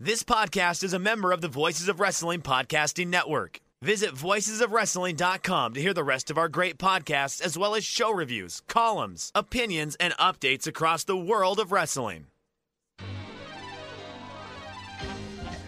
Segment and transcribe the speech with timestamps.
[0.00, 3.60] This podcast is a member of the Voices of Wrestling Podcasting Network.
[3.80, 8.60] Visit voicesofwrestling.com to hear the rest of our great podcasts, as well as show reviews,
[8.66, 12.26] columns, opinions, and updates across the world of wrestling.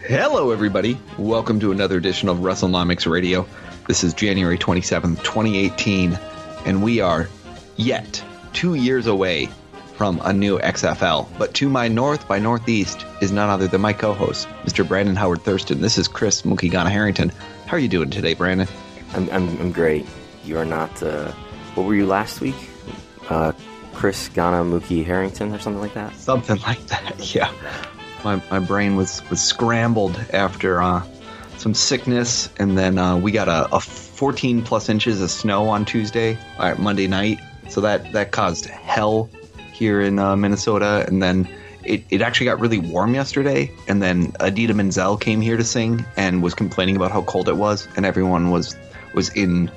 [0.01, 0.99] Hello, everybody.
[1.17, 3.47] Welcome to another edition of WrestleNomics Radio.
[3.87, 6.19] This is January 27th, 2018,
[6.65, 7.29] and we are
[7.77, 9.47] yet two years away
[9.97, 11.27] from a new XFL.
[11.39, 14.87] But to my north by northeast is none other than my co-host, Mr.
[14.87, 15.81] Brandon Howard Thurston.
[15.81, 17.31] This is Chris Mukigana Harrington.
[17.65, 18.67] How are you doing today, Brandon?
[19.13, 20.05] I'm, I'm, I'm great.
[20.45, 21.01] You are not.
[21.01, 21.31] Uh,
[21.73, 22.55] what were you last week?
[23.29, 23.53] Uh,
[23.93, 26.15] Chris Ghana Mookie Harrington or something like that?
[26.15, 27.51] Something like that, yeah.
[28.23, 31.03] My, my brain was, was scrambled after uh,
[31.57, 35.85] some sickness, and then uh, we got a, a 14 plus inches of snow on
[35.85, 37.39] Tuesday, uh, Monday night.
[37.69, 39.29] So that, that caused hell
[39.77, 41.47] here in uh, Minnesota, and then
[41.83, 43.71] it, it actually got really warm yesterday.
[43.87, 47.55] And then Idina Menzel came here to sing and was complaining about how cold it
[47.57, 48.75] was, and everyone was
[49.13, 49.71] was in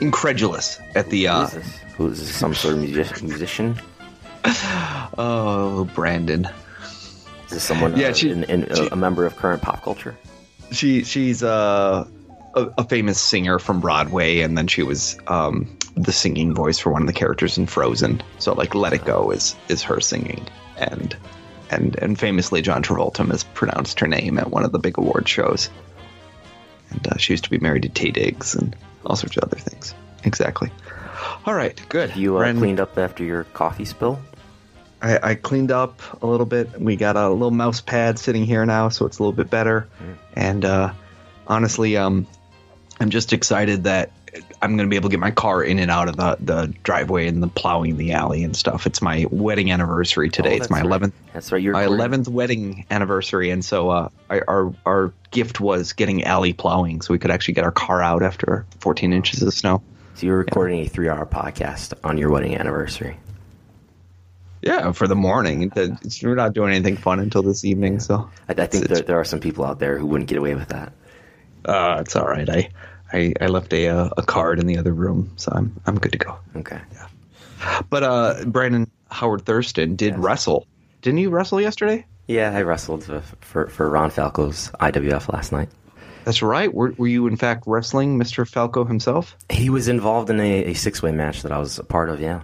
[0.00, 1.28] incredulous at the.
[1.28, 1.78] Uh, is this?
[1.96, 2.34] Who is this?
[2.34, 3.80] Some sort of music- musician?
[5.18, 6.48] oh, Brandon.
[7.46, 7.96] Is this someone?
[7.96, 10.16] Yeah, uh, she- in, in, she- a member of current pop culture?
[10.70, 12.06] She she's uh,
[12.54, 16.90] a a famous singer from Broadway, and then she was um, the singing voice for
[16.90, 18.22] one of the characters in Frozen.
[18.38, 20.46] So like, Let It Go is is her singing,
[20.76, 21.16] and
[21.70, 25.70] and and famously, John Travolta mispronounced her name at one of the big award shows.
[26.90, 28.74] And uh, she used to be married to Taye Diggs and
[29.06, 29.94] all sorts of other things.
[30.24, 30.70] Exactly.
[31.46, 32.16] All right, good.
[32.16, 34.20] You uh, cleaned up after your coffee spill?
[35.02, 36.80] I, I cleaned up a little bit.
[36.80, 39.88] We got a little mouse pad sitting here now, so it's a little bit better.
[40.34, 40.92] And uh,
[41.46, 42.26] honestly, um,
[42.98, 44.12] I'm just excited that
[44.62, 46.74] I'm going to be able to get my car in and out of the, the
[46.82, 48.86] driveway and the plowing the alley and stuff.
[48.86, 50.54] It's my wedding anniversary today.
[50.54, 51.00] Oh, it's my right.
[51.00, 51.62] 11th That's right.
[51.62, 56.52] You're my 11th wedding anniversary, and so uh, I, our our gift was getting alley
[56.52, 59.82] plowing, so we could actually get our car out after 14 inches of snow.
[60.14, 63.16] So you're recording a three-hour podcast on your wedding anniversary.
[64.60, 65.72] Yeah, for the morning.
[66.22, 69.24] We're not doing anything fun until this evening, so I, I think there, there are
[69.24, 70.92] some people out there who wouldn't get away with that.
[71.64, 72.48] uh, it's all right.
[72.48, 72.68] I,
[73.12, 76.12] I I left a uh, a card in the other room, so I'm I'm good
[76.12, 76.36] to go.
[76.56, 76.80] Okay.
[76.92, 77.06] Yeah.
[77.90, 80.18] But uh, Brandon Howard Thurston did Yes.
[80.18, 80.66] wrestle.
[81.02, 82.06] Didn't you wrestle yesterday?
[82.26, 85.68] Yeah, I wrestled uh, for for Ron Falco's IWF last night.
[86.24, 86.72] That's right.
[86.72, 88.46] Were, were you in fact wrestling Mr.
[88.46, 89.34] Falco himself?
[89.50, 92.20] He was involved in a, a six-way match that I was a part of.
[92.20, 92.42] Yeah.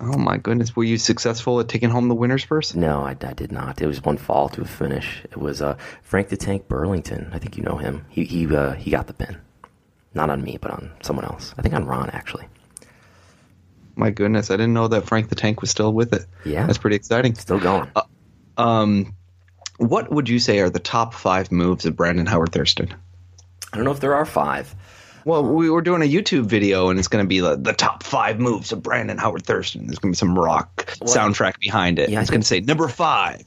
[0.00, 0.74] Oh my goodness!
[0.74, 2.74] Were you successful at taking home the winner's purse?
[2.74, 3.80] No, I, I did not.
[3.80, 5.22] It was one fall to a finish.
[5.24, 7.30] It was uh, Frank the Tank Burlington.
[7.32, 8.04] I think you know him.
[8.10, 9.36] He he uh, he got the pin,
[10.14, 11.54] not on me, but on someone else.
[11.58, 12.46] I think on Ron actually.
[13.94, 16.24] My goodness, I didn't know that Frank the Tank was still with it.
[16.44, 16.66] Yeah.
[16.66, 17.34] That's pretty exciting.
[17.34, 17.90] Still going.
[18.56, 19.14] Um,
[19.76, 22.94] what would you say are the top five moves of Brandon Howard Thurston?
[23.72, 24.74] I don't know if there are five.
[25.24, 28.02] Well, we were doing a YouTube video, and it's going to be like the top
[28.02, 29.86] five moves of Brandon Howard Thurston.
[29.86, 32.10] There's going to be some rock soundtrack behind it.
[32.10, 33.42] Yeah, it's going to say number five.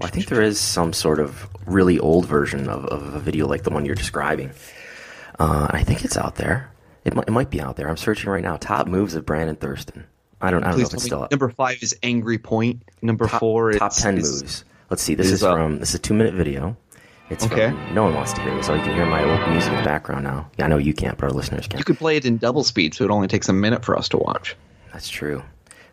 [0.00, 3.48] Well, I think there is some sort of really old version of, of a video
[3.48, 4.52] like the one you're describing.
[5.38, 6.70] Uh, I think it's out there.
[7.04, 7.88] It might, it might be out there.
[7.88, 8.56] I'm searching right now.
[8.56, 10.04] Top moves of Brandon Thurston.
[10.40, 11.30] I don't, I don't Please know if it's still up.
[11.30, 12.82] number five is Angry Point.
[13.00, 14.64] Number top, four is top ten moves.
[14.90, 15.14] Let's see.
[15.14, 16.76] This is, from this is a two minute video.
[17.30, 17.70] It's Okay.
[17.70, 19.78] from, no one wants to hear this, so you can hear my old music in
[19.78, 20.50] the background now.
[20.58, 21.78] Yeah, I know you can't, but our listeners can.
[21.78, 24.08] You could play it in double speed, so it only takes a minute for us
[24.10, 24.54] to watch.
[24.92, 25.42] That's true.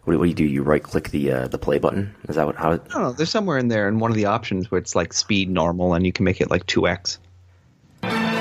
[0.04, 0.44] What, do- what do you do?
[0.46, 2.14] You right click the uh, the play button.
[2.28, 2.56] Is that what?
[2.56, 2.72] How?
[2.74, 3.12] I don't know.
[3.14, 6.06] There's somewhere in there in one of the options where it's like speed normal, and
[6.06, 7.20] you can make it like two x.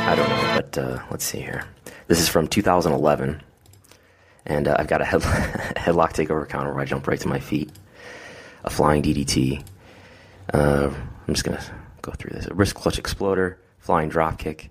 [0.09, 1.65] I don't know, but uh, let's see here.
[2.07, 3.43] This is from 2011,
[4.47, 5.21] and uh, I've got a head,
[5.77, 7.71] headlock takeover counter where I jump right to my feet,
[8.65, 9.63] a flying DDT.
[10.55, 10.91] Uh,
[11.27, 11.63] I'm just gonna
[12.01, 12.47] go go through this.
[12.47, 14.71] a Wrist clutch exploder, flying drop kick,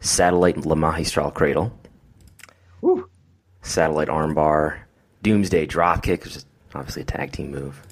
[0.00, 1.78] satellite La Magistral cradle,
[2.80, 3.10] Woo.
[3.60, 4.78] satellite armbar,
[5.22, 7.82] doomsday drop kick, which is obviously a tag team move.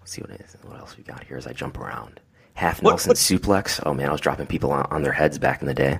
[0.00, 0.56] Let's see what it is.
[0.62, 2.18] What else we got here as I jump around.
[2.54, 3.80] Half Nelson what- suplex.
[3.84, 5.98] Oh man, I was dropping people on, on their heads back in the day.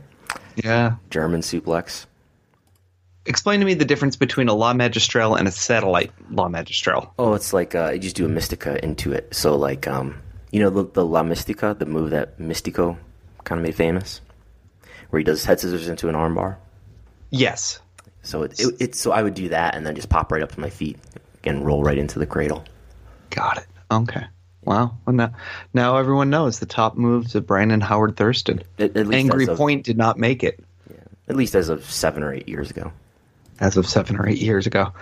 [0.57, 0.97] Yeah.
[1.11, 2.07] German suplex.
[3.27, 7.13] Explain to me the difference between a La Magistral and a satellite La Magistral.
[7.19, 9.35] Oh, it's like uh, you just do a Mistica into it.
[9.35, 10.21] So like, um,
[10.51, 12.99] you know, the, the La Mistica, the move that Mistico
[13.45, 14.21] kind of made famous,
[15.11, 16.57] where he does head scissors into an armbar.
[17.31, 17.81] Yes.
[18.23, 20.53] So it, it, it's so I would do that and then just pop right up
[20.53, 20.99] to my feet
[21.45, 22.65] and roll right into the cradle.
[23.31, 23.67] Got it.
[23.91, 24.25] Okay.
[24.65, 24.97] Wow.
[25.07, 25.33] Well, now,
[25.73, 28.63] now everyone knows the top moves of Brandon Howard Thurston.
[28.79, 30.97] At- at least Angry of- Point did not make it Yeah,
[31.29, 32.93] At least as of seven or eight years ago.
[33.61, 34.93] as of seven or eight years ago.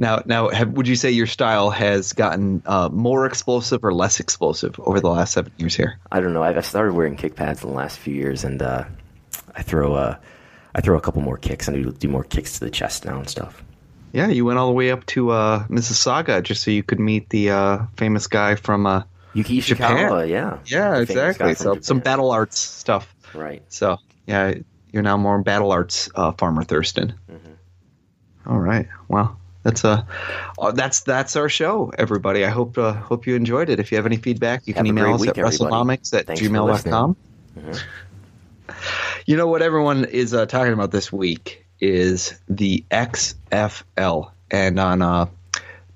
[0.00, 4.20] Now, now, have, would you say your style has gotten uh, more explosive or less
[4.20, 5.98] explosive over the last seven years here?
[6.12, 6.42] I don't know.
[6.44, 8.84] I've I've started wearing kick pads in the last few years, and uh,
[9.56, 10.16] I throw uh,
[10.76, 13.18] I throw a couple more kicks and do, do more kicks to the chest now
[13.18, 13.60] and stuff.
[14.12, 17.28] Yeah, you went all the way up to uh, Mississauga just so you could meet
[17.30, 19.02] the uh, famous guy from uh,
[19.34, 19.60] Yuki.
[19.60, 21.54] Ishikawa, yeah, Yeah, exactly.
[21.54, 23.14] So some battle arts stuff.
[23.34, 23.62] right.
[23.68, 24.54] So yeah,
[24.92, 27.14] you're now more battle arts uh, farmer Thurston.
[27.30, 28.50] Mm-hmm.
[28.50, 28.88] All right.
[29.08, 30.04] Well, that's uh,
[30.58, 32.44] uh, that's that's our show, everybody.
[32.46, 33.78] I hope uh, hope you enjoyed it.
[33.78, 35.36] If you have any feedback, you can Have a email us week, at.
[35.36, 37.16] WrestleNomics at Thanks gmail.com.
[37.56, 37.74] listening.
[39.26, 44.30] You know what everyone is uh, talking about this week is the XFL.
[44.50, 45.26] And on uh,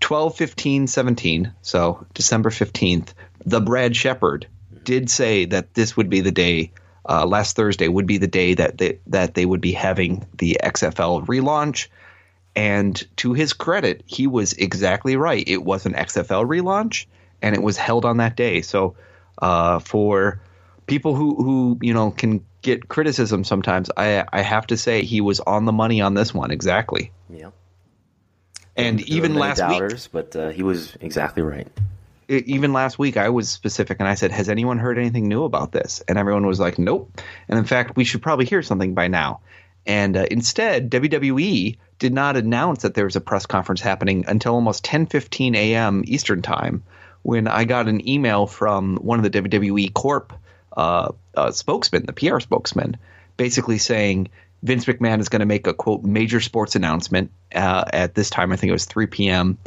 [0.00, 3.14] 12 15 17, so December 15th,
[3.44, 4.46] the Brad Shepard
[4.84, 6.72] did say that this would be the day,
[7.08, 10.58] uh, last Thursday would be the day that they, that they would be having the
[10.62, 11.88] XFL relaunch.
[12.54, 15.42] And to his credit, he was exactly right.
[15.46, 17.06] It was an XFL relaunch,
[17.40, 18.60] and it was held on that day.
[18.60, 18.94] So,
[19.40, 20.42] uh, for
[20.86, 25.20] people who who you know can get criticism sometimes, I I have to say he
[25.20, 27.12] was on the money on this one exactly.
[27.28, 27.50] Yeah.
[28.76, 31.68] And There even last week, but uh, he was exactly right.
[32.28, 35.44] e- even last week, I was specific and I said, "Has anyone heard anything new
[35.44, 38.94] about this?" And everyone was like, "Nope." And in fact, we should probably hear something
[38.94, 39.40] by now.
[39.84, 44.54] And uh, instead, WWE did not announce that there was a press conference happening until
[44.54, 46.02] almost 10:15 a.m.
[46.06, 46.82] Eastern time,
[47.22, 50.32] when I got an email from one of the WWE Corp
[50.76, 52.96] uh, uh, spokesman, the PR spokesman,
[53.36, 54.28] basically saying
[54.62, 58.52] Vince McMahon is going to make a quote major sports announcement uh, at this time.
[58.52, 59.58] I think it was 3 p.m.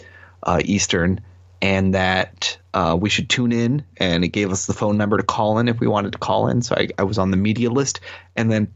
[0.41, 1.21] Uh, Eastern,
[1.61, 3.83] and that uh, we should tune in.
[3.97, 6.47] And it gave us the phone number to call in if we wanted to call
[6.47, 6.61] in.
[6.61, 7.99] So I, I was on the media list,
[8.35, 8.73] and then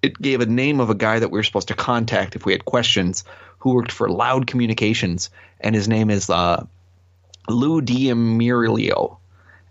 [0.00, 2.52] it gave a name of a guy that we were supposed to contact if we
[2.52, 3.24] had questions,
[3.58, 5.30] who worked for Loud Communications,
[5.60, 6.66] and his name is uh,
[7.48, 9.18] Lou D'Ermilio.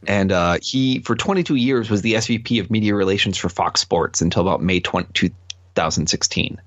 [0.07, 4.21] And uh, he, for 22 years, was the SVP of Media Relations for Fox Sports
[4.21, 5.29] until about May 20,
[5.75, 6.59] 2016.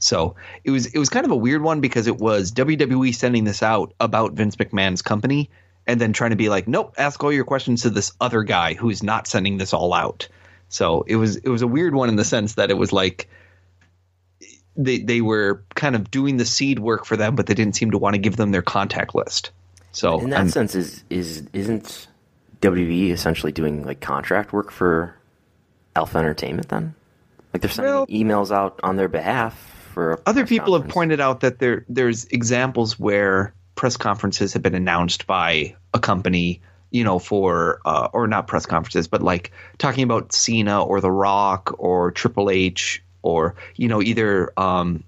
[0.00, 3.44] So it was it was kind of a weird one because it was WWE sending
[3.44, 5.50] this out about Vince McMahon's company
[5.88, 8.74] and then trying to be like, nope, ask all your questions to this other guy
[8.74, 10.28] who's not sending this all out.
[10.68, 13.28] So it was it was a weird one in the sense that it was like
[14.76, 17.90] they they were kind of doing the seed work for them, but they didn't seem
[17.90, 19.50] to want to give them their contact list.
[19.90, 22.06] So In that I'm- sense, is is isn't
[22.60, 25.14] WWE essentially doing like contract work for
[25.94, 26.94] Alpha Entertainment then?
[27.52, 29.54] Like they're sending Well- emails out on their behalf
[29.92, 34.62] for a other people have pointed out that there there's examples where press conferences have
[34.62, 36.60] been announced by a company
[36.90, 41.10] you know for uh, or not press conferences but like talking about Cena or The
[41.10, 45.04] Rock or Triple H or you know either um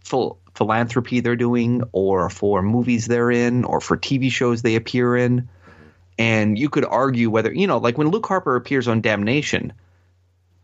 [0.00, 5.16] full philanthropy they're doing or for movies they're in or for TV shows they appear
[5.16, 5.48] in
[6.18, 9.72] and you could argue whether you know like when Luke Harper appears on Damnation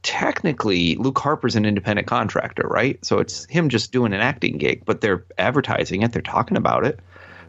[0.03, 3.03] technically Luke Harper's an independent contractor, right?
[3.05, 6.85] So it's him just doing an acting gig, but they're advertising it, they're talking about
[6.85, 7.01] it.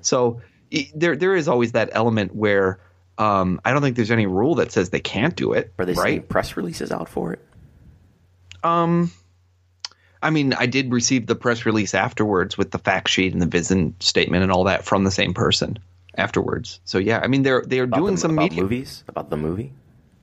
[0.01, 0.41] So
[0.93, 2.79] there there is always that element where
[3.17, 5.93] um, I don't think there's any rule that says they can't do it, Are they
[5.93, 6.27] right?
[6.27, 7.45] press releases out for it?
[8.63, 9.11] Um,
[10.21, 13.47] I mean, I did receive the press release afterwards with the fact sheet and the
[13.47, 15.77] vision statement and all that from the same person
[16.17, 16.79] afterwards.
[16.85, 18.63] So yeah, I mean they're they're About doing the, some about media.
[18.63, 19.73] movies about the movie.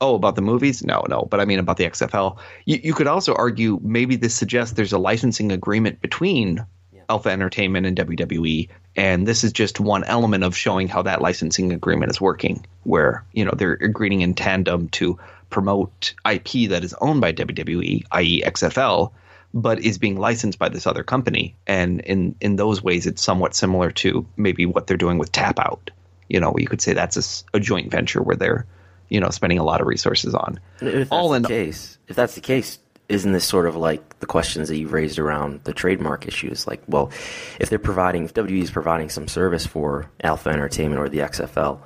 [0.00, 0.85] Oh, about the movies?
[0.85, 1.23] No, no.
[1.28, 2.38] But I mean about the XFL.
[2.66, 6.64] You, you could also argue maybe this suggests there's a licensing agreement between
[7.11, 11.73] Alpha Entertainment and WWE, and this is just one element of showing how that licensing
[11.73, 15.18] agreement is working, where you know they're agreeing in tandem to
[15.50, 19.11] promote IP that is owned by WWE, i.e., XFL,
[19.55, 23.55] but is being licensed by this other company, and in in those ways, it's somewhat
[23.55, 25.90] similar to maybe what they're doing with Tapout.
[26.28, 28.67] You know, you could say that's a joint venture where they're
[29.09, 30.61] you know spending a lot of resources on.
[30.81, 32.78] If that's All the in case, if that's the case,
[33.09, 36.67] isn't this sort of like the questions that you've raised around the trademark issues?
[36.67, 37.11] Like, well,
[37.59, 41.81] if they're providing, if WWE is providing some service for Alpha Entertainment or the XFL,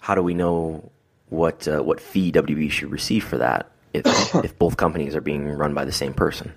[0.00, 0.90] how do we know
[1.28, 4.04] what uh, what fee WWE should receive for that if
[4.44, 6.52] if both companies are being run by the same person?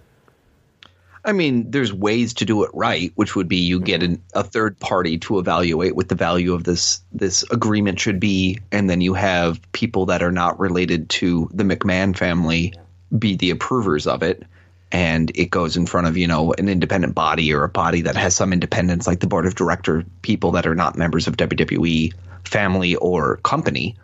[1.25, 4.15] I mean, there's ways to do it right, which would be you get mm-hmm.
[4.15, 8.59] an, a third party to evaluate what the value of this this agreement should be,
[8.71, 12.73] and then you have people that are not related to the McMahon family
[13.17, 14.43] be the approvers of it,
[14.91, 18.17] and it goes in front of you know an independent body or a body that
[18.17, 22.13] has some independence, like the board of director people that are not members of WWE
[22.43, 23.95] family or company.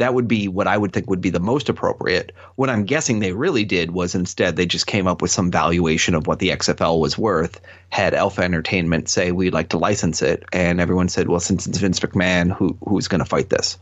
[0.00, 2.32] That would be what I would think would be the most appropriate.
[2.56, 6.14] What I'm guessing they really did was instead they just came up with some valuation
[6.14, 10.42] of what the XFL was worth, had Alpha Entertainment say we'd like to license it,
[10.54, 13.76] and everyone said, well, since it's Vince McMahon, who who's going to fight this?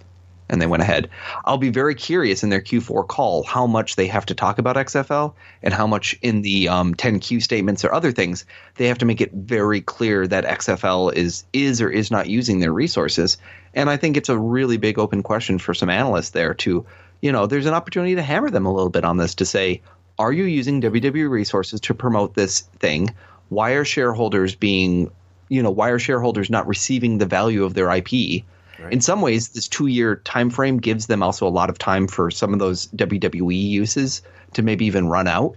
[0.48, 1.10] And they went ahead.
[1.44, 4.76] I'll be very curious in their Q4 call how much they have to talk about
[4.76, 8.44] XFL and how much in the um, 10Q statements or other things
[8.76, 12.60] they have to make it very clear that XFL is is or is not using
[12.60, 13.36] their resources.
[13.74, 16.86] And I think it's a really big open question for some analysts there to,
[17.20, 19.82] you know, there's an opportunity to hammer them a little bit on this to say,
[20.18, 23.14] are you using WWE resources to promote this thing?
[23.50, 25.10] Why are shareholders being,
[25.48, 28.44] you know, why are shareholders not receiving the value of their IP?
[28.90, 32.30] In some ways, this two-year time frame gives them also a lot of time for
[32.30, 34.22] some of those WWE uses
[34.54, 35.56] to maybe even run out,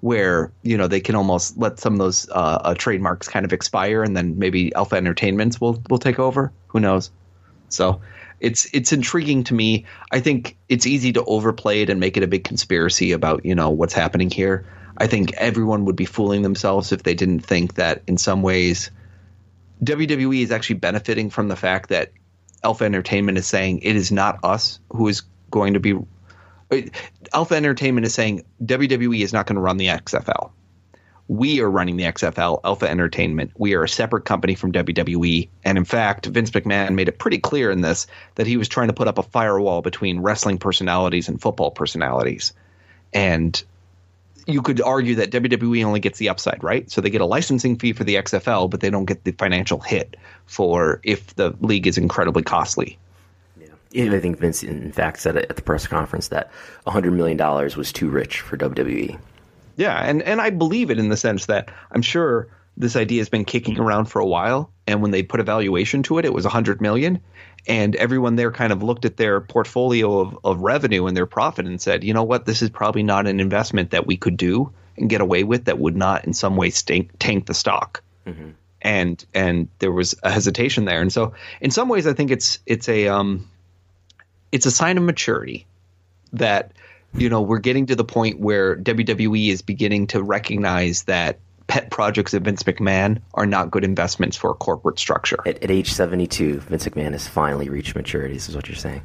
[0.00, 3.52] where you know they can almost let some of those uh, uh, trademarks kind of
[3.52, 6.52] expire, and then maybe Alpha Entertainments will will take over.
[6.68, 7.10] Who knows?
[7.68, 8.00] So
[8.40, 9.86] it's it's intriguing to me.
[10.10, 13.54] I think it's easy to overplay it and make it a big conspiracy about you
[13.54, 14.66] know what's happening here.
[14.96, 18.90] I think everyone would be fooling themselves if they didn't think that in some ways
[19.82, 22.12] WWE is actually benefiting from the fact that
[22.62, 25.98] Alpha Entertainment is saying it is not us who is going to be.
[27.32, 30.50] Alpha Entertainment is saying WWE is not going to run the XFL.
[31.28, 33.52] We are running the XFL, Alpha Entertainment.
[33.56, 35.48] We are a separate company from WWE.
[35.64, 38.88] And in fact, Vince McMahon made it pretty clear in this that he was trying
[38.88, 42.52] to put up a firewall between wrestling personalities and football personalities.
[43.12, 43.62] And
[44.46, 46.90] you could argue that WWE only gets the upside, right?
[46.90, 49.80] So they get a licensing fee for the XFL, but they don't get the financial
[49.80, 50.16] hit
[50.46, 52.98] for if the league is incredibly costly.
[53.92, 56.50] Yeah, I think Vince, in fact, said at the press conference that
[56.86, 57.36] $100 million
[57.76, 59.18] was too rich for WWE.
[59.76, 63.28] Yeah, and, and I believe it in the sense that I'm sure this idea has
[63.28, 66.32] been kicking around for a while, and when they put a valuation to it, it
[66.32, 67.20] was 100 million,
[67.66, 71.66] and everyone there kind of looked at their portfolio of, of revenue and their profit
[71.66, 74.72] and said, you know what, this is probably not an investment that we could do
[74.96, 78.02] and get away with that would not in some way stink, tank the stock.
[78.26, 78.50] Mm-hmm.
[78.82, 82.60] And and there was a hesitation there, and so in some ways, I think it's
[82.64, 83.50] it's a um,
[84.52, 85.66] it's a sign of maturity
[86.32, 86.72] that
[87.12, 91.88] you know we're getting to the point where WWE is beginning to recognize that pet
[91.88, 95.38] projects of Vince McMahon are not good investments for a corporate structure.
[95.46, 99.02] At, at age 72, Vince McMahon has finally reached maturity, is what you're saying.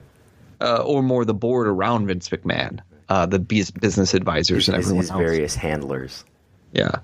[0.60, 5.02] Uh, or more the board around Vince McMahon, uh, the business advisors his, and everyone
[5.02, 5.20] his else.
[5.20, 6.26] various handlers.
[6.72, 6.96] Yeah.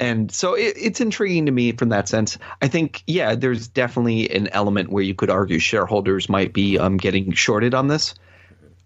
[0.00, 2.38] And so it, it's intriguing to me from that sense.
[2.62, 6.96] I think, yeah, there's definitely an element where you could argue shareholders might be um,
[6.96, 8.14] getting shorted on this.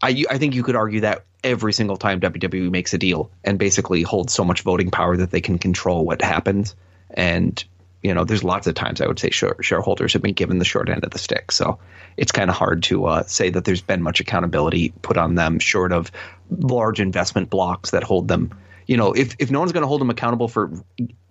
[0.02, 3.58] I, I think you could argue that every single time WWE makes a deal and
[3.58, 6.74] basically holds so much voting power that they can control what happens.
[7.10, 7.62] And,
[8.02, 10.88] you know, there's lots of times I would say shareholders have been given the short
[10.88, 11.52] end of the stick.
[11.52, 11.78] So
[12.16, 15.58] it's kind of hard to uh, say that there's been much accountability put on them
[15.58, 16.10] short of
[16.50, 18.58] large investment blocks that hold them.
[18.86, 20.70] You know, if, if no one's going to hold them accountable for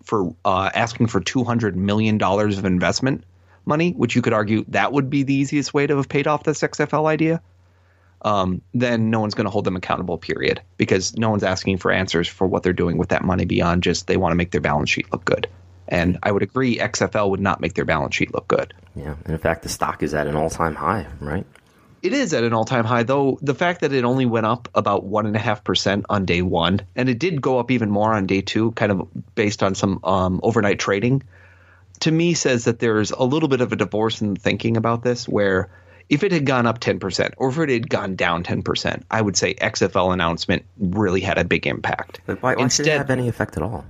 [0.04, 3.24] for uh, asking for two hundred million dollars of investment
[3.66, 6.44] money, which you could argue that would be the easiest way to have paid off
[6.44, 7.42] this XFL idea,
[8.26, 11.92] um, then no one's going to hold them accountable, period, because no one's asking for
[11.92, 14.60] answers for what they're doing with that money beyond just they want to make their
[14.60, 15.48] balance sheet look good.
[15.88, 18.74] And I would agree, XFL would not make their balance sheet look good.
[18.96, 21.46] Yeah, and in fact, the stock is at an all-time high, right?
[22.02, 23.38] It is at an all-time high, though.
[23.44, 26.42] The fact that it only went up about one and a half percent on day
[26.42, 29.76] one, and it did go up even more on day two, kind of based on
[29.76, 31.22] some um, overnight trading,
[32.00, 35.28] to me says that there's a little bit of a divorce in thinking about this,
[35.28, 35.70] where
[36.10, 39.36] if it had gone up 10% or if it had gone down 10%, I would
[39.36, 42.22] say XFL announcement really had a big impact.
[42.26, 43.86] But why, why Instead, should it have any effect at all?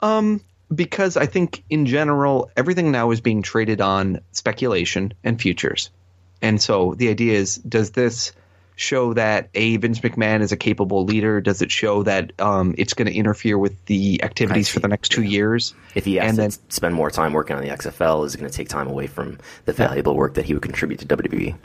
[0.00, 0.40] Um,
[0.74, 5.90] because I think in general, everything now is being traded on speculation and futures.
[6.42, 8.32] And so the idea is does this
[8.80, 11.40] show that a Vince McMahon is a capable leader?
[11.40, 15.10] Does it show that um, it's going to interfere with the activities for the next
[15.10, 15.74] two years?
[15.94, 18.38] If he has and to then, spend more time working on the XFL, is it
[18.38, 21.56] going to take time away from the valuable work that he would contribute to WWE?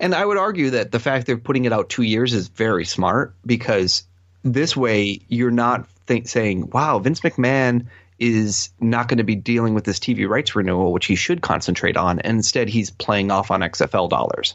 [0.00, 2.84] And I would argue that the fact they're putting it out two years is very
[2.84, 4.04] smart because
[4.42, 7.86] this way you're not think, saying, wow, Vince McMahon
[8.18, 11.96] is not going to be dealing with this TV rights renewal, which he should concentrate
[11.96, 12.20] on.
[12.20, 14.54] And instead, he's playing off on XFL dollars.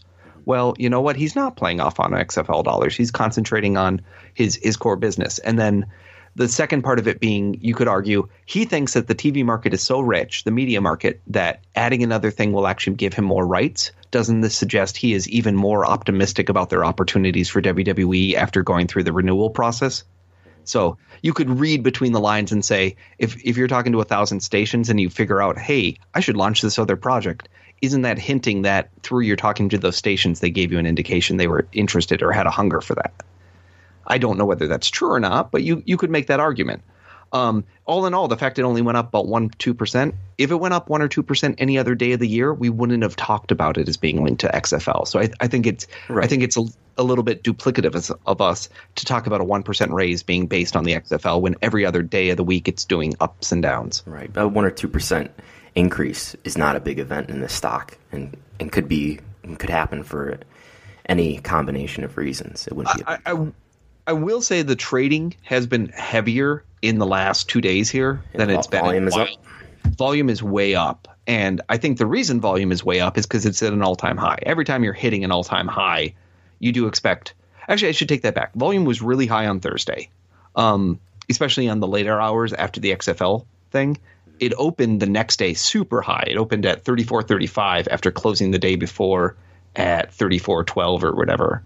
[0.49, 1.15] Well, you know what?
[1.15, 2.95] He's not playing off on XFL dollars.
[2.95, 4.01] He's concentrating on
[4.33, 5.37] his his core business.
[5.37, 5.85] And then
[6.35, 9.75] the second part of it being, you could argue, he thinks that the TV market
[9.75, 13.45] is so rich, the media market, that adding another thing will actually give him more
[13.45, 13.91] rights.
[14.09, 18.87] Doesn't this suggest he is even more optimistic about their opportunities for WWE after going
[18.87, 20.03] through the renewal process?
[20.63, 24.03] So you could read between the lines and say, if if you're talking to a
[24.03, 27.49] thousand stations and you figure out, hey, I should launch this other project,
[27.81, 31.37] isn't that hinting that through your talking to those stations, they gave you an indication
[31.37, 33.13] they were interested or had a hunger for that?
[34.07, 36.81] I don't know whether that's true or not, but you you could make that argument.
[37.31, 40.15] Um, all in all, the fact it only went up about one two percent.
[40.37, 42.69] If it went up one or two percent any other day of the year, we
[42.69, 45.07] wouldn't have talked about it as being linked to XFL.
[45.07, 46.23] So I, I think it's right.
[46.23, 46.63] I think it's a,
[46.97, 50.47] a little bit duplicative of, of us to talk about a one percent raise being
[50.47, 53.61] based on the XFL when every other day of the week it's doing ups and
[53.61, 54.01] downs.
[54.07, 55.31] Right, a one or two percent
[55.75, 59.19] increase is not a big event in the stock, and and could be
[59.57, 60.39] could happen for
[61.05, 62.67] any combination of reasons.
[62.67, 63.03] It wouldn't be.
[63.05, 63.47] I, I,
[64.07, 68.49] I will say the trading has been heavier in the last two days here than
[68.49, 68.81] it's been.
[68.81, 69.29] Volume is up.
[69.97, 73.45] Volume is way up, and I think the reason volume is way up is because
[73.45, 74.39] it's at an all-time high.
[74.43, 76.15] Every time you're hitting an all-time high,
[76.59, 77.33] you do expect.
[77.67, 78.53] Actually, I should take that back.
[78.55, 80.09] Volume was really high on Thursday,
[80.55, 80.99] um,
[81.29, 83.97] especially on the later hours after the XFL thing.
[84.39, 86.25] It opened the next day super high.
[86.27, 89.35] It opened at 34.35 after closing the day before
[89.75, 91.63] at 34.12 or whatever.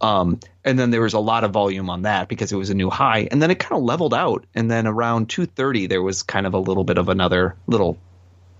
[0.00, 2.74] Um, and then there was a lot of volume on that because it was a
[2.74, 4.44] new high, and then it kind of leveled out.
[4.54, 7.98] And then around 2:30, there was kind of a little bit of another little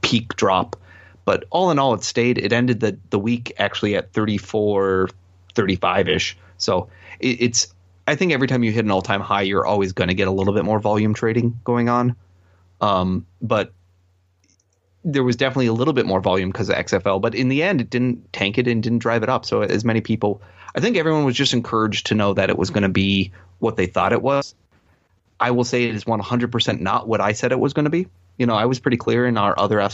[0.01, 0.77] peak drop,
[1.25, 2.39] but all in all, it stayed.
[2.39, 5.11] It ended the the week actually at 34,
[5.55, 6.39] 35 ish.
[6.57, 6.89] So
[7.21, 7.75] it, it's
[8.07, 10.29] I think every time you hit an all time high, you're always going to get
[10.29, 12.17] a little bit more volume trading going on.
[12.81, 13.73] Um, but
[15.05, 17.81] there was definitely a little bit more volume because of XFL, but in the end,
[17.81, 19.45] it didn't tank it and didn't drive it up.
[19.45, 20.43] So as many people
[20.77, 23.77] I think everyone was just encouraged to know that it was going to be what
[23.77, 24.55] they thought it was.
[25.41, 28.07] I will say it is 100% not what I said it was going to be.
[28.37, 29.87] You know, I was pretty clear in our other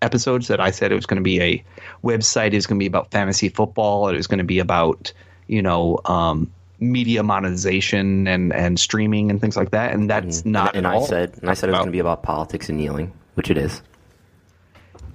[0.00, 1.64] episodes that I said it was going to be a
[2.04, 2.52] website.
[2.52, 4.08] It was going to be about fantasy football.
[4.08, 5.12] It was going to be about,
[5.48, 9.92] you know, um, media monetization and, and streaming and things like that.
[9.92, 10.52] And that's mm-hmm.
[10.52, 10.76] not.
[10.76, 12.78] And, and I said, and I said it was going to be about politics and
[12.78, 13.82] kneeling, which it is.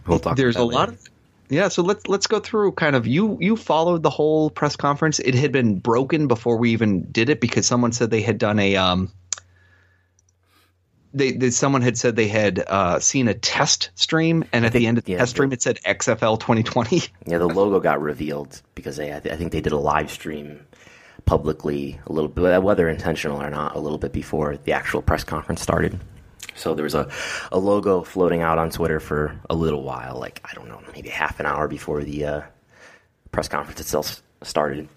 [0.07, 0.35] We'll talk.
[0.35, 0.75] There's a later.
[0.75, 0.99] lot of
[1.49, 5.19] yeah, so let's let's go through kind of you you followed the whole press conference.
[5.19, 8.59] It had been broken before we even did it because someone said they had done
[8.59, 9.11] a um
[11.13, 14.81] they, they someone had said they had uh, seen a test stream and at think,
[14.81, 17.03] the end of the yeah, test stream it said XFL 2020.
[17.27, 20.65] Yeah, the logo got revealed because they I think they did a live stream
[21.25, 25.23] publicly a little bit whether intentional or not a little bit before the actual press
[25.23, 25.99] conference started.
[26.55, 27.09] So there was a,
[27.51, 31.09] a logo floating out on Twitter for a little while, like, I don't know, maybe
[31.09, 32.41] half an hour before the uh,
[33.31, 34.87] press conference itself started.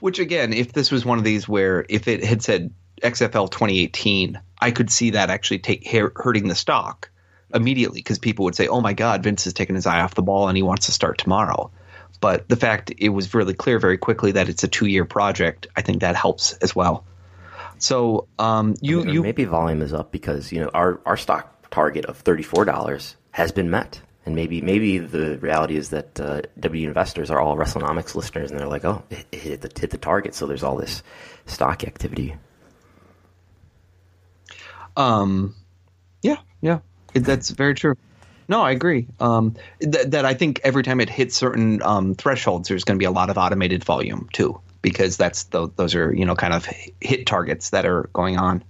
[0.00, 4.40] Which, again, if this was one of these where if it had said XFL 2018,
[4.60, 5.86] I could see that actually take
[6.16, 7.10] hurting the stock
[7.52, 10.22] immediately because people would say, oh my God, Vince has taken his eye off the
[10.22, 11.70] ball and he wants to start tomorrow.
[12.20, 15.66] But the fact it was really clear very quickly that it's a two year project,
[15.76, 17.04] I think that helps as well.
[17.78, 21.16] So um, you I mean, you maybe volume is up because you know our our
[21.16, 25.90] stock target of thirty four dollars has been met, and maybe maybe the reality is
[25.90, 29.60] that uh, W investors are all WrestleNomics listeners, and they're like, oh, it, it hit
[29.60, 31.02] the hit the target, so there's all this
[31.46, 32.36] stock activity.
[34.96, 35.54] Um,
[36.22, 36.78] yeah, yeah,
[37.12, 37.96] that's very true.
[38.48, 39.06] No, I agree.
[39.20, 43.02] Um, th- that I think every time it hits certain um, thresholds, there's going to
[43.02, 46.52] be a lot of automated volume too because that's the, those are you know kind
[46.52, 46.66] of
[47.00, 48.62] hit targets that are going on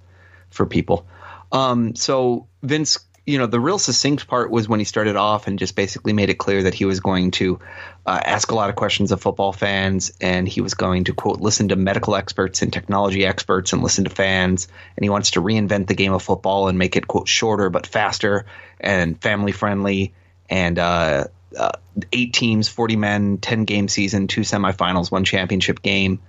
[0.50, 1.06] for people.
[1.50, 5.58] Um, so Vince, you know, the real succinct part was when he started off and
[5.58, 7.58] just basically made it clear that he was going to
[8.04, 11.40] uh, ask a lot of questions of football fans and he was going to quote
[11.40, 15.40] listen to medical experts and technology experts and listen to fans and he wants to
[15.40, 18.44] reinvent the game of football and make it quote shorter but faster
[18.78, 20.12] and family friendly
[20.50, 21.24] and uh,
[21.56, 21.72] uh,
[22.12, 26.20] eight teams, 40 men, 10 game season, two semifinals, one championship game.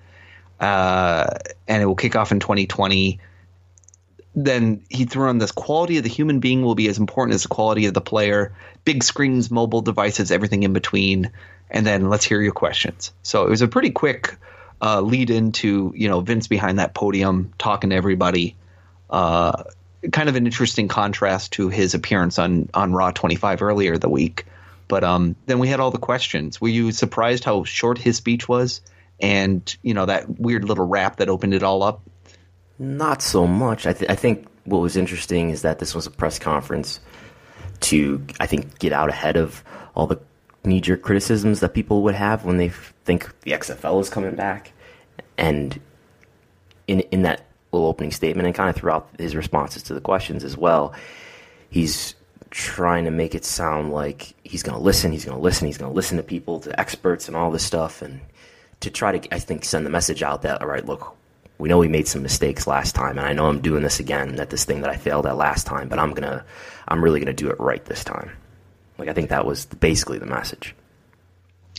[0.59, 1.27] Uh,
[1.67, 3.19] and it will kick off in 2020.
[4.35, 7.43] Then he threw on this quality of the human being will be as important as
[7.43, 8.53] the quality of the player.
[8.83, 11.31] Big screens, mobile devices, everything in between.
[11.71, 13.13] And then let's hear your questions.
[13.23, 14.37] So it was a pretty quick
[14.81, 18.55] uh, lead into you know Vince behind that podium talking to everybody.
[19.09, 19.63] Uh,
[20.11, 24.45] kind of an interesting contrast to his appearance on on Raw 25 earlier the week,
[24.87, 26.59] But um, then we had all the questions.
[26.59, 28.81] Were you surprised how short his speech was?
[29.19, 32.01] And you know that weird little rap that opened it all up.
[32.77, 33.87] Not so much.
[33.87, 36.99] I, th- I think what was interesting is that this was a press conference
[37.81, 39.63] to, I think, get out ahead of
[39.95, 40.19] all the
[40.65, 44.73] knee jerk criticisms that people would have when they think the XFL is coming back.
[45.37, 45.79] And
[46.87, 50.43] in in that little opening statement, and kind of throughout his responses to the questions
[50.43, 50.93] as well,
[51.69, 52.15] he's
[52.51, 55.77] trying to make it sound like he's going to listen, he's going to listen, he's
[55.77, 58.21] going to listen to people, to experts, and all this stuff, and
[58.79, 61.15] to try to, I think, send the message out that, all right, look,
[61.57, 64.39] we know we made some mistakes last time, and I know I'm doing this again
[64.39, 66.43] at this thing that I failed at last time, but I'm gonna,
[66.87, 68.31] I'm really gonna do it right this time.
[68.97, 70.75] Like I think that was basically the message.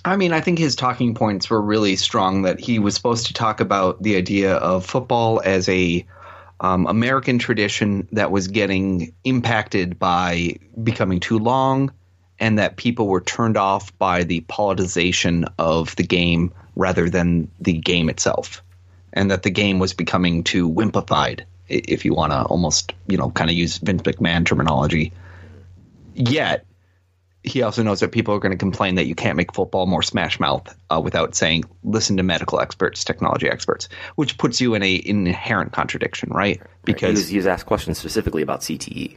[0.05, 2.43] I mean, I think his talking points were really strong.
[2.43, 6.07] That he was supposed to talk about the idea of football as a
[6.61, 11.93] um, American tradition that was getting impacted by becoming too long,
[12.39, 17.75] and that people were turned off by the politicization of the game rather than the
[17.75, 18.63] game itself
[19.17, 23.31] and that the game was becoming too wimpified, if you want to almost, you know,
[23.31, 25.13] kind of use Vince McMahon terminology.
[26.15, 26.67] Yet,
[27.43, 30.03] he also knows that people are going to complain that you can't make football more
[30.03, 34.83] smash mouth uh, without saying, listen to medical experts, technology experts, which puts you in
[34.83, 36.61] a inherent contradiction, right?
[36.85, 39.17] Because he was, he was asked questions specifically about CTE.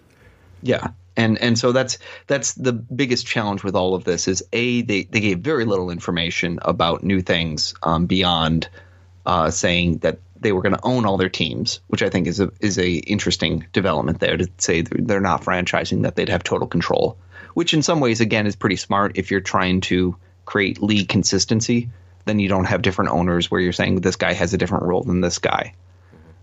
[0.62, 0.90] Yeah.
[1.18, 5.04] And and so that's that's the biggest challenge with all of this is a they,
[5.04, 8.70] they gave very little information about new things um, beyond
[9.30, 12.40] uh, saying that they were going to own all their teams, which I think is
[12.40, 16.68] a is a interesting development there to say they're not franchising that they'd have total
[16.68, 17.16] control,
[17.54, 20.16] which in some ways again is pretty smart if you're trying to
[20.46, 21.92] create league consistency.
[22.26, 25.04] Then you don't have different owners where you're saying this guy has a different role
[25.04, 25.76] than this guy,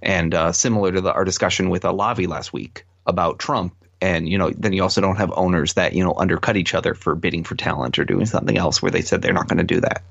[0.01, 3.75] and uh, similar to the, our discussion with Alavi last week about Trump.
[4.01, 6.95] And you know, then you also don't have owners that you know undercut each other
[6.95, 9.75] for bidding for talent or doing something else where they said they're not going to
[9.75, 10.05] do that.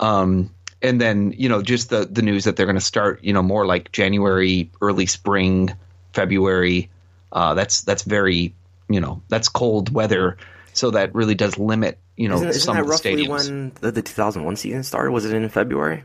[0.00, 0.50] Um,
[0.82, 3.42] and then you know just the the news that they're going to start you know
[3.42, 5.74] more like January, early spring,
[6.12, 6.90] February.
[7.32, 8.54] Uh, that's that's very
[8.88, 10.36] you know that's cold weather,
[10.72, 13.48] so that really does limit you know isn't, isn't some that of the roughly stadiums.
[13.48, 15.12] when the, the 2001 season started?
[15.12, 16.04] Was it in February?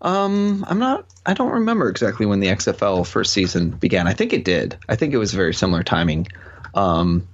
[0.00, 1.06] Um, I'm not.
[1.24, 4.08] I don't remember exactly when the XFL first season began.
[4.08, 4.76] I think it did.
[4.88, 6.26] I think it was very similar timing.
[6.74, 7.28] Um,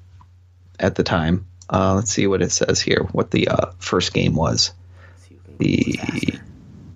[0.78, 1.46] at the time.
[1.70, 3.06] Uh, let's see what it says here.
[3.12, 4.72] What the uh, first game was.
[5.58, 5.98] The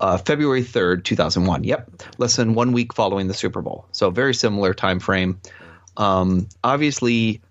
[0.01, 1.65] uh, February third, two thousand one.
[1.65, 3.87] Yep, less than one week following the Super Bowl.
[3.93, 5.41] So very similar time frame.
[5.97, 7.43] Um, obviously,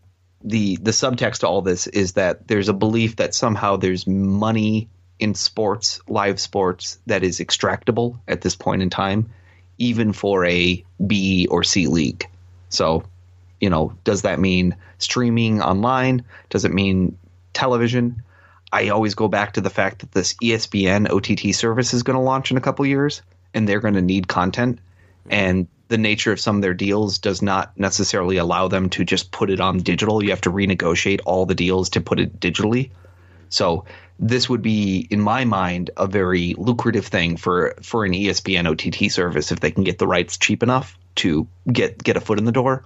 [0.43, 4.89] the the subtext to all this is that there's a belief that somehow there's money
[5.19, 9.29] in sports, live sports, that is extractable at this point in time,
[9.77, 12.27] even for a B or C league.
[12.69, 13.03] So,
[13.59, 16.25] you know, does that mean streaming online?
[16.49, 17.17] Does it mean
[17.53, 18.23] television?
[18.71, 22.21] I always go back to the fact that this ESPN OTT service is going to
[22.21, 23.21] launch in a couple years,
[23.53, 24.79] and they're going to need content,
[25.29, 29.31] and the nature of some of their deals does not necessarily allow them to just
[29.31, 30.23] put it on digital.
[30.23, 32.91] You have to renegotiate all the deals to put it digitally.
[33.49, 33.83] So
[34.17, 39.11] this would be, in my mind, a very lucrative thing for for an ESPN OTT
[39.11, 42.45] service if they can get the rights cheap enough to get get a foot in
[42.45, 42.85] the door,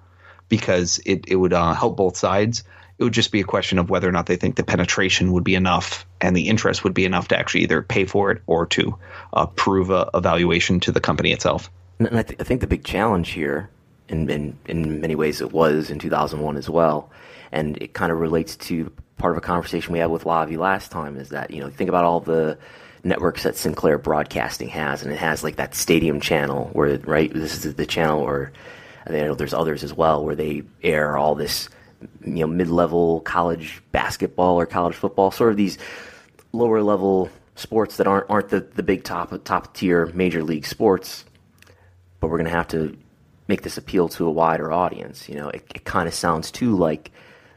[0.50, 2.64] because it it would uh, help both sides.
[2.98, 5.44] It would just be a question of whether or not they think the penetration would
[5.44, 8.66] be enough and the interest would be enough to actually either pay for it or
[8.68, 8.98] to
[9.34, 11.70] uh, prove a, a valuation to the company itself.
[12.00, 13.70] And I, th- I think the big challenge here,
[14.08, 17.10] in, in in many ways, it was in 2001 as well,
[17.52, 20.92] and it kind of relates to part of a conversation we had with Lavi last
[20.92, 21.18] time.
[21.18, 22.58] Is that you know think about all the
[23.04, 27.66] networks that Sinclair Broadcasting has, and it has like that stadium channel where right this
[27.66, 28.52] is the channel where
[29.08, 31.70] I know there's others as well where they air all this
[32.26, 35.78] you know mid-level college basketball or college football, sort of these
[36.52, 41.26] lower level sports that aren't aren't the, the big top top tier major league sports
[42.26, 42.98] but we're going to have to
[43.48, 45.30] make this appeal to a wider audience.
[45.30, 47.12] You know, it, it kind of sounds too like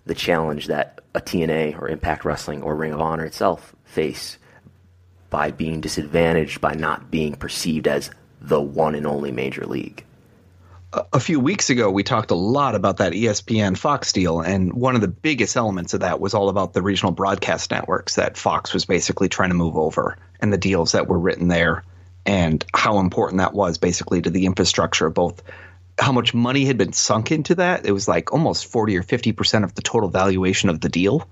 [0.05, 4.37] the challenge that a TNA or Impact Wrestling or Ring of Honor itself face
[5.31, 8.11] by being disadvantaged by not being perceived as
[8.43, 10.05] the one and only major league.
[10.93, 14.95] A few weeks ago, we talked a lot about that ESPN Fox deal, and one
[14.95, 18.73] of the biggest elements of that was all about the regional broadcast networks that Fox
[18.73, 21.85] was basically trying to move over and the deals that were written there,
[22.25, 25.43] and how important that was basically to the infrastructure both
[25.99, 27.85] how much money had been sunk into that.
[27.85, 31.29] It was like almost 40 or 50% of the total valuation of the deal.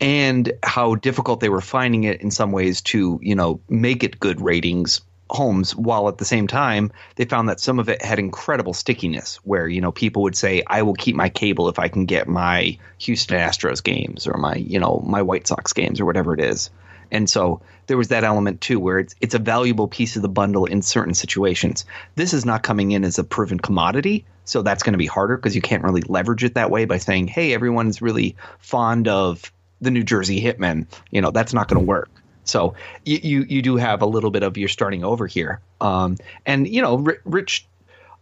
[0.00, 4.20] And how difficult they were finding it in some ways to, you know, make it
[4.20, 8.18] good ratings homes while at the same time they found that some of it had
[8.18, 11.88] incredible stickiness where you know people would say i will keep my cable if i
[11.88, 16.04] can get my houston astros games or my you know my white sox games or
[16.04, 16.70] whatever it is.
[17.12, 20.28] And so there was that element too where it's it's a valuable piece of the
[20.28, 21.84] bundle in certain situations.
[22.16, 25.36] This is not coming in as a proven commodity so that's going to be harder
[25.36, 29.52] because you can't really leverage it that way by saying hey everyone's really fond of
[29.80, 30.86] the new jersey hitmen.
[31.10, 32.10] You know that's not going to work
[32.46, 35.60] so you, you, you do have a little bit of you're starting over here.
[35.80, 37.66] Um, and you know, Rich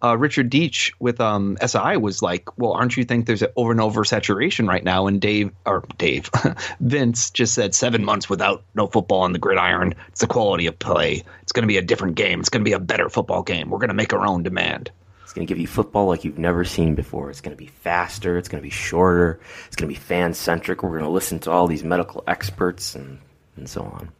[0.04, 3.72] uh, Richard Deitch with um, SI was like, well, aren't you think there's an over
[3.72, 5.06] and over saturation right now?
[5.06, 6.30] And Dave or Dave
[6.80, 9.94] Vince just said seven months without no football on the gridiron.
[10.08, 11.22] It's the quality of play.
[11.42, 12.40] It's going to be a different game.
[12.40, 13.70] It's going to be a better football game.
[13.70, 14.90] We're going to make our own demand.
[15.22, 17.30] It's going to give you football like you've never seen before.
[17.30, 18.36] It's going to be faster.
[18.36, 19.40] It's going to be shorter.
[19.66, 20.82] It's going to be fan centric.
[20.82, 23.20] We're going to listen to all these medical experts and,
[23.56, 24.10] and so on.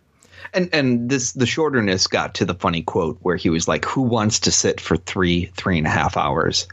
[0.52, 4.02] And and this the shorterness got to the funny quote where he was like, "Who
[4.02, 6.68] wants to sit for three three and a half hours?"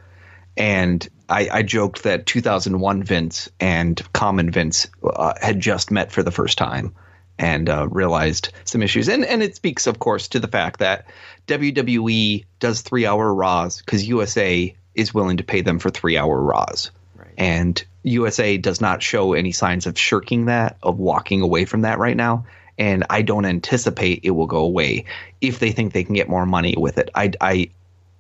[0.58, 6.24] And I, I joked that 2001 Vince and Common Vince uh, had just met for
[6.24, 6.94] the first time
[7.40, 9.08] and uh, realized some issues.
[9.08, 11.06] And and it speaks, of course, to the fact that
[11.48, 16.42] WWE does three hour Raws because USA is willing to pay them for three hour
[16.42, 16.92] Raws.
[17.16, 17.34] Right.
[17.38, 22.00] And USA does not show any signs of shirking that, of walking away from that
[22.00, 22.46] right now
[22.78, 25.06] and I don't anticipate it will go away
[25.40, 27.12] if they think they can get more money with it.
[27.14, 27.70] I, I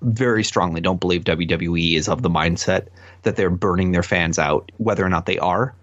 [0.01, 2.87] very strongly don't believe WWE is of the mindset
[3.23, 5.73] that they're burning their fans out, whether or not they are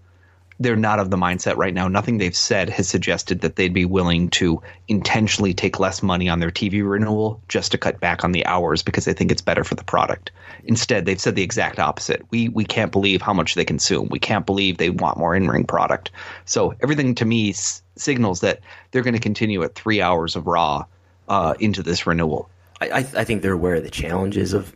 [0.59, 1.87] they're not of the mindset right now.
[1.87, 6.39] Nothing they've said has suggested that they'd be willing to intentionally take less money on
[6.39, 9.63] their TV renewal just to cut back on the hours because they think it's better
[9.63, 10.31] for the product.
[10.65, 12.25] Instead, they've said the exact opposite.
[12.29, 14.09] We we can't believe how much they consume.
[14.09, 16.11] We can't believe they want more in-ring product.
[16.45, 18.59] So everything to me s- signals that
[18.91, 20.85] they're going to continue at three hours of Raw
[21.29, 22.49] uh, into this renewal.
[22.81, 24.73] I, I think they're aware of the challenges of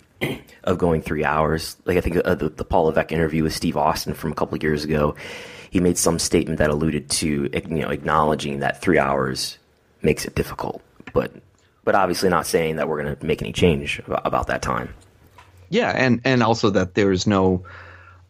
[0.63, 1.75] of going three hours.
[1.85, 4.55] Like I think uh, the, the Paul Levesque interview with Steve Austin from a couple
[4.55, 5.15] of years ago,
[5.73, 9.57] he made some statement that alluded to you know acknowledging that three hours
[10.03, 10.83] makes it difficult,
[11.13, 11.31] but
[11.83, 14.93] but obviously not saying that we're going to make any change about that time.
[15.69, 17.65] Yeah, and and also that there's no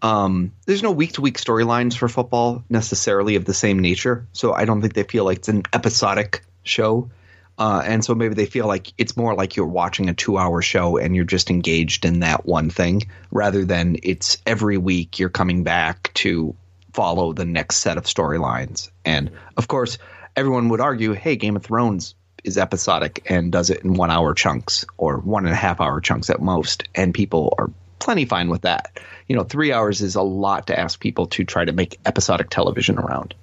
[0.02, 4.26] um, there's no week to week storylines for football necessarily of the same nature.
[4.32, 7.12] So I don't think they feel like it's an episodic show.
[7.58, 10.62] Uh, and so maybe they feel like it's more like you're watching a two hour
[10.62, 15.30] show and you're just engaged in that one thing rather than it's every week you're
[15.30, 16.56] coming back to
[16.94, 18.90] follow the next set of storylines.
[19.04, 19.98] And of course,
[20.36, 24.34] everyone would argue, hey, Game of Thrones is episodic and does it in one hour
[24.34, 26.84] chunks or one and a half hour chunks at most.
[26.94, 29.00] And people are plenty fine with that.
[29.28, 32.50] You know, three hours is a lot to ask people to try to make episodic
[32.50, 33.34] television around.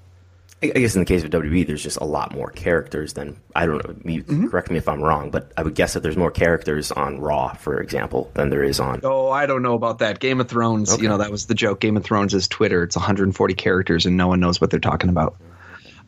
[0.63, 3.65] I guess in the case of WWE, there's just a lot more characters than I
[3.65, 4.13] don't know.
[4.13, 4.49] You mm-hmm.
[4.49, 7.55] correct me if I'm wrong, but I would guess that there's more characters on Raw,
[7.55, 9.01] for example, than there is on.
[9.03, 10.19] Oh, I don't know about that.
[10.21, 11.03] Game of Thrones, okay.
[11.03, 11.81] you know, that was the joke.
[11.81, 12.83] Game of Thrones is Twitter.
[12.83, 15.37] It's 140 characters, and no one knows what they're talking about.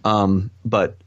[0.04, 0.98] Um, but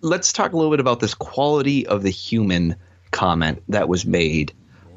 [0.00, 2.74] let's talk a little bit about this quality of the human
[3.12, 4.52] comment that was made.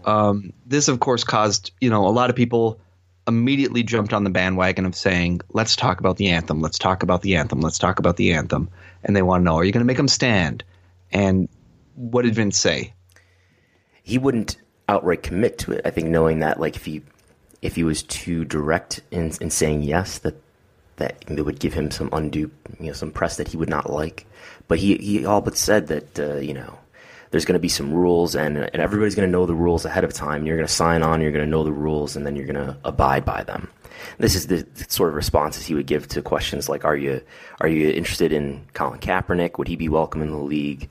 [0.06, 2.80] Um, this, of course, caused you know a lot of people
[3.30, 7.22] immediately jumped on the bandwagon of saying, let's talk about the anthem, let's talk about
[7.22, 8.70] the anthem, let's talk about the anthem.
[9.04, 10.66] And they want to know, are you going to make them stand?
[11.12, 11.48] And
[11.96, 12.94] what did Vince say?
[14.04, 14.58] He wouldn't
[14.90, 15.82] outright commit to it.
[15.86, 17.04] I think knowing that, like, if he
[17.62, 20.36] if he was too direct in, in saying yes, that
[20.98, 23.90] that it would give him some undue, you know, some press that he would not
[23.90, 24.26] like.
[24.68, 26.78] But he he all but said that, uh, you know,
[27.32, 30.04] there's going to be some rules, and, and everybody's going to know the rules ahead
[30.04, 30.46] of time.
[30.46, 32.56] You're going to sign on, you're going to know the rules, and then you're going
[32.56, 33.70] to abide by them.
[34.18, 37.22] This is the, sort of responses he would give to questions like, "Are you
[37.60, 39.58] are you interested in Colin Kaepernick?
[39.58, 40.90] Would he be welcome in the league?"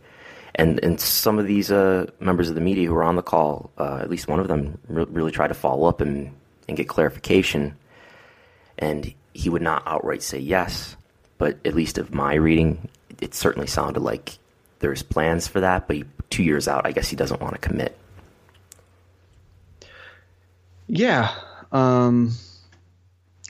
[0.54, 3.70] And and some of these uh, members of the media who were on the call,
[3.78, 6.34] uh, at least one of them, re- really tried to follow up and
[6.68, 7.76] and get clarification.
[8.78, 10.96] And he would not outright say yes,
[11.38, 12.88] but at least of my reading,
[13.20, 14.38] it certainly sounded like
[14.80, 17.60] there's plans for that, but he two years out, I guess he doesn't want to
[17.60, 17.96] commit.
[20.86, 21.34] Yeah.
[21.70, 22.32] Um,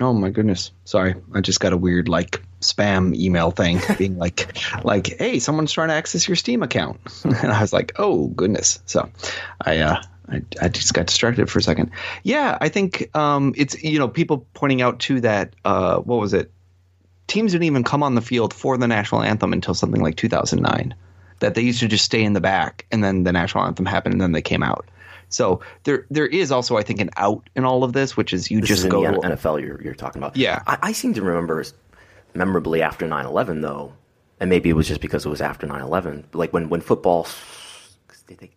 [0.00, 0.72] oh my goodness.
[0.84, 5.72] Sorry, I just got a weird like spam email thing being like like hey someone's
[5.72, 9.08] trying to access your steam account and i was like oh goodness so
[9.64, 11.90] i uh I, I just got distracted for a second
[12.22, 16.34] yeah i think um it's you know people pointing out too that uh what was
[16.34, 16.50] it
[17.28, 20.94] teams didn't even come on the field for the national anthem until something like 2009
[21.40, 24.14] that they used to just stay in the back and then the national anthem happened
[24.14, 24.88] and then they came out.
[25.30, 28.50] So there there is also I think an out in all of this, which is
[28.50, 30.36] you this just is go the NFL you're you're talking about.
[30.36, 31.64] Yeah, I, I seem to remember
[32.34, 33.92] memorably after 9-11, though
[34.40, 37.26] and maybe it was just because it was after 9-11 like when, when football
[38.26, 38.50] did they,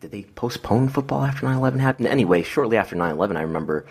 [0.00, 2.08] did they postpone football after 9-11 happened?
[2.08, 3.86] Anyway shortly after 9-11 i remember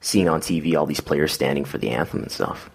[0.00, 2.70] seeing on tv all these players standing for the anthem and stuff.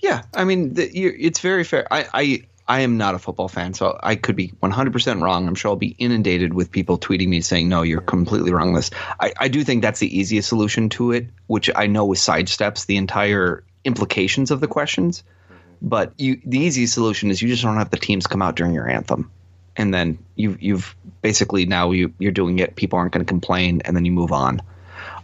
[0.00, 1.86] Yeah i mean the, it's very fair.
[1.92, 5.48] I, I I am not a football fan, so I could be 100% wrong.
[5.48, 8.90] I'm sure I'll be inundated with people tweeting me saying, no, you're completely wrong this.
[9.18, 12.98] I, I do think that's the easiest solution to it, which I know sidesteps the
[12.98, 15.24] entire implications of the questions.
[15.80, 18.74] But you, the easiest solution is you just don't have the teams come out during
[18.74, 19.30] your anthem,
[19.76, 22.76] and then you, you've basically now you, you're doing it.
[22.76, 24.60] People aren't going to complain, and then you move on.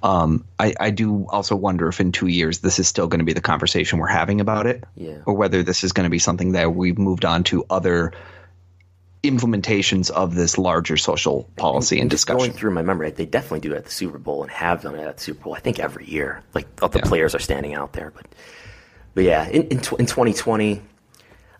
[0.05, 3.25] Um, I, I, do also wonder if in two years this is still going to
[3.25, 5.23] be the conversation we're having about it, yeah.
[5.25, 8.13] or whether this is going to be something that we've moved on to other
[9.23, 12.39] implementations of this larger social policy and, and discussion.
[12.39, 14.95] Going through my memory, they definitely do it at the Super Bowl and have done
[14.95, 15.55] it at the Super Bowl.
[15.55, 17.07] I think every year, like all the yeah.
[17.07, 18.11] players are standing out there.
[18.15, 18.27] But,
[19.15, 20.83] but yeah, in in, tw- in 2020,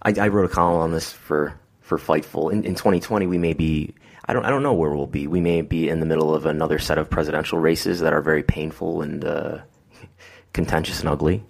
[0.03, 2.53] I, I, wrote a column on this for for Fightful.
[2.53, 3.95] In, in 2020, we may be
[4.27, 5.27] I don't I don't know where we'll be.
[5.27, 8.43] We may be in the middle of another set of presidential races that are very
[8.43, 9.59] painful and uh,
[10.53, 11.45] contentious and ugly,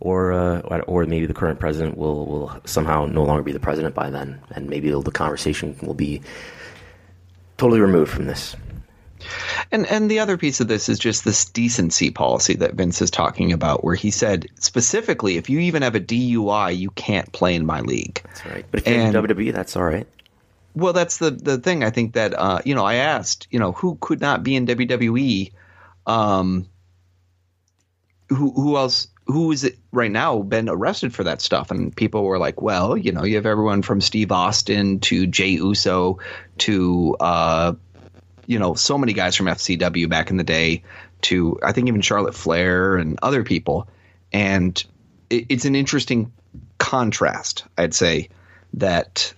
[0.00, 3.94] or uh, or maybe the current president will will somehow no longer be the president
[3.94, 6.22] by then, and maybe the conversation will be
[7.58, 8.56] totally removed from this.
[9.72, 13.10] And and the other piece of this is just this decency policy that Vince is
[13.10, 17.54] talking about, where he said specifically, if you even have a DUI, you can't play
[17.54, 18.22] in my league.
[18.24, 18.64] That's right.
[18.70, 20.06] But if you're in WWE, that's all right.
[20.76, 21.82] Well, that's the the thing.
[21.82, 24.66] I think that uh, you know, I asked, you know, who could not be in
[24.66, 25.52] WWE,
[26.06, 26.68] um,
[28.28, 31.70] who who else who is it right now been arrested for that stuff?
[31.70, 35.48] And people were like, well, you know, you have everyone from Steve Austin to Jey
[35.48, 36.18] Uso
[36.58, 37.72] to uh,
[38.44, 40.82] you know, so many guys from FCW back in the day
[41.22, 43.88] to I think even Charlotte Flair and other people,
[44.30, 44.84] and
[45.30, 46.32] it, it's an interesting
[46.76, 48.28] contrast, I'd say,
[48.74, 49.32] that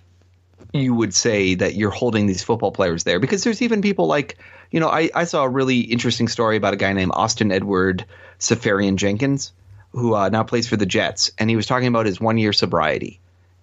[0.73, 3.19] you would say that you're holding these football players there?
[3.19, 4.37] Because there's even people like
[4.71, 8.05] you know I, I saw a really interesting story about a guy named Austin Edward
[8.39, 9.53] Seferian-Jenkins
[9.91, 12.53] who uh, now plays for the Jets and he was talking about his one year
[12.53, 13.19] sobriety.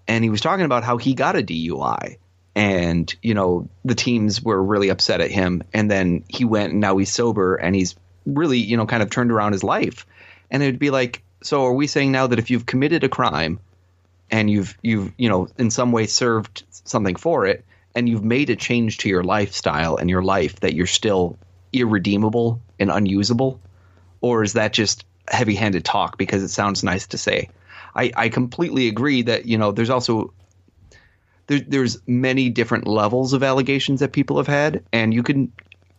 [0.09, 2.19] And he was talking about how he got a DUI
[2.55, 5.63] and you know the teams were really upset at him.
[5.73, 9.11] And then he went and now he's sober and he's really you know kind of
[9.11, 10.07] turned around his life.
[10.51, 13.61] And it'd be like so are we saying now that if you've committed a crime
[14.31, 18.51] and you've you've you know in some way served something for it and you've made
[18.51, 21.39] a change to your lifestyle and your life that you're still
[21.73, 23.61] irredeemable and unusable?
[24.21, 27.49] Or is that just heavy-handed talk because it sounds nice to say?
[27.95, 30.33] I i completely agree that you know there's also
[31.47, 35.53] there, there's many different levels of allegations that people have had and you can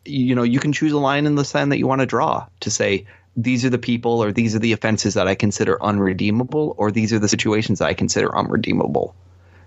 [0.06, 2.46] you know you can choose a line in the sand that you want to draw
[2.60, 3.06] to say
[3.38, 7.13] these are the people or these are the offenses that I consider unredeemable or these
[7.13, 9.15] are the situations that I consider unredeemable.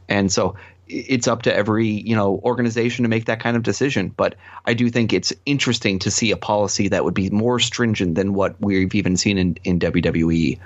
[0.09, 0.57] And so
[0.89, 4.35] it's up to every, you know, organization to make that kind of decision, but
[4.67, 8.35] I do think it's interesting to see a policy that would be more stringent than
[8.35, 10.59] what we've even seen in, in WWE.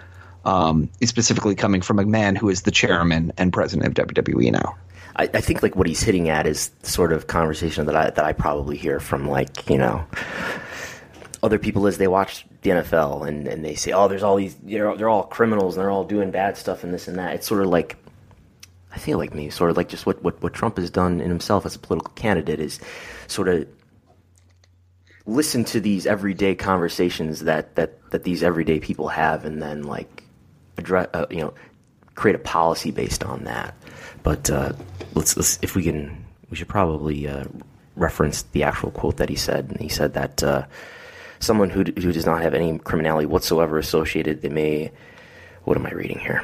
[0.47, 4.77] Um, specifically coming from a man who is the chairman and president of WWE now.
[5.17, 8.27] I, I, think like what he's hitting at is sort of conversation that I that
[8.27, 10.05] I probably hear from like you know
[11.45, 14.55] other people as they watch the NFL and, and they say, oh, there's all these,
[14.63, 17.35] they're, they're all criminals and they're all doing bad stuff and this and that.
[17.35, 17.99] It's sort of like,
[18.91, 21.29] I feel like me, sort of like just what, what, what Trump has done in
[21.29, 22.81] himself as a political candidate is
[23.27, 23.69] sort of
[25.27, 30.25] listen to these everyday conversations that, that, that these everyday people have and then like
[30.79, 31.53] address, uh, you know,
[32.15, 33.75] create a policy based on that.
[34.23, 34.73] But uh,
[35.13, 37.45] let's, let's, if we can, we should probably uh,
[37.97, 39.67] reference the actual quote that he said.
[39.69, 40.65] And he said that, uh,
[41.45, 44.93] someone who, who does not have any criminality whatsoever associated, they may.
[45.65, 46.43] What am I reading here?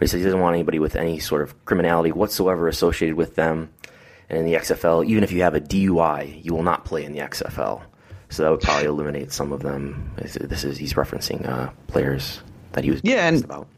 [0.00, 3.70] He says he doesn't want anybody with any sort of criminality whatsoever associated with them.
[4.28, 7.12] And in the XFL, even if you have a DUI, you will not play in
[7.12, 7.82] the XFL.
[8.30, 10.10] So that would probably eliminate some of them.
[10.16, 12.40] This is he's referencing uh, players
[12.72, 13.68] that he was yeah, and, about.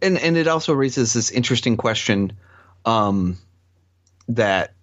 [0.00, 2.32] And and it also raises this interesting question
[2.84, 3.38] um,
[4.28, 4.74] that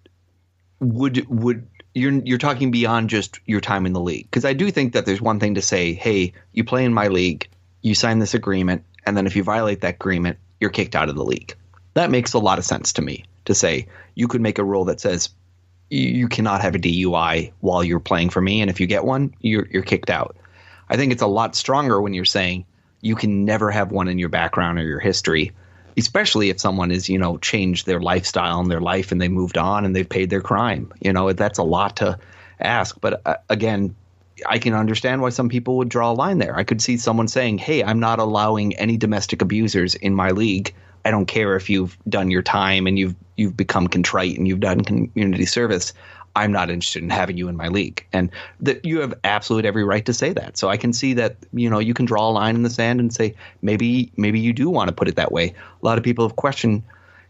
[0.80, 4.70] would would you're you're talking beyond just your time in the league because I do
[4.70, 7.48] think that there's one thing to say, hey, you play in my league,
[7.82, 11.16] you sign this agreement, and then if you violate that agreement, you're kicked out of
[11.16, 11.54] the league.
[11.94, 14.84] That makes a lot of sense to me to say you could make a rule
[14.84, 15.30] that says
[15.88, 19.34] you cannot have a DUI while you're playing for me, and if you get one,
[19.40, 20.36] you're you're kicked out.
[20.88, 22.66] I think it's a lot stronger when you're saying
[23.00, 25.52] you can never have one in your background or your history
[25.96, 29.58] especially if someone has you know changed their lifestyle and their life and they moved
[29.58, 32.18] on and they've paid their crime you know that's a lot to
[32.60, 33.00] ask.
[33.00, 33.94] But uh, again
[34.48, 36.56] i can understand why some people would draw a line there.
[36.56, 40.74] I could see someone saying hey i'm not allowing any domestic abusers in my league.
[41.04, 44.60] I don't care if you've done your time and you've you've become contrite and you've
[44.60, 45.92] done community service.
[46.40, 48.06] I'm not interested in having you in my league.
[48.14, 48.30] And
[48.60, 50.56] that you have absolute every right to say that.
[50.56, 52.98] So I can see that, you know, you can draw a line in the sand
[52.98, 55.48] and say, maybe, maybe you do want to put it that way.
[55.48, 56.82] A lot of people have questioned,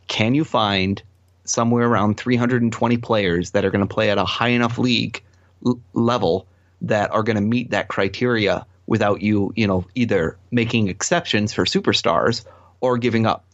[0.06, 1.02] can you find
[1.44, 5.20] somewhere around 320 players that are going to play at a high enough league
[5.66, 6.46] l- level
[6.80, 11.64] that are going to meet that criteria without you, you know, either making exceptions for
[11.64, 12.44] superstars
[12.80, 13.44] or giving up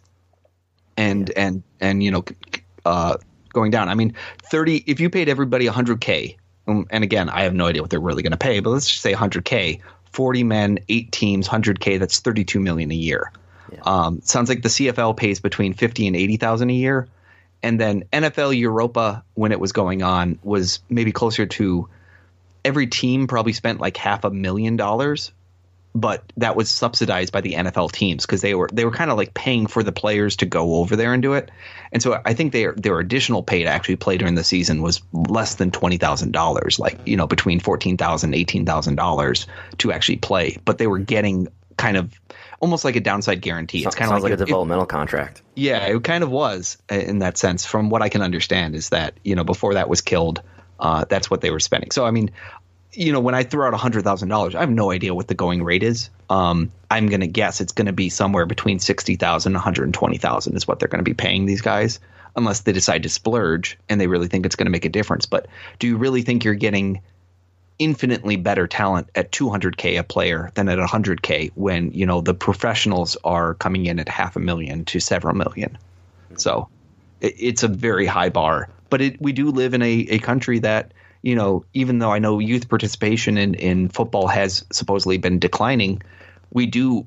[0.99, 2.25] and, and, and, you know,
[2.85, 3.17] uh,
[3.57, 3.89] going down.
[3.89, 6.37] I mean, 30, if you paid everybody 100K,
[6.69, 8.87] um, and again, I have no idea what they're really going to pay, but let's
[8.87, 9.81] just say 100K,
[10.13, 13.33] 40 men, eight teams, 100K, that's 32 million a year.
[13.73, 13.81] Yeah.
[13.85, 17.09] Um, sounds like the CFL pays between 50 and 80,000 a year.
[17.63, 21.89] And then NFL Europa, when it was going on, was maybe closer to
[22.65, 25.33] every team probably spent like half a million dollars
[25.97, 29.17] but that was subsidized by the NFL teams because they were they were kind of
[29.17, 31.51] like paying for the players to go over there and do it.
[31.91, 35.01] And so I think their their additional pay to actually play during the season was
[35.13, 39.47] less than twenty thousand dollars, like you know between fourteen thousand eighteen thousand dollars
[39.79, 40.59] to actually play.
[40.67, 42.21] But they were getting kind of
[42.61, 43.85] almost like a downside guarantee.
[43.85, 45.41] It's kind of like, like, a developmental it, contract.
[45.55, 47.65] Yeah, it kind of was in that sense.
[47.65, 50.43] From what I can understand, is that you know before that was killed,
[50.79, 51.91] uh, that's what they were spending.
[51.91, 52.33] So I mean,
[52.97, 55.35] you know, when I throw out hundred thousand dollars, I have no idea what the
[55.35, 56.11] going rate is.
[56.31, 59.63] Um, I'm going to guess it's going to be somewhere between sixty thousand and one
[59.63, 62.01] hundred twenty thousand is what they're going to be paying these guys,
[62.35, 65.27] unless they decide to splurge and they really think it's going to make a difference.
[65.27, 65.47] But
[65.79, 67.03] do you really think you're getting
[67.79, 73.17] infinitely better talent at 200k a player than at 100k when you know the professionals
[73.25, 75.77] are coming in at half a million to several million?
[76.39, 76.69] So
[77.21, 78.71] it, it's a very high bar.
[78.89, 80.93] But it, we do live in a, a country that
[81.23, 86.03] you know, even though I know youth participation in, in football has supposedly been declining,
[86.53, 87.07] we do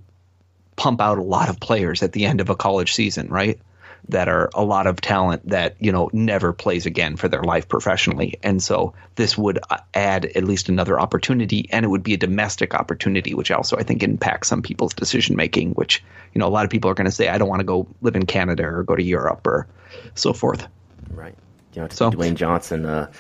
[0.76, 3.60] pump out a lot of players at the end of a college season, right?
[4.07, 7.68] That are a lot of talent that, you know, never plays again for their life
[7.68, 8.39] professionally.
[8.41, 12.18] And so this would uh, add at least another opportunity, and it would be a
[12.18, 16.01] domestic opportunity, which also I think impacts some people's decision making, which,
[16.34, 17.88] you know, a lot of people are going to say, I don't want to go
[18.01, 19.68] live in Canada or go to Europe or
[20.16, 20.66] so forth.
[21.12, 21.36] Right.
[21.74, 23.12] You know, so, Dwayne Johnson, uh,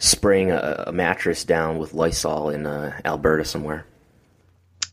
[0.00, 3.86] spraying a, a mattress down with Lysol in uh, Alberta somewhere.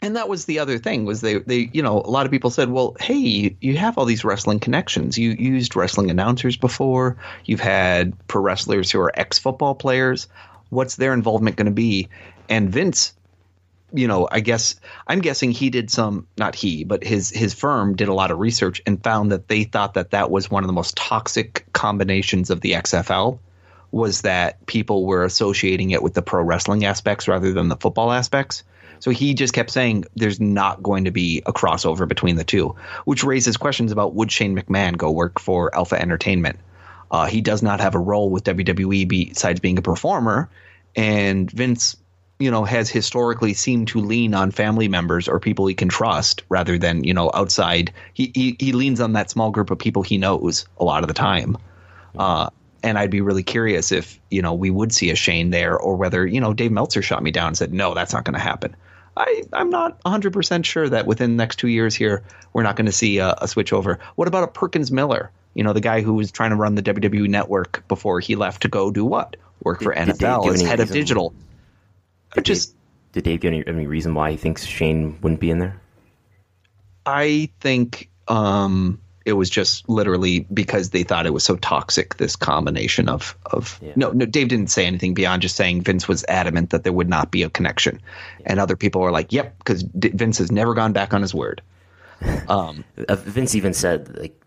[0.02, 2.52] And that was the other thing was they they you know a lot of people
[2.52, 5.18] said well hey you have all these wrestling connections.
[5.18, 7.18] You used wrestling announcers before.
[7.46, 10.28] You've had pro wrestlers who are ex football players.
[10.70, 12.10] What's their involvement going to be?
[12.48, 13.14] And Vince
[13.94, 14.76] you know I guess
[15.08, 18.38] I'm guessing he did some not he but his his firm did a lot of
[18.38, 22.50] research and found that they thought that that was one of the most toxic combinations
[22.50, 23.40] of the XFL
[23.92, 28.12] was that people were associating it with the pro wrestling aspects rather than the football
[28.12, 28.64] aspects.
[29.00, 32.76] So he just kept saying there's not going to be a crossover between the two,
[33.06, 36.60] which raises questions about would Shane McMahon go work for Alpha Entertainment?
[37.10, 40.50] Uh, he does not have a role with WWE besides being a performer,
[40.96, 41.96] and Vince,
[42.38, 46.44] you know, has historically seemed to lean on family members or people he can trust
[46.50, 47.94] rather than you know outside.
[48.14, 51.08] He he, he leans on that small group of people he knows a lot of
[51.08, 51.58] the time.
[52.18, 52.50] Uh,
[52.84, 55.96] and I'd be really curious if you know we would see a Shane there, or
[55.96, 58.40] whether you know Dave Meltzer shot me down and said no, that's not going to
[58.40, 58.76] happen.
[59.16, 62.24] I I'm not 100 percent sure that within the next two years here
[62.54, 64.00] we're not going to see a, a switch over.
[64.16, 65.32] What about a Perkins Miller?
[65.54, 68.62] You know the guy who was trying to run the WWE network before he left
[68.62, 69.36] to go do what?
[69.64, 71.34] Work for did, NFL did as head of digital.
[72.36, 72.76] Did just
[73.14, 75.82] Dave, did Dave give any, any reason why he thinks Shane wouldn't be in there?
[77.06, 82.16] I think um, it was just literally because they thought it was so toxic.
[82.16, 83.92] This combination of of yeah.
[83.98, 87.10] no, no, Dave didn't say anything beyond just saying Vince was adamant that there would
[87.10, 88.00] not be a connection,
[88.40, 88.46] yeah.
[88.50, 91.36] and other people were like, "Yep," because D- Vince has never gone back on his
[91.36, 91.62] word.
[92.48, 94.42] Um, uh, Vince even said like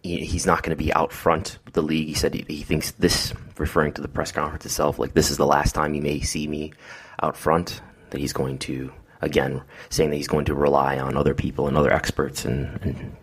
[0.00, 2.06] he, he's not going to be out front with the league.
[2.06, 5.38] He said he, he thinks this, referring to the press conference itself, like this is
[5.38, 6.72] the last time you may see me
[7.20, 7.80] out front.
[8.10, 11.76] That he's going to again saying that he's going to rely on other people and
[11.76, 13.16] other experts and, and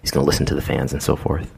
[0.00, 1.52] he's going to listen to the fans and so forth.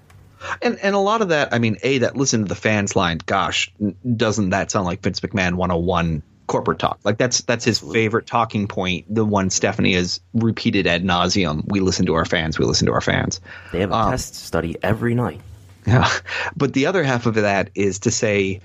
[0.63, 3.19] And and a lot of that, I mean, a that listen to the fans line.
[3.27, 3.73] Gosh,
[4.17, 6.99] doesn't that sound like Vince McMahon 101 corporate talk?
[7.05, 9.07] Like that's that's his favorite talking point.
[9.15, 11.65] The one Stephanie has repeated ad nauseum.
[11.67, 12.59] We listen to our fans.
[12.59, 13.41] We listen to our fans.
[13.73, 15.41] They have a um, test study every night.
[15.87, 16.11] Yeah,
[16.55, 18.61] but the other half of that is to say,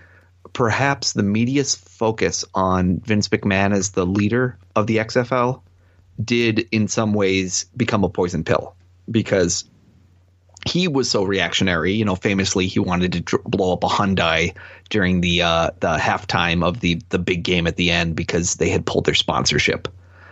[0.52, 5.62] perhaps the media's focus on Vince McMahon as the leader of the XFL
[6.22, 8.76] did in some ways become a poison pill
[9.10, 9.66] because
[10.68, 11.94] he was so reactionary.
[11.94, 14.56] You know, famously, he wanted to blow up a Hyundai
[14.90, 18.70] during the uh, the halftime of the the big game at the end because they
[18.70, 19.88] had pulled their sponsorship.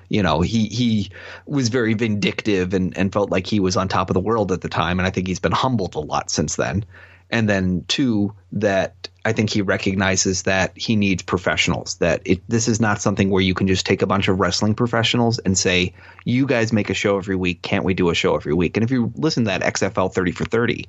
[0.09, 1.09] you know, he he
[1.47, 4.61] was very vindictive and, and felt like he was on top of the world at
[4.61, 4.99] the time.
[4.99, 6.85] And I think he's been humbled a lot since then.
[7.31, 11.95] And then two, that I think he recognizes that he needs professionals.
[11.95, 14.75] That it this is not something where you can just take a bunch of wrestling
[14.75, 15.93] professionals and say,
[16.25, 17.61] "You guys make a show every week.
[17.61, 20.31] Can't we do a show every week?" And if you listen to that XFL thirty
[20.31, 20.87] for thirty,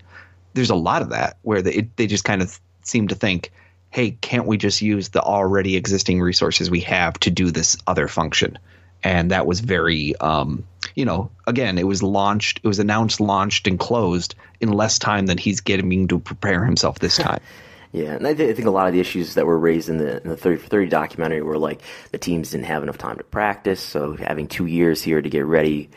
[0.55, 3.53] there's a lot of that where they they just kind of seem to think,
[3.91, 8.09] "Hey, can't we just use the already existing resources we have to do this other
[8.09, 8.59] function?"
[9.05, 10.65] And that was very, um,
[10.95, 15.27] you know, again, it was launched, it was announced, launched, and closed in less time
[15.27, 17.41] than he's getting to prepare himself this time.
[17.95, 19.99] Yeah, and I, th- I, think a lot of the issues that were raised in
[19.99, 21.81] the, in the 30 for 30 documentary were like
[22.11, 25.47] the teams didn't have enough time to practice, so having two years here to get
[25.47, 25.91] ready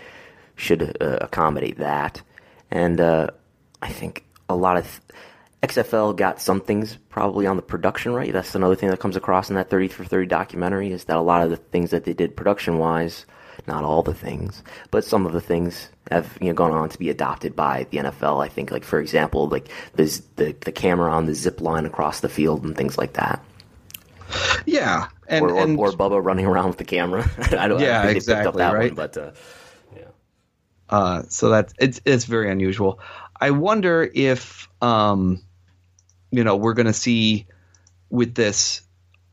[0.55, 2.21] should uh, accommodate that.
[2.69, 3.31] And uh,
[3.81, 8.31] I think a lot of th- XFL got some things probably on the production right.
[8.31, 11.21] That's another thing that comes across in that 30 for 30 documentary is that a
[11.21, 13.25] lot of the things that they did production wise–
[13.67, 16.97] not all the things, but some of the things have you know gone on to
[16.97, 18.43] be adopted by the NFL.
[18.43, 22.21] I think, like for example, like the the, the camera on the zip line across
[22.21, 23.43] the field and things like that.
[24.65, 27.29] Yeah, and or, or, and, or Bubba running around with the camera.
[27.57, 27.79] I don't.
[27.79, 28.43] Yeah, I think exactly.
[28.43, 28.91] Picked up that right.
[28.91, 29.31] one, but uh,
[29.95, 30.07] yeah.
[30.89, 32.99] Uh, so that's it's it's very unusual.
[33.39, 35.41] I wonder if um,
[36.31, 37.47] you know, we're going to see
[38.09, 38.81] with this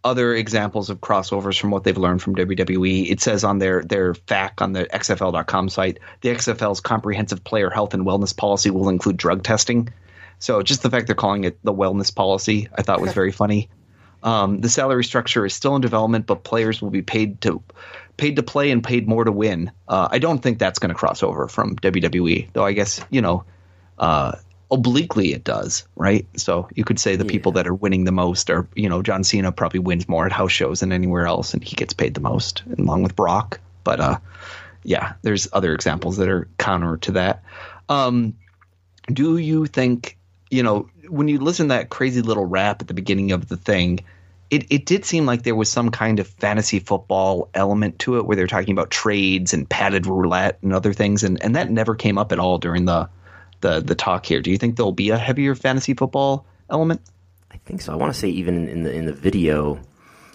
[0.04, 3.10] other examples of crossovers from what they've learned from WWE.
[3.10, 7.94] It says on their their FAQ on the XFL.com site, the XFL's comprehensive player health
[7.94, 9.88] and wellness policy will include drug testing.
[10.38, 13.70] So just the fact they're calling it the wellness policy, I thought was very funny.
[14.22, 17.62] Um, the salary structure is still in development, but players will be paid to
[18.16, 19.72] paid to play and paid more to win.
[19.88, 22.64] Uh, I don't think that's going to cross over from WWE, though.
[22.64, 23.44] I guess you know.
[23.96, 24.32] Uh,
[24.70, 26.26] obliquely it does, right?
[26.36, 27.30] So you could say the yeah.
[27.30, 30.32] people that are winning the most are, you know, John Cena probably wins more at
[30.32, 33.60] house shows than anywhere else, and he gets paid the most, along with Brock.
[33.84, 34.18] But uh,
[34.82, 37.42] yeah, there's other examples that are counter to that.
[37.88, 38.34] Um,
[39.12, 40.16] do you think,
[40.50, 43.56] you know, when you listen to that crazy little rap at the beginning of the
[43.56, 44.00] thing,
[44.50, 48.26] it, it did seem like there was some kind of fantasy football element to it
[48.26, 51.94] where they're talking about trades and padded roulette and other things, and, and that never
[51.94, 53.08] came up at all during the
[53.64, 54.40] the the talk here.
[54.40, 57.00] Do you think there'll be a heavier fantasy football element?
[57.50, 57.92] I think so.
[57.92, 59.80] I want to say even in the in the video,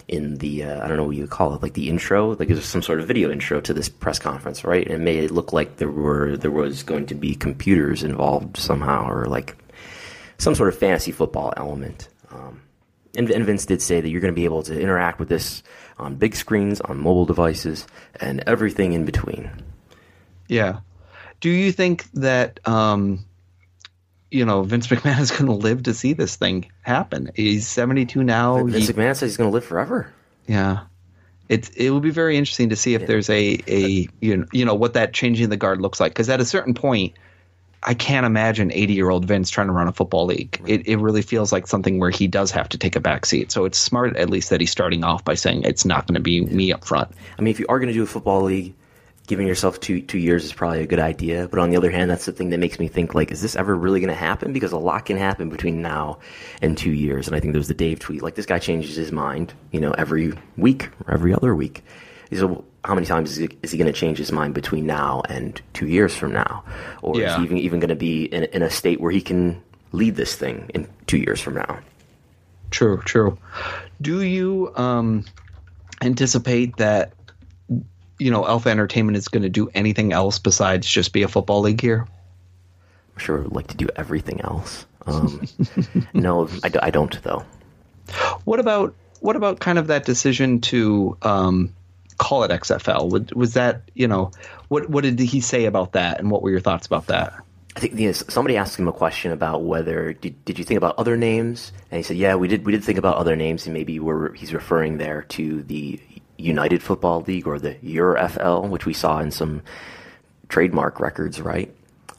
[0.08, 2.64] in the uh, I don't know what you call it, like the intro, like there's
[2.64, 4.84] some sort of video intro to this press conference, right?
[4.84, 8.56] And it made it look like there were there was going to be computers involved
[8.56, 9.56] somehow, or like
[10.38, 12.08] some sort of fantasy football element.
[12.32, 12.62] Um,
[13.16, 15.62] and, and Vince did say that you're going to be able to interact with this
[15.98, 17.86] on big screens, on mobile devices,
[18.20, 19.50] and everything in between.
[20.48, 20.80] Yeah.
[21.40, 23.24] Do you think that um,
[24.30, 27.30] you know Vince McMahon is going to live to see this thing happen?
[27.34, 28.64] He's 72 now.
[28.64, 30.12] Vince he, McMahon says he's going to live forever.
[30.46, 30.80] Yeah.
[31.48, 33.06] It's it will be very interesting to see if yeah.
[33.08, 36.28] there's a a you know, you know what that changing the guard looks like because
[36.28, 37.14] at a certain point
[37.82, 40.60] I can't imagine 80 year old Vince trying to run a football league.
[40.66, 43.50] It, it really feels like something where he does have to take a back seat.
[43.50, 46.20] So it's smart, at least, that he's starting off by saying it's not going to
[46.20, 47.10] be me up front.
[47.38, 48.74] I mean, if you are going to do a football league,
[49.30, 51.46] giving yourself two two years is probably a good idea.
[51.48, 53.54] But on the other hand, that's the thing that makes me think like, is this
[53.54, 54.52] ever really going to happen?
[54.52, 56.18] Because a lot can happen between now
[56.60, 57.28] and two years.
[57.28, 59.80] And I think there was the Dave tweet like, this guy changes his mind, you
[59.80, 61.84] know, every week or every other week.
[62.32, 65.62] So how many times is he, he going to change his mind between now and
[65.74, 66.64] two years from now,
[67.00, 67.30] or yeah.
[67.30, 69.62] is he even even going to be in, in a state where he can
[69.92, 71.78] lead this thing in two years from now?
[72.72, 73.38] True, true.
[74.00, 75.24] Do you um,
[76.02, 77.12] anticipate that
[78.20, 81.60] you know, Alpha Entertainment is going to do anything else besides just be a football
[81.60, 82.06] league here?
[83.14, 84.86] I'm sure would like to do everything else.
[85.06, 85.42] Um,
[86.14, 87.44] no, I, I, don't though.
[88.44, 91.74] What about what about kind of that decision to um,
[92.18, 93.10] call it XFL?
[93.10, 94.30] Was, was, that you know
[94.68, 97.34] what what did he say about that, and what were your thoughts about that?
[97.76, 100.78] I think you know, somebody asked him a question about whether did, did you think
[100.78, 102.66] about other names, and he said, "Yeah, we did.
[102.66, 105.98] We did think about other names, and maybe we're, he's referring there to the
[106.40, 109.62] United Football League or the EuroFL, which we saw in some
[110.48, 111.72] trademark records, right?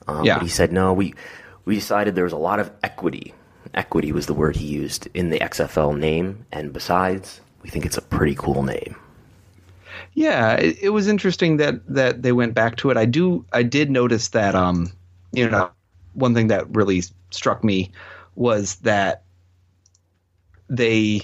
[0.06, 0.34] Um, yeah.
[0.34, 0.92] But he said no.
[0.92, 1.14] We
[1.64, 3.34] we decided there was a lot of equity.
[3.74, 7.96] Equity was the word he used in the XFL name, and besides, we think it's
[7.96, 8.96] a pretty cool name.
[10.14, 12.96] Yeah, it, it was interesting that that they went back to it.
[12.96, 13.44] I do.
[13.52, 14.54] I did notice that.
[14.54, 14.92] Um,
[15.32, 15.70] you know,
[16.14, 17.90] one thing that really struck me
[18.34, 19.22] was that
[20.68, 21.22] they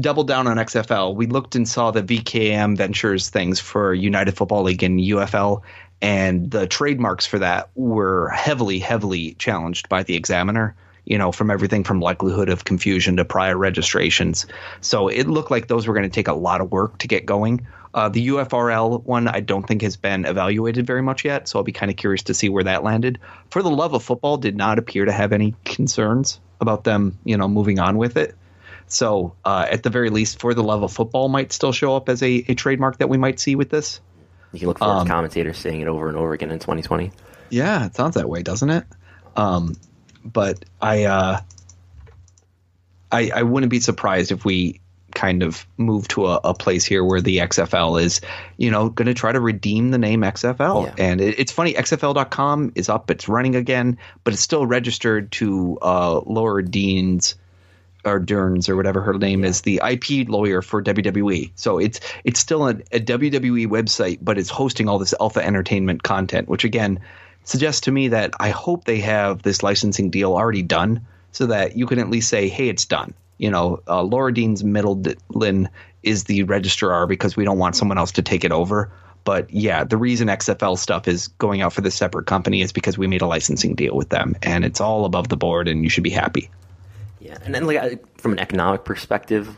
[0.00, 1.14] doubled down on XFL.
[1.14, 5.62] We looked and saw the VKM Ventures things for United Football League and UFL,
[6.00, 10.74] and the trademarks for that were heavily, heavily challenged by the examiner
[11.06, 14.44] you know, from everything from likelihood of confusion to prior registrations.
[14.80, 17.24] So it looked like those were going to take a lot of work to get
[17.24, 17.66] going.
[17.94, 21.64] Uh, the UFRL one, I don't think has been evaluated very much yet, so I'll
[21.64, 23.18] be kind of curious to see where that landed.
[23.50, 27.36] For the love of football, did not appear to have any concerns about them, you
[27.36, 28.34] know, moving on with it.
[28.88, 32.08] So uh, at the very least, for the love of football, might still show up
[32.08, 34.00] as a, a trademark that we might see with this.
[34.52, 37.12] You can look forward um, to commentators saying it over and over again in 2020.
[37.50, 38.84] Yeah, it sounds that way, doesn't it?
[39.36, 39.76] Um,
[40.24, 41.40] but I, uh,
[43.10, 44.80] I, I wouldn't be surprised if we
[45.14, 48.20] kind of move to a, a place here where the XFL is,
[48.56, 50.86] you know, going to try to redeem the name XFL.
[50.86, 50.94] Yeah.
[50.98, 55.78] And it, it's funny, XFL.com is up, it's running again, but it's still registered to
[55.80, 57.34] uh, Laura Dean's
[58.06, 61.50] or Dearns or whatever her name is, the IP lawyer for WWE.
[61.56, 66.02] So it's it's still a, a, WWE website, but it's hosting all this Alpha Entertainment
[66.02, 67.00] content, which again
[67.44, 71.76] suggests to me that I hope they have this licensing deal already done, so that
[71.76, 75.68] you can at least say, "Hey, it's done." You know, uh, Laura Dienes-Middleton
[76.02, 78.90] is the registrar because we don't want someone else to take it over.
[79.24, 82.96] But yeah, the reason XFL stuff is going out for this separate company is because
[82.96, 85.90] we made a licensing deal with them, and it's all above the board, and you
[85.90, 86.48] should be happy.
[87.26, 89.56] Yeah, and then like from an economic perspective,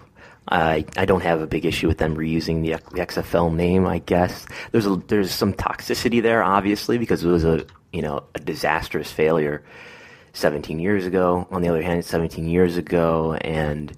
[0.49, 3.87] I I don't have a big issue with them reusing the, the XFL name.
[3.87, 8.25] I guess there's a there's some toxicity there, obviously, because it was a you know
[8.35, 9.63] a disastrous failure
[10.33, 11.47] 17 years ago.
[11.51, 13.93] On the other hand, 17 years ago, and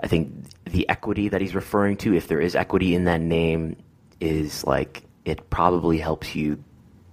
[0.00, 0.30] I think
[0.64, 3.76] the equity that he's referring to, if there is equity in that name,
[4.20, 6.62] is like it probably helps you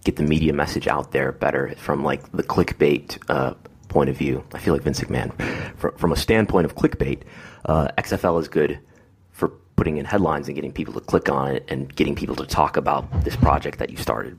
[0.03, 3.53] get the media message out there better from like the clickbait uh,
[3.97, 5.31] point of view, I feel like Vince McMahon.
[5.75, 7.23] From, from a standpoint of clickbait,
[7.65, 8.77] uh, XFL is good
[9.31, 12.45] for putting in headlines and getting people to click on it and getting people to
[12.45, 14.37] talk about this project that you started.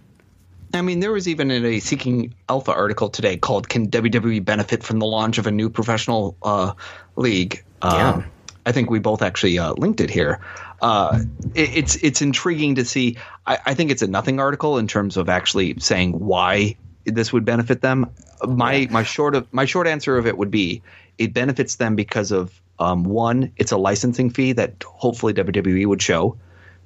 [0.75, 5.01] I mean, there was even a Seeking Alpha article today called "Can WWE benefit from
[5.01, 6.75] the launch of a new professional uh,
[7.17, 8.11] league?" Yeah.
[8.11, 8.31] Um,
[8.65, 10.39] I think we both actually uh, linked it here.
[10.81, 11.19] Uh,
[11.57, 13.17] it, it's it's intriguing to see.
[13.45, 17.45] I, I, think it's a nothing article in terms of actually saying why this would
[17.45, 18.13] benefit them
[18.47, 20.83] my my short of my short answer of it would be
[21.19, 26.03] it benefits them because of um, one, it's a licensing fee that hopefully WWE would
[26.03, 26.37] show.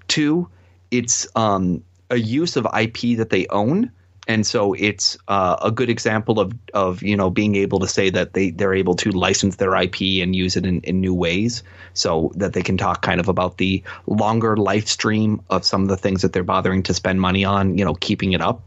[0.09, 0.49] Two,
[0.91, 3.91] it's um, a use of IP that they own,
[4.29, 8.09] and so it's uh, a good example of of you know being able to say
[8.11, 11.63] that they they're able to license their IP and use it in, in new ways,
[11.95, 15.89] so that they can talk kind of about the longer life stream of some of
[15.89, 18.63] the things that they're bothering to spend money on, you know, keeping it up.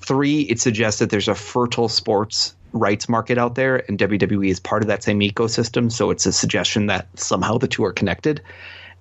[0.00, 4.60] Three, it suggests that there's a fertile sports rights market out there, and WWE is
[4.60, 5.90] part of that same ecosystem.
[5.90, 8.40] So it's a suggestion that somehow the two are connected.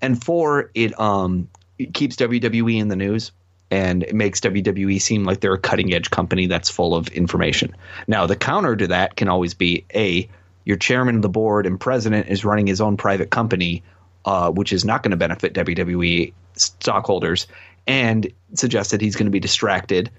[0.02, 3.32] And four, it um it keeps WWE in the news
[3.72, 7.76] and it makes WWE seem like they're a cutting edge company that's full of information.
[8.08, 10.28] Now, the counter to that can always be a
[10.66, 13.84] your chairman of the board and president is running his own private company,
[14.26, 17.48] uh, which is not going to benefit WWE stockholders,
[17.88, 20.12] and suggests that he's going to be distracted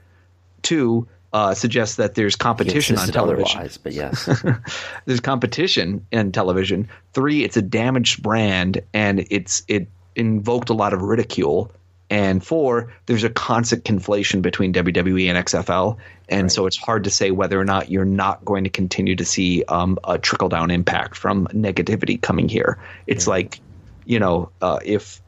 [0.63, 3.69] Two, uh, suggests that there's competition on television.
[3.83, 4.43] but yes,
[5.05, 6.89] there's competition in television.
[7.13, 11.71] Three, it's a damaged brand and it's it invoked a lot of ridicule.
[12.13, 15.97] And four, there's a constant conflation between WWE and XFL,
[16.29, 16.51] and right.
[16.51, 19.63] so it's hard to say whether or not you're not going to continue to see
[19.69, 22.79] um, a trickle down impact from negativity coming here.
[23.07, 23.31] It's yeah.
[23.31, 23.61] like,
[24.07, 25.23] you know, uh, if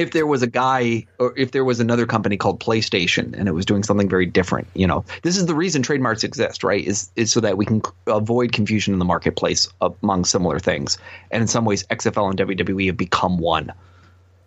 [0.00, 3.52] if there was a guy or if there was another company called PlayStation and it
[3.52, 6.82] was doing something very different, you know, this is the reason trademarks exist, right?
[6.82, 10.96] Is is so that we can avoid confusion in the marketplace among similar things.
[11.30, 13.72] And in some ways, XFL and WWE have become one.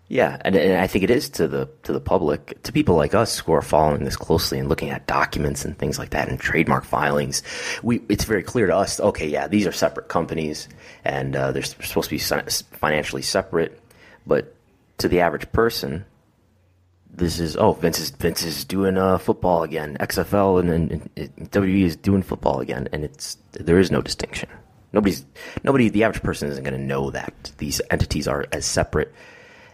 [0.09, 3.13] Yeah, and, and, I think it is to the to the public, to people like
[3.13, 6.39] us who are following this closely and looking at documents and things like that and
[6.39, 7.41] trademark filings.
[7.83, 8.99] We it's very clear to us.
[8.99, 10.67] Okay, yeah, these are separate companies
[11.05, 13.79] and uh, they're supposed to be financially separate,
[14.27, 14.52] but
[14.97, 16.05] to the average person,
[17.09, 21.51] this is oh Vince is Vince is doing uh, football again, XFL and, and, and
[21.51, 24.49] WWE is doing football again, and it's there is no distinction.
[24.91, 25.25] Nobody's
[25.63, 25.89] nobody.
[25.89, 29.13] The average person isn't going to know that these entities are as separate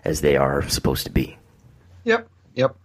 [0.04, 1.38] as they are supposed to be.
[2.04, 2.76] Yep, yep.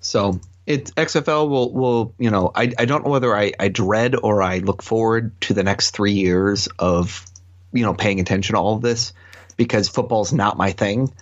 [0.00, 4.14] So it XFL will will you know I I don't know whether I I dread
[4.14, 7.24] or I look forward to the next three years of
[7.72, 9.12] you know paying attention to all of this
[9.56, 11.12] because football's not my thing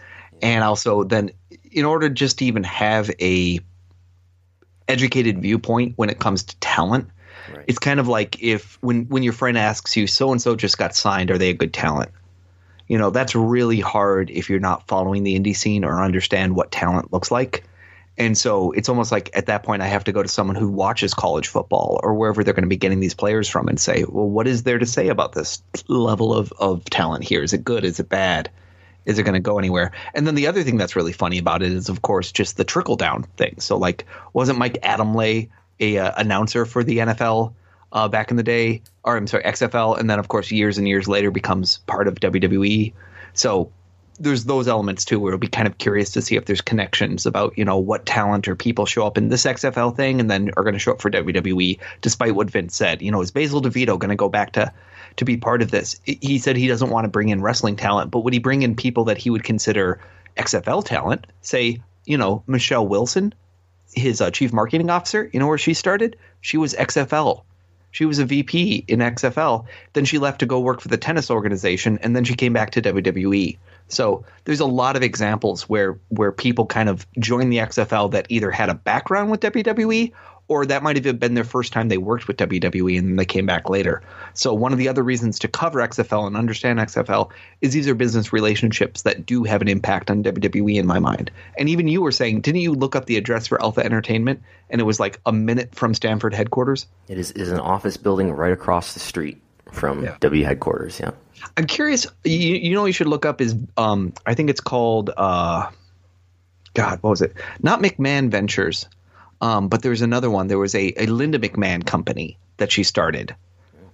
[0.43, 1.31] and also then
[1.71, 3.61] in order just to even have a
[4.89, 7.09] educated viewpoint when it comes to talent
[7.55, 7.65] right.
[7.67, 10.79] it's kind of like if when when your friend asks you so and so just
[10.79, 12.11] got signed are they a good talent
[12.87, 16.71] you know that's really hard if you're not following the indie scene or understand what
[16.71, 17.65] talent looks like
[18.19, 20.69] And so it's almost like at that point I have to go to someone who
[20.69, 24.05] watches college football or wherever they're going to be getting these players from and say,
[24.09, 27.43] well, what is there to say about this level of, of talent here?
[27.43, 27.85] Is it good?
[27.85, 28.51] Is it bad?
[29.07, 29.93] Is it going to go anywhere?
[30.15, 32.65] And then the other thing that's really funny about it is, of course, just the
[32.65, 33.61] trickle down thing.
[33.61, 35.49] So, like, wasn't Mike Adamle
[35.81, 37.55] a uh, announcer for the NFL
[37.93, 40.89] uh, back in the day, or I'm sorry, XFL, and then of course years and
[40.89, 42.93] years later becomes part of WWE.
[43.33, 43.71] So
[44.19, 47.27] there's those elements too where it'll be kind of curious to see if there's connections
[47.27, 50.51] about you know what talent or people show up in this XFL thing and then
[50.57, 53.61] are going to show up for WWE despite what Vince said you know is Basil
[53.61, 54.73] DeVito going to go back to
[55.17, 56.01] to be part of this.
[56.05, 58.77] He said he doesn't want to bring in wrestling talent but would he bring in
[58.77, 60.01] people that he would consider
[60.37, 61.27] XFL talent?
[61.41, 63.35] Say you know Michelle Wilson
[63.95, 65.31] his uh, chief marketing officer.
[65.33, 66.17] You know where she started?
[66.41, 67.43] She was XFL
[67.97, 69.65] she was a VP in XFL.
[69.95, 72.73] Then she left to go work for the tennis organization, and then she came back
[72.73, 73.57] to WWE.
[73.89, 78.27] So there's a lot of examples where where people kind of joined the XFL that
[78.29, 80.13] either had a background with WWE
[80.49, 83.25] or that might have been their first time they worked with WWE and then they
[83.25, 84.03] came back later.
[84.35, 87.31] So one of the other reasons to cover XFL and understand XFL
[87.61, 91.31] is these are business relationships that do have an impact on WWE in my mind.
[91.59, 94.81] And even you were saying, didn't you look up the address for Alpha Entertainment and
[94.81, 96.87] it was like a minute from Stamford headquarters?
[97.09, 99.41] It is, is an office building right across the street
[99.73, 100.17] from yeah.
[100.21, 101.01] W headquarters.
[101.01, 101.11] Yeah.
[101.57, 102.07] I'm curious.
[102.25, 105.71] You, you know, you should look up is um, I think it's called uh,
[106.77, 107.35] God, what was it?
[107.63, 108.87] Not McMahon Ventures,
[109.41, 110.49] um, but there was another one.
[110.49, 113.35] There was a, a Linda McMahon company that she started,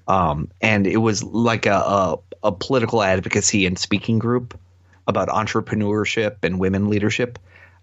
[0.09, 4.59] um, and it was like a, a, a political advocacy and speaking group
[5.07, 7.38] about entrepreneurship and women leadership.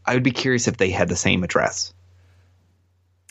[0.06, 1.94] I would be curious if they had the same address.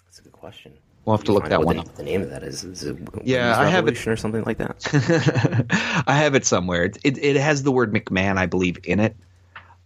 [0.04, 0.74] That's a good question.
[1.04, 1.94] We'll have to look that one the, up.
[1.94, 6.04] The name of that is, is it yeah, I have it or something like that.
[6.06, 6.84] I have it somewhere.
[6.84, 9.16] It, it, it has the word McMahon, I believe, in it.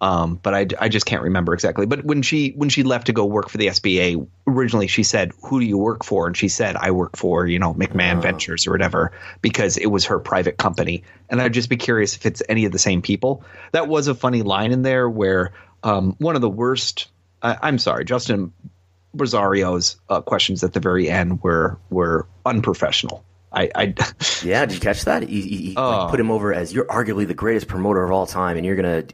[0.03, 1.87] Um, but I, I just can't remember exactly.
[1.87, 5.31] But when she when she left to go work for the SBA, originally she said,
[5.45, 8.21] "Who do you work for?" And she said, "I work for you know McMahon oh.
[8.23, 11.05] Ventures or whatever," because it was her private company.
[11.31, 13.45] And I'd just be curious if it's any of the same people.
[13.71, 15.53] That was a funny line in there where
[15.85, 17.09] um, one of the worst.
[17.41, 18.53] I, I'm sorry, Justin
[19.15, 23.25] Barrasso's uh, questions at the very end were were unprofessional.
[23.53, 23.95] I, I
[24.43, 25.23] yeah, did you catch that?
[25.23, 28.27] He, he uh, like, put him over as you're arguably the greatest promoter of all
[28.27, 29.05] time, and you're gonna.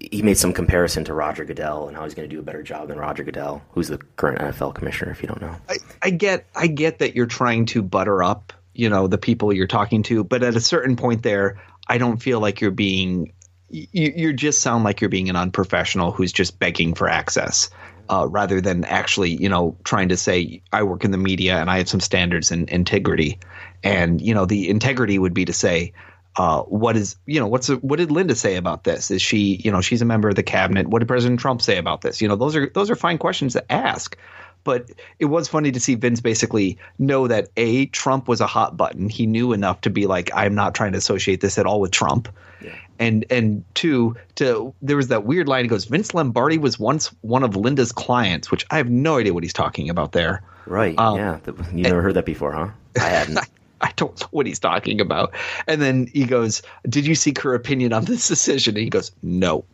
[0.00, 2.62] He made some comparison to Roger Goodell and how he's going to do a better
[2.62, 5.12] job than Roger Goodell, who's the current NFL commissioner.
[5.12, 8.52] If you don't know, I, I get, I get that you're trying to butter up,
[8.74, 12.18] you know, the people you're talking to, but at a certain point there, I don't
[12.18, 13.32] feel like you're being
[13.72, 17.70] you, you just sound like you're being an unprofessional who's just begging for access
[18.08, 21.70] uh, rather than actually, you know, trying to say I work in the media and
[21.70, 23.40] I have some standards and integrity.
[23.82, 25.94] And you know, the integrity would be to say,
[26.36, 29.10] uh, what is you know what's what did Linda say about this?
[29.10, 30.88] Is she you know she's a member of the cabinet?
[30.88, 32.22] What did President Trump say about this?
[32.22, 34.16] You know, those are those are fine questions to ask.
[34.64, 38.76] But it was funny to see Vince basically know that a Trump was a hot
[38.76, 39.08] button.
[39.08, 41.90] He knew enough to be like, I'm not trying to associate this at all with
[41.90, 42.28] Trump.
[42.60, 42.76] Yeah.
[42.98, 45.64] And and two, to there was that weird line.
[45.64, 49.34] He goes, Vince Lombardi was once one of Linda's clients, which I have no idea
[49.34, 50.42] what he's talking about there.
[50.66, 50.96] Right.
[50.96, 51.38] Um, yeah.
[51.72, 52.68] You never and, heard that before, huh?
[52.96, 53.40] I hadn't.
[53.92, 55.34] I don't know what he's talking about.
[55.66, 59.10] And then he goes, "Did you seek her opinion on this decision?" And he goes,
[59.22, 59.64] "No."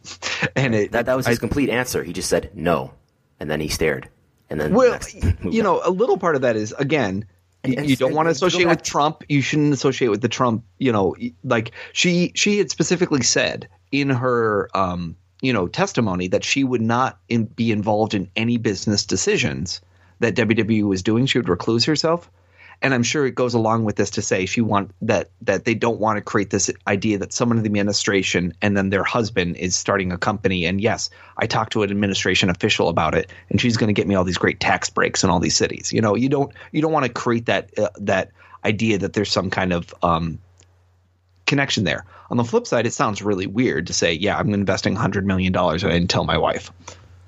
[0.57, 2.03] And it, that that was his I, complete answer.
[2.03, 2.93] He just said no,
[3.39, 4.09] and then he stared.
[4.51, 4.99] And then well,
[5.43, 7.27] you know, a little part of that is again,
[7.63, 9.23] and, you don't want to associate with Trump.
[9.29, 10.65] You shouldn't associate with the Trump.
[10.79, 16.45] You know, like she she had specifically said in her um, you know testimony that
[16.45, 19.83] she would not in, be involved in any business decisions
[20.21, 21.27] that WWE was doing.
[21.27, 22.31] She would recluse herself
[22.81, 25.75] and I'm sure it goes along with this to say she want that that they
[25.75, 29.57] don't want to create this idea that someone in the administration and then their husband
[29.57, 30.65] is starting a company.
[30.65, 34.07] And yes, I talked to an administration official about it, and she's going to get
[34.07, 35.93] me all these great tax breaks in all these cities.
[35.93, 38.31] You know, you don't you don't want to create that uh, that
[38.65, 40.39] idea that there's some kind of um,
[41.47, 42.05] connection there.
[42.31, 45.53] On the flip side, it sounds really weird to say, "Yeah, I'm investing hundred million
[45.53, 46.71] dollars," and tell my wife.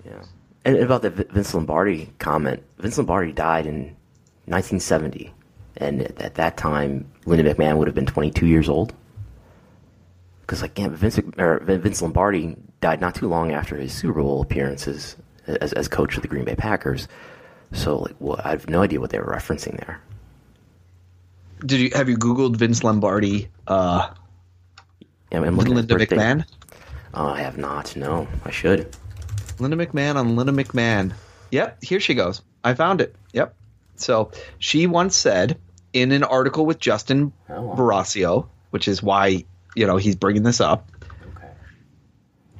[0.04, 0.22] Yeah,
[0.64, 3.96] and about the Vince Lombardi comment, Vince Lombardi died in
[4.46, 5.32] 1970
[5.80, 8.92] and at that time, Linda McMahon would have been 22 years old.
[10.42, 15.16] Because like yeah, Vince, Vince Lombardi died not too long after his Super Bowl appearances
[15.46, 17.08] as, as coach of the Green Bay Packers.
[17.72, 20.00] So like, well, I have no idea what they were referencing there.
[21.64, 23.48] Did you have you Googled Vince Lombardi?
[23.66, 24.10] Uh,
[25.30, 26.44] yeah, I'm Linda McMahon.
[27.14, 27.94] Uh, I have not.
[27.96, 28.94] No, I should.
[29.58, 31.12] Linda McMahon on Linda McMahon.
[31.52, 32.42] Yep, here she goes.
[32.64, 33.14] I found it.
[33.32, 33.54] Yep.
[33.96, 35.58] So she once said
[35.92, 37.74] in an article with Justin oh.
[38.70, 40.88] Which is why you know he's bringing this up.
[41.36, 41.48] Okay.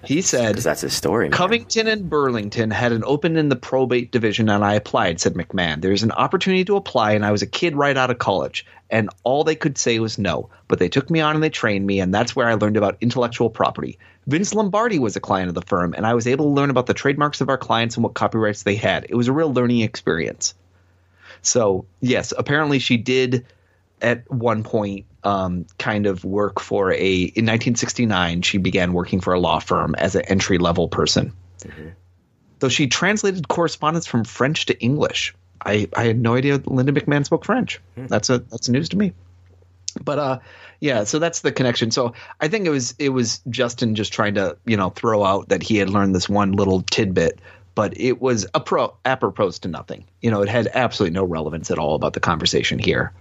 [0.04, 1.26] He said, that's his story.
[1.26, 1.32] Man.
[1.32, 5.82] Covington and Burling had an open in the probate division, and I applied, said McMahon.
[5.82, 9.10] There's an opportunity to apply, and I was a kid right out of college, and
[9.24, 10.48] all they could say was no.
[10.68, 12.96] But they took me on and they trained me, and that's where I learned about
[13.00, 13.98] intellectual property.
[14.26, 16.86] Vince Lombardi was a client of the firm, and I was able to learn about
[16.86, 19.06] the trademarks of our clients and what copyrights they had.
[19.08, 20.54] It was a real learning experience.
[21.42, 23.46] So, yes, apparently she did
[24.02, 29.34] at one point um, kind of work for a in 1969 she began working for
[29.34, 31.32] a law firm as an entry level person
[32.60, 35.34] though she translated correspondence from french to english.
[35.64, 37.80] I i had no idea linda mcmahon spoke french.
[37.96, 39.12] That's a that's news to me.
[40.02, 40.38] But uh
[40.80, 41.90] yeah so that's the connection.
[41.90, 45.50] So i think it was it was justin just trying to you know throw out
[45.50, 47.40] that he had learned this one little tidbit
[47.80, 51.94] but it was apropos to nothing you know it had absolutely no relevance at all
[51.94, 53.12] about the conversation here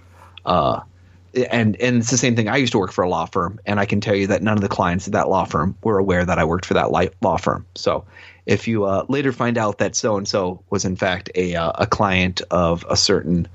[0.46, 0.82] uh
[1.52, 2.48] and and it's the same thing.
[2.48, 4.58] I used to work for a law firm, and I can tell you that none
[4.58, 6.92] of the clients at that law firm were aware that I worked for that
[7.22, 7.66] law firm.
[7.76, 8.06] So,
[8.46, 11.72] if you uh, later find out that so and so was in fact a uh,
[11.76, 13.48] a client of a certain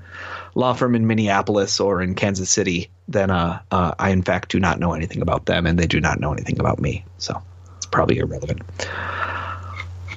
[0.53, 4.59] law firm in Minneapolis or in Kansas City, then uh, uh, I in fact do
[4.59, 7.03] not know anything about them, and they do not know anything about me.
[7.17, 7.41] So,
[7.77, 8.61] it's probably irrelevant.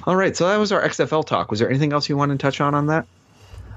[0.05, 1.51] All right, so that was our XFL talk.
[1.51, 3.07] Was there anything else you wanted to touch on on that?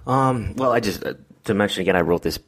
[0.06, 1.14] Um, well, I just uh,
[1.44, 2.38] to mention again, I wrote this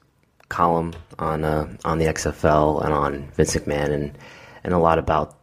[0.49, 4.19] column on uh, on the XFL and on Vince McMahon and
[4.63, 5.37] and a lot about.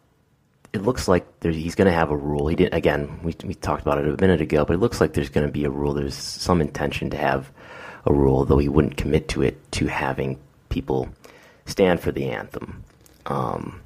[0.73, 2.47] It looks like he's going to have a rule.
[2.47, 3.19] He did again.
[3.23, 5.51] We we talked about it a minute ago, but it looks like there's going to
[5.51, 5.93] be a rule.
[5.93, 7.51] There's some intention to have
[8.05, 9.71] a rule, though he wouldn't commit to it.
[9.73, 11.09] To having people
[11.65, 12.84] stand for the anthem.
[13.25, 13.82] Um,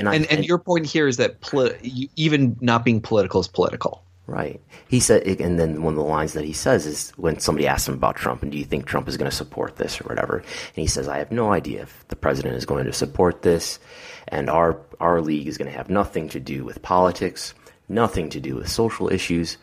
[0.00, 3.48] and I, And and your point here is that poli- even not being political is
[3.48, 4.02] political.
[4.26, 4.60] Right.
[4.86, 7.88] He said, and then one of the lines that he says is when somebody asks
[7.88, 10.36] him about Trump, and do you think Trump is going to support this or whatever?
[10.36, 13.80] And he says, I have no idea if the president is going to support this,
[14.28, 17.54] and our our league is going to have nothing to do with politics,
[17.88, 19.58] nothing to do with social issues.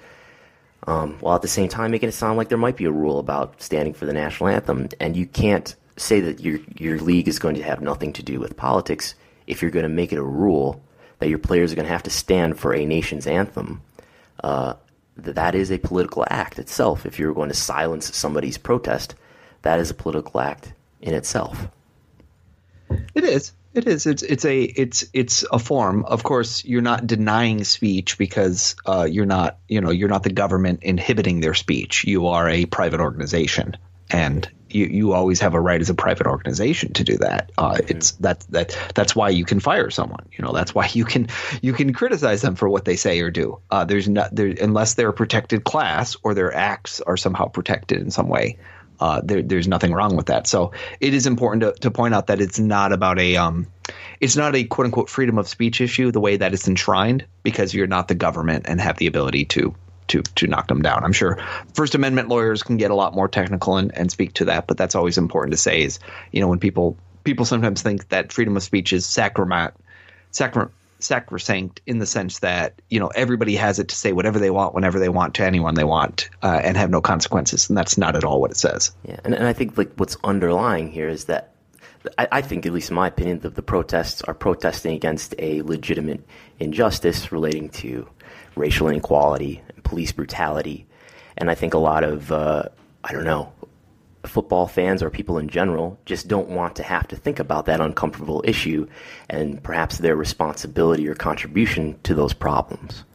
[0.85, 3.19] Um, while at the same time making it sound like there might be a rule
[3.19, 7.39] about standing for the national anthem, and you can't say that your your league is
[7.39, 9.15] going to have nothing to do with politics
[9.47, 10.83] if you're going to make it a rule
[11.19, 13.81] that your players are going to have to stand for a nation's anthem
[14.43, 14.73] uh,
[15.17, 17.05] that is a political act itself.
[17.05, 19.15] If you're going to silence somebody's protest,
[19.63, 21.67] that is a political act in itself.
[23.13, 23.51] It is.
[23.73, 24.05] It is.
[24.07, 26.05] It's it's a it's it's a form.
[26.05, 30.31] Of course, you're not denying speech because uh, you're not you know you're not the
[30.31, 32.03] government inhibiting their speech.
[32.05, 33.77] You are a private organization,
[34.09, 37.51] and you, you always have a right as a private organization to do that.
[37.57, 40.27] Uh, It's that that that's why you can fire someone.
[40.31, 41.27] You know that's why you can
[41.61, 43.59] you can criticize them for what they say or do.
[43.69, 48.01] Uh, there's not there unless they're a protected class or their acts are somehow protected
[48.01, 48.57] in some way.
[48.99, 50.47] Uh, there, there's nothing wrong with that.
[50.47, 53.67] So it is important to, to point out that it's not about a um,
[54.19, 57.73] it's not a quote unquote freedom of speech issue the way that it's enshrined because
[57.73, 59.75] you're not the government and have the ability to
[60.07, 61.03] to to knock them down.
[61.03, 61.39] I'm sure
[61.73, 64.77] First Amendment lawyers can get a lot more technical and, and speak to that, but
[64.77, 65.99] that's always important to say is
[66.31, 69.73] you know when people people sometimes think that freedom of speech is sacrament
[70.31, 74.49] sacrament sacrosanct in the sense that you know everybody has it to say whatever they
[74.49, 77.69] want whenever they want to anyone they want uh, and have no consequences.
[77.69, 78.91] And that's not at all what it says.
[79.03, 81.53] Yeah, and, and I think like what's underlying here is that
[82.17, 85.61] I, I think, at least in my opinion, that the protests are protesting against a
[85.63, 86.23] legitimate
[86.59, 88.07] injustice relating to
[88.55, 90.85] racial inequality police brutality,
[91.37, 92.63] and I think a lot of uh,
[93.03, 93.51] I don't know
[94.25, 97.79] football fans or people in general just don't want to have to think about that
[97.79, 98.85] uncomfortable issue
[99.29, 103.05] and perhaps their responsibility or contribution to those problems.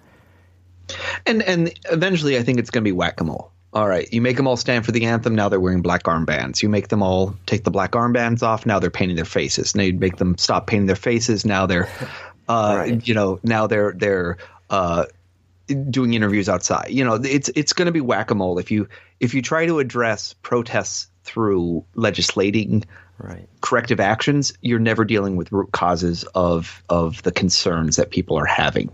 [1.26, 4.46] and and eventually i think it's going to be whack-a-mole all right you make them
[4.46, 7.62] all stand for the anthem now they're wearing black armbands you make them all take
[7.64, 10.86] the black armbands off now they're painting their faces now you make them stop painting
[10.86, 11.88] their faces now they're
[12.48, 13.06] uh, Right.
[13.08, 14.38] you know now they're they're
[14.70, 15.04] uh,
[15.66, 16.88] doing interviews outside.
[16.90, 18.88] You know, it's it's going to be whack a mole if you
[19.20, 22.84] if you try to address protests through legislating
[23.18, 23.48] Right.
[23.60, 28.46] corrective actions, you're never dealing with root causes of of the concerns that people are
[28.46, 28.90] having.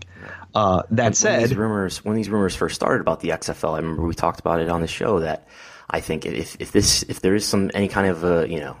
[0.53, 3.77] Uh, that when said, these rumors when these rumors first started about the XFL, I
[3.77, 5.47] remember we talked about it on the show that
[5.89, 8.77] I think if if this if there is some any kind of uh, you know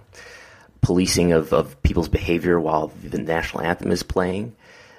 [0.81, 4.55] policing of, of people's behavior while the national anthem is playing,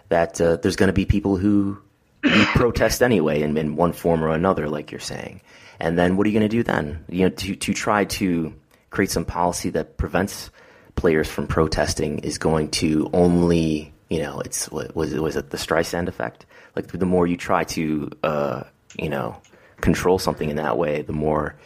[0.09, 1.78] that uh, there's going to be people who,
[2.22, 5.40] who protest anyway in, in one form or another, like you're saying.
[5.78, 7.04] And then what are you going to do then?
[7.08, 8.54] You know, to to try to
[8.90, 10.50] create some policy that prevents
[10.96, 15.56] players from protesting is going to only you know it's was it was it the
[15.56, 16.44] Streisand effect?
[16.76, 18.62] Like the more you try to uh,
[18.98, 19.40] you know
[19.80, 21.56] control something in that way, the more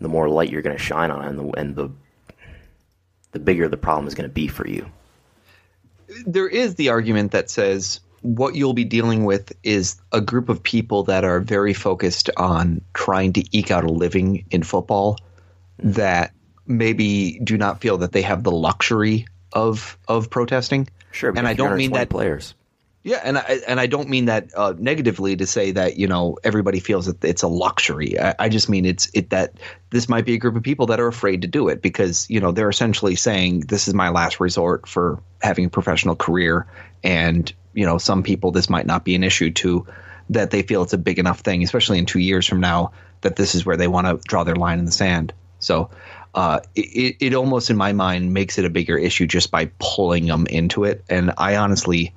[0.00, 1.90] the more light you're going to shine on, it and the and the
[3.32, 4.86] the bigger the problem is going to be for you.
[6.26, 10.62] there is the argument that says what you'll be dealing with is a group of
[10.62, 15.18] people that are very focused on trying to eke out a living in football
[15.80, 16.32] that
[16.66, 20.88] maybe do not feel that they have the luxury of of protesting.
[21.12, 22.54] Sure, and I don't mean that players.
[23.02, 26.38] Yeah, and I and I don't mean that uh, negatively to say that you know
[26.42, 28.18] everybody feels that it's a luxury.
[28.18, 29.52] I, I, just mean it's it that
[29.90, 32.40] this might be a group of people that are afraid to do it because you
[32.40, 36.66] know they're essentially saying this is my last resort for having a professional career,
[37.02, 39.86] and you know some people this might not be an issue to
[40.30, 43.36] that they feel it's a big enough thing, especially in two years from now, that
[43.36, 45.34] this is where they want to draw their line in the sand.
[45.58, 45.90] So
[46.34, 50.26] uh, it, it almost in my mind makes it a bigger issue just by pulling
[50.26, 52.14] them into it, and I honestly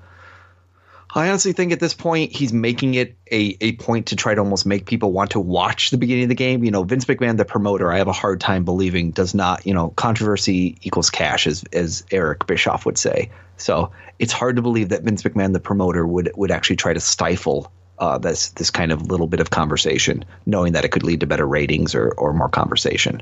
[1.18, 4.42] I honestly think at this point he's making it a, a point to try to
[4.42, 6.64] almost make people want to watch the beginning of the game.
[6.64, 9.74] You know, Vince McMahon, the promoter, I have a hard time believing does not, you
[9.74, 13.32] know, controversy equals cash, as as Eric Bischoff would say.
[13.58, 17.00] So it's hard to believe that Vince McMahon, the promoter, would would actually try to
[17.00, 21.20] stifle uh, this this kind of little bit of conversation, knowing that it could lead
[21.22, 23.22] to better ratings or or more conversation.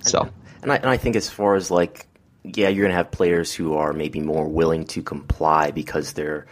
[0.00, 0.28] So,
[0.62, 2.06] and I, and I think as far as like,
[2.44, 6.46] yeah, you're gonna have players who are maybe more willing to comply because they're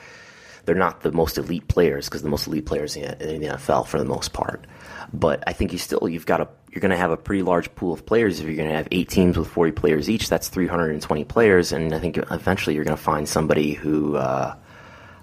[0.64, 3.86] they're not the most elite players because the most elite players in, in the NFL
[3.86, 4.66] for the most part.
[5.12, 7.72] But I think you still you've got a you're going to have a pretty large
[7.76, 10.28] pool of players if you're going to have eight teams with 40 players each.
[10.28, 14.56] That's 320 players, and I think eventually you're going to find somebody who uh,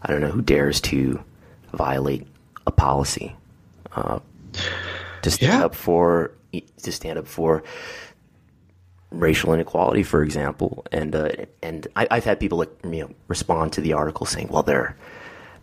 [0.02, 1.22] I don't know who dares to
[1.74, 2.26] violate
[2.66, 3.36] a policy
[3.94, 4.20] uh,
[5.24, 5.66] to stand yeah.
[5.66, 7.64] up for to stand up for
[9.12, 10.86] racial inequality, for example.
[10.94, 11.32] And uh,
[11.62, 14.96] and I, have had people like, you know respond to the article saying, well, they're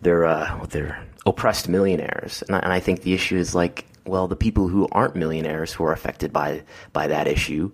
[0.02, 4.28] they're uh, they're oppressed millionaires, and I, and I think the issue is like, well,
[4.28, 7.72] the people who aren't millionaires who are affected by by that issue,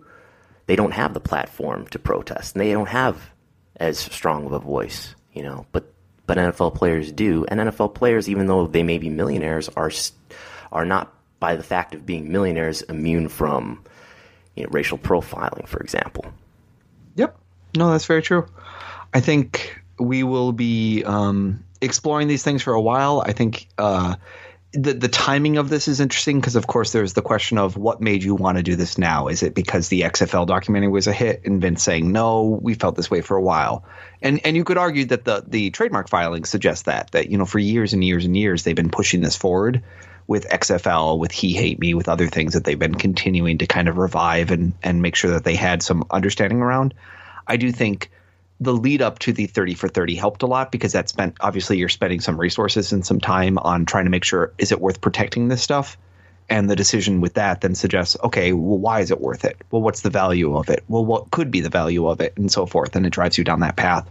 [0.66, 3.30] they don't have the platform to protest, and they don't have
[3.76, 5.66] as strong of a voice, you know.
[5.72, 5.93] But
[6.26, 9.91] but NFL players do, and NFL players, even though they may be millionaires, are
[10.72, 13.85] are not by the fact of being millionaires immune from
[14.55, 16.24] you know, racial profiling, for example.
[17.16, 17.37] Yep,
[17.76, 18.47] no, that's very true.
[19.12, 23.22] I think we will be um, exploring these things for a while.
[23.24, 24.16] I think uh,
[24.75, 28.01] the the timing of this is interesting because, of course, there's the question of what
[28.01, 29.29] made you want to do this now.
[29.29, 32.97] Is it because the XFL documentary was a hit and Vince saying no, we felt
[32.97, 33.85] this way for a while,
[34.20, 37.47] and and you could argue that the the trademark filing suggests that that you know
[37.47, 39.83] for years and years and years they've been pushing this forward
[40.27, 43.89] with XFL, with He Hate Me, with other things that they've been continuing to kind
[43.89, 46.95] of revive and and make sure that they had some understanding around.
[47.47, 48.11] I do think
[48.61, 51.76] the lead up to the 30 for 30 helped a lot because that spent obviously
[51.76, 55.00] you're spending some resources and some time on trying to make sure is it worth
[55.00, 55.96] protecting this stuff?
[56.48, 59.57] And the decision with that then suggests okay well why is it worth it?
[59.70, 60.84] Well what's the value of it?
[60.88, 62.36] Well what could be the value of it?
[62.36, 62.94] And so forth.
[62.94, 64.09] And it drives you down that path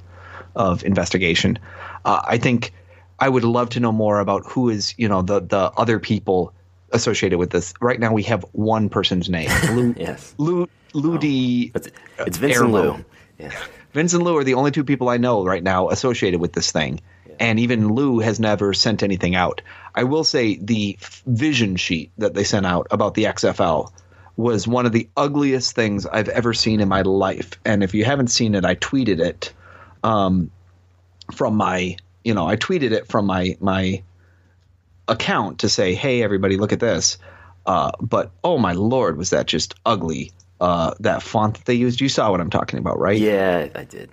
[0.56, 1.58] of investigation.
[2.06, 2.74] Uh, i think
[3.20, 6.54] i would love to know more about who is you know the the other people
[6.94, 7.74] associated with this.
[7.82, 9.50] Right now we have one person's name.
[9.76, 10.34] Lou yes.
[10.38, 11.18] Lou lou oh.
[11.18, 11.90] D, it's,
[12.20, 13.04] it's Vincent Lou.
[13.40, 13.52] Yeah.
[13.94, 16.72] Vince and Lou are the only two people I know right now associated with this
[16.72, 17.00] thing.
[17.28, 17.36] Yeah.
[17.40, 19.62] And even Lou has never sent anything out.
[19.94, 23.92] I will say the vision sheet that they sent out about the XFL
[24.36, 27.52] was one of the ugliest things I've ever seen in my life.
[27.64, 29.54] And if you haven't seen it, I tweeted it
[30.04, 30.50] um,
[31.32, 34.02] from my, you know, I tweeted it from my my
[35.08, 37.18] account to say, "Hey, everybody, look at this."
[37.66, 40.32] Uh, but oh my lord, was that just ugly?
[40.64, 42.00] Uh, that font that they used.
[42.00, 43.20] You saw what I'm talking about, right?
[43.20, 44.10] Yeah, I did.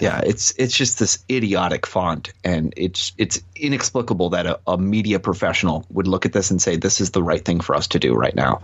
[0.00, 0.18] Yeah.
[0.18, 5.20] yeah, it's it's just this idiotic font, and it's it's inexplicable that a, a, media
[5.20, 8.00] professional would look at this and say this is the right thing for us to
[8.00, 8.60] do right now.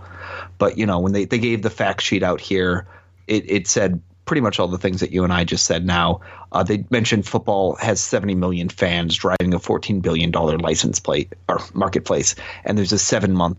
[0.57, 2.85] But you know, when they, they gave the fact sheet out here,
[3.27, 5.85] it, it said pretty much all the things that you and I just said.
[5.85, 6.19] Now
[6.51, 11.31] uh, they mentioned football has 70 million fans, driving a 14 billion dollar license plate
[11.47, 13.57] or marketplace, and there's a seven month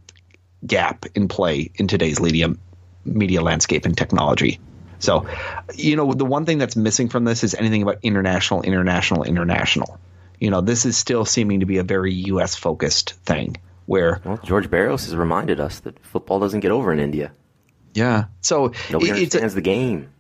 [0.67, 2.55] gap in play in today's media
[3.05, 4.61] media landscape and technology.
[4.99, 5.27] So,
[5.75, 9.99] you know, the one thing that's missing from this is anything about international, international, international.
[10.39, 12.55] You know, this is still seeming to be a very U.S.
[12.55, 14.21] focused thing where.
[14.25, 17.33] Well, George Barrios has reminded us that football doesn't get over in India.
[17.95, 18.25] Yeah.
[18.41, 20.13] So nobody it, understands a, the game.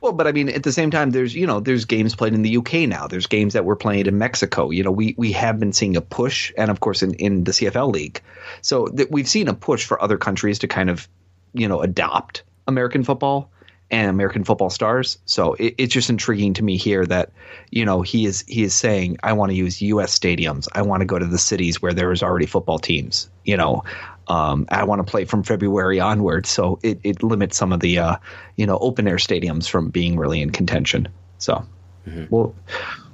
[0.00, 2.42] Well, but I mean, at the same time, there's you know, there's games played in
[2.42, 3.08] the UK now.
[3.08, 4.70] There's games that we're playing in Mexico.
[4.70, 7.52] You know, we we have been seeing a push, and of course, in in the
[7.52, 8.22] CFL league,
[8.62, 11.08] so that we've seen a push for other countries to kind of,
[11.52, 13.50] you know, adopt American football
[13.90, 15.18] and American football stars.
[15.24, 17.32] So it, it's just intriguing to me here that
[17.70, 20.16] you know he is he is saying I want to use U.S.
[20.16, 20.68] stadiums.
[20.72, 23.30] I want to go to the cities where there is already football teams.
[23.44, 23.84] You know,
[24.28, 26.46] um, I want to play from February onward.
[26.46, 28.16] So it, it limits some of the uh,
[28.56, 31.08] you know open air stadiums from being really in contention.
[31.38, 31.64] So
[32.06, 32.24] mm-hmm.
[32.30, 32.54] we'll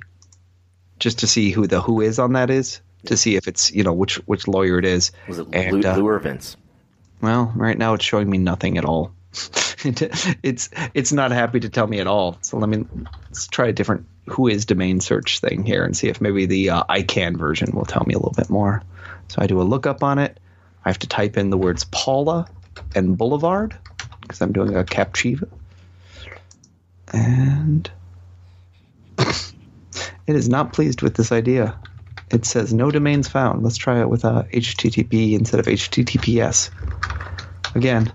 [0.98, 3.82] just to see who the who is on that is to see if it's you
[3.82, 6.56] know which which lawyer it is Was it and Lou, uh, Lou or Vince?
[7.20, 9.12] well right now it's showing me nothing at all
[10.42, 12.38] it's it's not happy to tell me at all.
[12.42, 12.84] So let me
[13.28, 16.70] let's try a different who is domain search thing here and see if maybe the
[16.70, 18.82] uh, ICANN version will tell me a little bit more.
[19.28, 20.38] So I do a lookup on it.
[20.84, 22.46] I have to type in the words Paula
[22.94, 23.76] and Boulevard
[24.20, 25.48] because I'm doing a captcha
[27.12, 27.90] and
[29.18, 31.78] it is not pleased with this idea.
[32.30, 33.62] It says no domains found.
[33.62, 36.70] Let's try it with uh, HTTP instead of HTTPS
[37.74, 38.12] again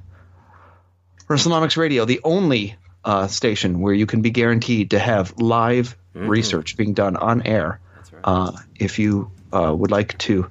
[1.27, 6.77] WrestleNomics Radio, the only uh, station where you can be guaranteed to have live research
[6.77, 7.79] being done on air.
[8.23, 10.49] Uh, if you uh, would like to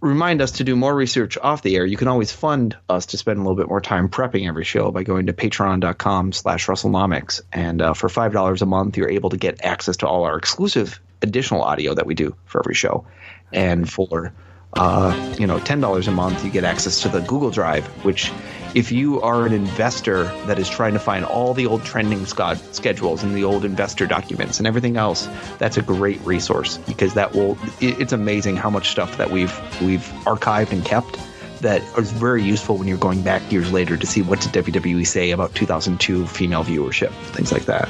[0.00, 3.18] remind us to do more research off the air, you can always fund us to
[3.18, 7.42] spend a little bit more time prepping every show by going to patreon.com slash WrestleNomics.
[7.52, 10.98] And uh, for $5 a month, you're able to get access to all our exclusive
[11.20, 13.04] additional audio that we do for every show.
[13.52, 14.32] And for
[14.74, 17.84] uh, you know, ten dollars a month, you get access to the Google Drive.
[18.04, 18.32] Which,
[18.74, 23.22] if you are an investor that is trying to find all the old trending schedules
[23.22, 27.58] and the old investor documents and everything else, that's a great resource because that will.
[27.80, 31.18] It, it's amazing how much stuff that we've we've archived and kept
[31.60, 35.06] that is very useful when you're going back years later to see what did WWE
[35.06, 37.88] say about 2002 female viewership, things like that.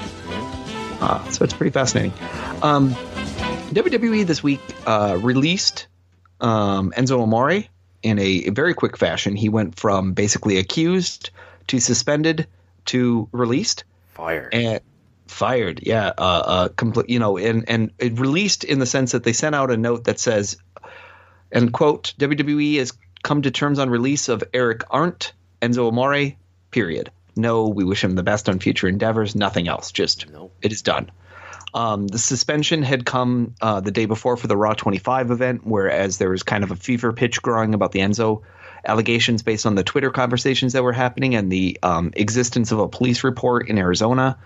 [1.01, 2.12] Uh, so it's pretty fascinating.
[2.62, 2.91] Um,
[3.70, 5.87] WWE this week uh, released
[6.41, 7.64] um, Enzo Amore
[8.03, 9.36] in a very quick fashion.
[9.36, 11.30] He went from basically accused
[11.68, 12.46] to suspended
[12.86, 13.84] to released
[14.14, 14.53] Fired.
[14.55, 14.80] and
[15.26, 15.80] fired.
[15.82, 17.09] Yeah, uh, uh, complete.
[17.11, 20.05] You know, and and it released in the sense that they sent out a note
[20.05, 20.57] that says,
[21.53, 22.92] and quote, WWE has
[23.22, 25.32] come to terms on release of Eric Arndt,
[25.62, 26.32] Enzo Amore.
[26.70, 27.11] Period.
[27.36, 29.34] No, we wish him the best on future endeavors.
[29.36, 29.92] Nothing else.
[29.92, 30.53] Just Nope.
[30.62, 31.11] it is done.
[31.72, 36.18] Um, the suspension had come uh, the day before for the Raw 25 event, whereas
[36.18, 38.42] there was kind of a fever pitch growing about the Enzo
[38.84, 42.88] allegations based on the Twitter conversations that were happening and the um, existence of a
[42.88, 44.38] police report in Arizona.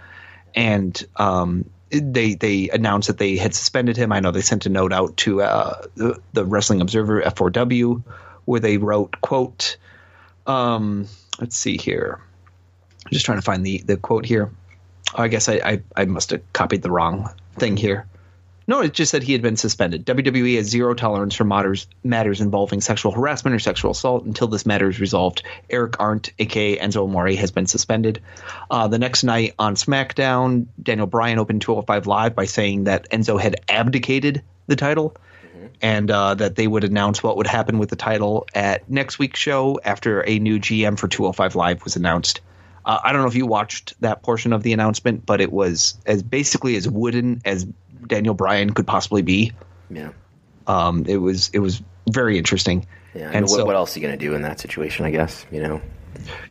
[0.54, 4.12] And um, they they announced that they had suspended him.
[4.12, 8.02] I know they sent a note out to uh, the, the Wrestling Observer F4W
[8.44, 9.76] where they wrote, "quote."
[10.46, 11.08] Um,
[11.40, 12.20] let's see here.
[13.06, 14.50] I'm just trying to find the the quote here.
[15.14, 18.06] Oh, I guess I, I, I must have copied the wrong thing here.
[18.66, 20.06] No, it just said he had been suspended.
[20.06, 24.64] WWE has zero tolerance for matters matters involving sexual harassment or sexual assault until this
[24.64, 25.42] matter is resolved.
[25.68, 28.22] Eric Arndt, aka Enzo Amore, has been suspended.
[28.70, 33.38] Uh, the next night on SmackDown, Daniel Bryan opened 205 Live by saying that Enzo
[33.38, 35.14] had abdicated the title
[35.82, 39.40] and uh, that they would announce what would happen with the title at next week's
[39.40, 42.40] show after a new GM for 205 Live was announced.
[42.84, 45.96] Uh, I don't know if you watched that portion of the announcement, but it was
[46.06, 47.66] as basically as wooden as
[48.06, 49.52] Daniel Bryan could possibly be.
[49.90, 50.10] yeah.
[50.66, 52.86] Um, it was it was very interesting.
[53.14, 53.26] Yeah.
[53.26, 55.10] and And what, so what else are you going to do in that situation, I
[55.10, 55.44] guess?
[55.50, 55.80] You know?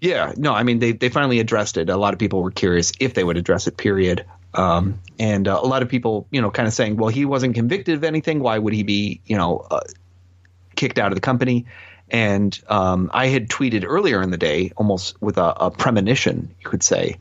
[0.01, 1.89] yeah, no, I mean they they finally addressed it.
[1.89, 3.77] A lot of people were curious if they would address it.
[3.77, 4.25] Period.
[4.53, 7.55] Um, and uh, a lot of people, you know, kind of saying, well, he wasn't
[7.55, 8.39] convicted of anything.
[8.39, 9.79] Why would he be, you know, uh,
[10.75, 11.65] kicked out of the company?
[12.13, 16.69] And um, I had tweeted earlier in the day, almost with a, a premonition, you
[16.69, 17.17] could say,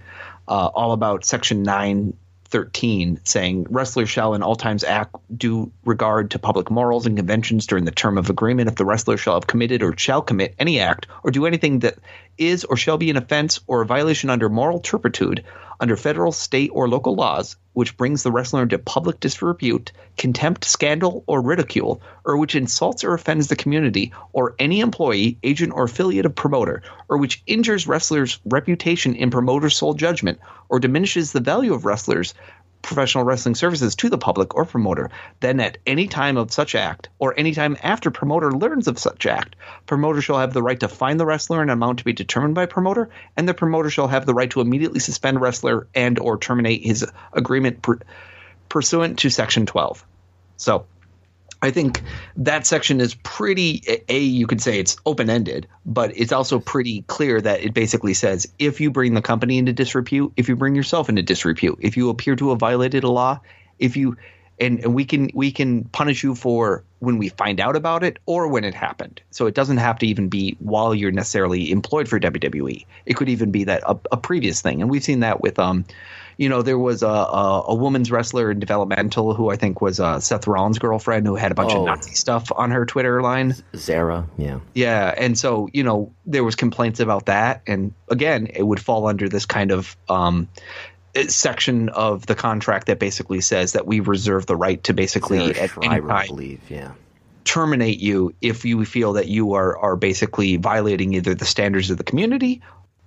[0.47, 6.39] uh, all about Section 913, saying wrestlers shall in all times act due regard to
[6.39, 8.69] public morals and conventions during the term of agreement.
[8.69, 11.95] If the wrestler shall have committed or shall commit any act or do anything that
[12.39, 15.45] is or shall be an offense or a violation under moral turpitude
[15.83, 21.25] under federal, state, or local laws, which brings the wrestler into public disrepute, contempt, scandal,
[21.27, 26.25] or ridicule, or which insults or offends the community, or any employee, agent, or affiliate
[26.25, 30.39] of promoter, or which injures wrestlers' reputation in promoter's sole judgment,
[30.69, 32.33] or diminishes the value of wrestlers'
[32.83, 35.11] professional wrestling services to the public or promoter,
[35.41, 39.25] then at any time of such act or any time after promoter learns of such
[39.25, 39.57] act,
[39.87, 42.67] promoter shall have the right to fine the wrestler an amount to be determined by
[42.67, 46.85] promoter, and the promoter shall have the right to immediately suspend wrestler and or terminate
[46.85, 47.87] his agreement
[48.69, 50.05] pursuant to section 12.
[50.57, 50.87] So
[51.63, 52.03] I think
[52.37, 57.03] that section is pretty a you could say it's open ended, but it's also pretty
[57.03, 60.75] clear that it basically says if you bring the company into disrepute, if you bring
[60.75, 63.41] yourself into disrepute, if you appear to have violated a law,
[63.79, 64.17] if you
[64.61, 68.19] and, and we can we can punish you for when we find out about it
[68.27, 69.21] or when it happened.
[69.31, 72.87] So it doesn't have to even be while you're necessarily employed for WWE.
[73.07, 75.85] It could even be that a, a previous thing, and we've seen that with um
[76.43, 80.01] you know, there was a, a, a woman's wrestler in developmental who I think was
[80.01, 81.83] uh, Seth Rollins' girlfriend who had a bunch Oh.
[81.83, 83.55] of Nazi stuff on her Twitter line.
[83.77, 84.59] Zahra, yeah.
[84.75, 89.07] Yeah, and so you know there was complaints about that, and again, it would fall
[89.07, 90.49] under this kind of um,
[91.29, 95.71] section of the contract that basically says that we reserve the right to basically at
[95.77, 96.91] any time believe, yeah.
[97.45, 101.99] terminate you if you feel that you are are basically violating either the standards of
[101.99, 102.63] the community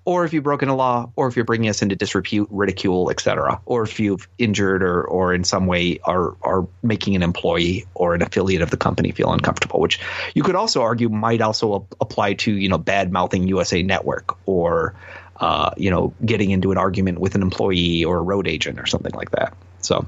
[0.05, 3.59] or if you've broken a law or if you're bringing us into disrepute ridicule etc
[3.65, 8.13] or if you've injured or or in some way are are making an employee or
[8.15, 9.99] an affiliate of the company feel uncomfortable which
[10.33, 14.37] you could also argue might also ap- apply to you know bad mouthing USA network
[14.47, 14.93] or
[15.37, 18.85] uh, you know getting into an argument with an employee or a road agent or
[18.85, 20.05] something like that so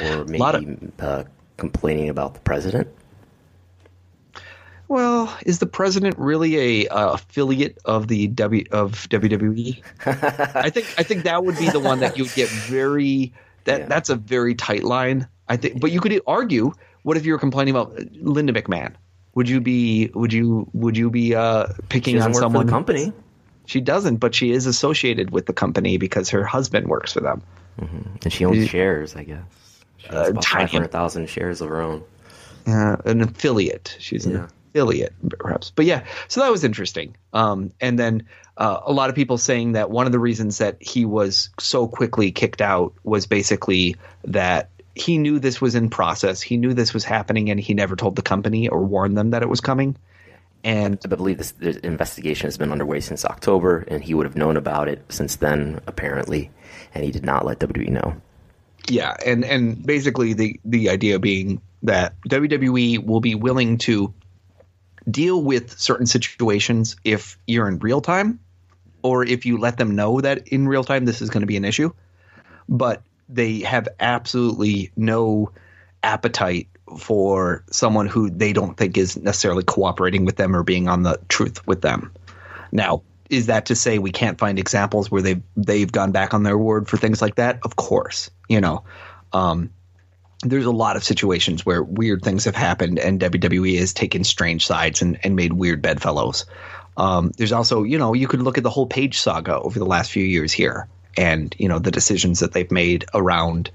[0.00, 1.24] Or lot of- maybe uh,
[1.56, 2.88] complaining about the president.
[4.92, 9.80] Well, is the president really a uh, affiliate of the W of WWE?
[10.06, 13.32] I think I think that would be the one that you would get very
[13.64, 13.86] that Yeah.
[13.86, 15.26] that's a very tight line.
[15.48, 16.72] I think, but you could argue,
[17.04, 18.92] what if you were complaining about Linda McMahon?
[19.34, 22.68] Would you be would you would you be uh, picking on someone?
[22.68, 23.14] company.
[23.64, 27.40] She doesn't, but she is associated with the company because her husband works for them.
[27.78, 29.40] And she owns shares, I guess.
[29.96, 30.66] She has Uh, about tiny.
[30.66, 32.02] 500,000 shares of her own.
[32.66, 33.96] uh, an affiliate.
[33.98, 34.46] She's an Yeah.
[34.72, 35.70] Affiliate, perhaps.
[35.74, 37.16] But yeah, so that was interesting.
[37.32, 38.26] Um, and then
[38.56, 41.86] uh, a lot of people saying that one of the reasons that he was so
[41.86, 46.42] quickly kicked out was basically that he knew this was in process.
[46.42, 49.42] He knew this was happening, and he never told the company or warned them that
[49.42, 49.96] it was coming.
[50.64, 54.36] And I believe this the investigation has been underway since October, and he would have
[54.36, 56.50] known about it since then, apparently,
[56.94, 58.14] and he did not let WWE know.
[58.88, 64.14] Yeah, and and basically the the idea being that WWE will be willing to
[65.10, 68.40] deal with certain situations if you're in real time
[69.02, 71.56] or if you let them know that in real time this is going to be
[71.56, 71.90] an issue,
[72.68, 75.50] but they have absolutely no
[76.02, 76.68] appetite
[76.98, 81.18] for someone who they don't think is necessarily cooperating with them or being on the
[81.28, 82.12] truth with them.
[82.70, 86.42] Now, is that to say we can't find examples where they've they've gone back on
[86.42, 87.60] their word for things like that?
[87.64, 88.84] Of course, you know.
[89.32, 89.70] Um,
[90.42, 94.66] there's a lot of situations where weird things have happened and WWE has taken strange
[94.66, 96.46] sides and, and made weird bedfellows.
[96.96, 99.86] Um, there's also, you know, you could look at the whole Page saga over the
[99.86, 103.70] last few years here and, you know, the decisions that they've made around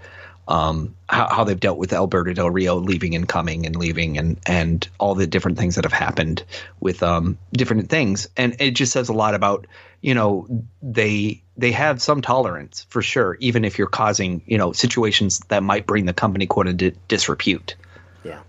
[0.47, 4.39] um, how, how they've dealt with Alberto Del Rio leaving and coming and leaving and,
[4.45, 6.43] and all the different things that have happened
[6.79, 8.27] with um, different things.
[8.37, 9.67] And it just says a lot about,
[10.01, 10.47] you know,
[10.81, 15.63] they they have some tolerance for sure, even if you're causing, you know, situations that
[15.63, 17.75] might bring the company quote into disrepute.
[18.23, 18.41] Yeah.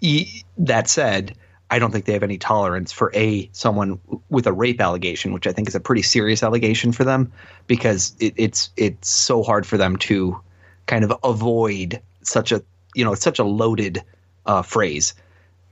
[0.00, 1.36] E- that said,
[1.70, 5.46] I don't think they have any tolerance for a someone with a rape allegation, which
[5.46, 7.32] I think is a pretty serious allegation for them,
[7.66, 10.40] because it, it's it's so hard for them to
[10.86, 12.62] kind of avoid such a
[12.94, 14.02] you know such a loaded
[14.46, 15.14] uh, phrase.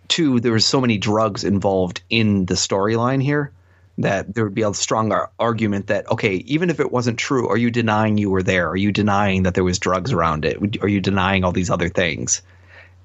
[0.09, 3.53] Two, there was so many drugs involved in the storyline here
[3.98, 7.48] that there would be a strong ar- argument that okay, even if it wasn't true,
[7.48, 8.69] are you denying you were there?
[8.69, 10.82] Are you denying that there was drugs around it?
[10.82, 12.43] Are you denying all these other things?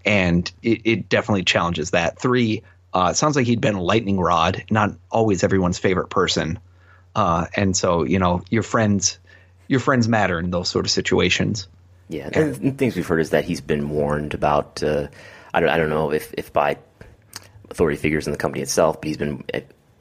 [0.07, 2.17] and it, it definitely challenges that.
[2.17, 6.59] Three, uh, it sounds like he'd been a lightning rod, not always everyone's favorite person,
[7.13, 9.19] uh, and so you know your friends,
[9.67, 11.67] your friends matter in those sort of situations.
[12.07, 14.81] Yeah, and and things we've heard is that he's been warned about.
[14.81, 15.07] Uh,
[15.53, 16.77] I don't, I don't know if, if by
[17.69, 19.43] authority figures in the company itself, but he's been.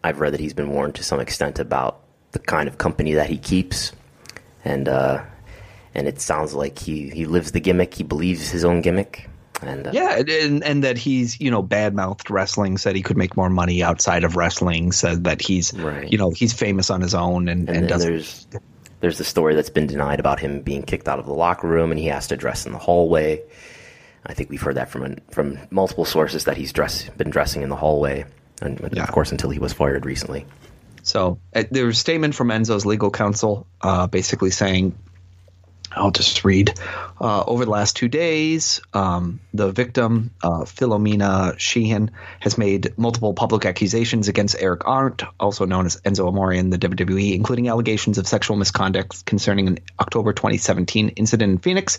[0.06, 2.00] I've read that he's been warned to some extent about
[2.30, 3.92] the kind of company that he keeps,
[4.64, 5.24] and uh,
[5.94, 7.94] and it sounds like he he lives the gimmick.
[7.94, 9.28] He believes his own gimmick,
[9.62, 13.16] and uh, Yeah, and and that he's you know bad mouthed wrestling, said he could
[13.16, 16.10] make more money outside of wrestling, said that he's Right.
[16.10, 18.46] you know he's famous on his own and, and, And there's
[19.00, 21.90] there's the story that's been denied about him being kicked out of the locker room
[21.90, 23.42] and he has to dress in the hallway.
[24.24, 27.70] I think we've heard that from from multiple sources that he's dress been dressing in
[27.70, 28.24] the hallway,
[28.62, 29.02] and Yeah.
[29.04, 30.46] of course until he was fired recently.
[31.02, 34.96] So uh, there was a statement from Enzo's legal counsel, uh, basically saying
[35.96, 36.78] I'll just read.
[37.18, 42.10] Uh, over the last two days, um, the victim, uh, Philomena Sheehan,
[42.40, 46.78] has made multiple public accusations against Eric Arndt, also known as Enzo Amore in the
[46.78, 51.98] WWE, including allegations of sexual misconduct concerning an October 2017 incident in Phoenix.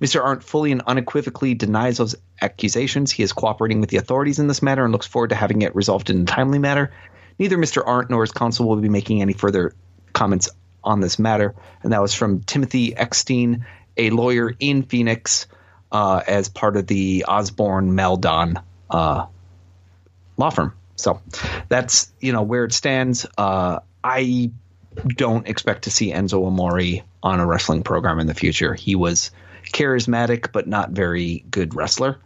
[0.00, 0.22] Mr.
[0.22, 3.10] Arndt fully and unequivocally denies those accusations.
[3.10, 5.74] He is cooperating with the authorities in this matter and looks forward to having it
[5.74, 6.92] resolved in a timely manner.
[7.38, 7.82] Neither Mr.
[7.86, 9.74] Arndt nor his counsel will be making any further
[10.12, 10.50] comments
[10.88, 13.66] on this matter, and that was from Timothy Eckstein,
[13.96, 15.46] a lawyer in Phoenix,
[15.92, 18.58] uh, as part of the Osborn Maledon
[18.90, 19.26] uh,
[20.38, 20.72] law firm.
[20.96, 21.20] So
[21.68, 23.26] that's you know where it stands.
[23.36, 24.50] Uh, I
[25.06, 28.74] don't expect to see Enzo Amore on a wrestling program in the future.
[28.74, 29.30] He was
[29.72, 32.18] charismatic but not very good wrestler,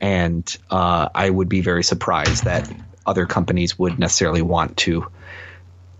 [0.00, 2.70] and uh, I would be very surprised that
[3.06, 5.06] other companies would necessarily want to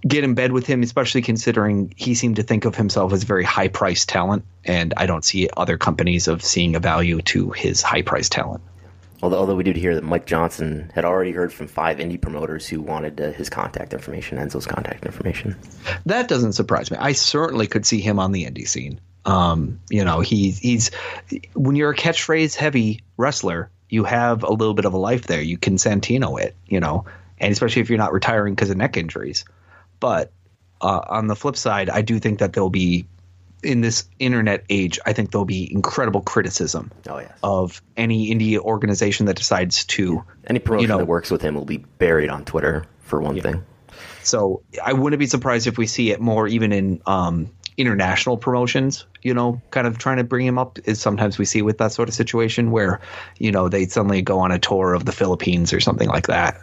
[0.07, 3.45] get in bed with him, especially considering he seemed to think of himself as very
[3.45, 7.83] high priced talent, and I don't see other companies of seeing a value to his
[7.83, 8.63] high priced talent.
[9.23, 12.67] Although, although we did hear that Mike Johnson had already heard from five indie promoters
[12.67, 15.57] who wanted uh, his contact information, Enzo's contact information.
[16.07, 16.97] That doesn't surprise me.
[16.99, 18.99] I certainly could see him on the indie scene.
[19.27, 20.91] Um, you know, he's he's
[21.53, 25.43] when you're a catchphrase heavy wrestler, you have a little bit of a life there.
[25.43, 27.05] You can Santino it, you know,
[27.39, 29.45] and especially if you're not retiring because of neck injuries.
[30.01, 30.33] But
[30.81, 33.07] uh, on the flip side, I do think that there'll be
[33.63, 37.31] in this internet age, I think there'll be incredible criticism Oh, yes.
[37.43, 40.25] of any indie organization that decides to.
[40.47, 43.41] Any promotion you know- that works with him will be buried on Twitter, for one
[43.41, 43.63] thing.
[44.23, 49.07] So I wouldn't be surprised if we see it more even in um, international promotions.
[49.23, 51.93] You know, kind of trying to bring him up is sometimes we see with that
[51.93, 53.01] sort of situation where
[53.39, 56.63] you know they suddenly go on a tour of the Philippines or something like that.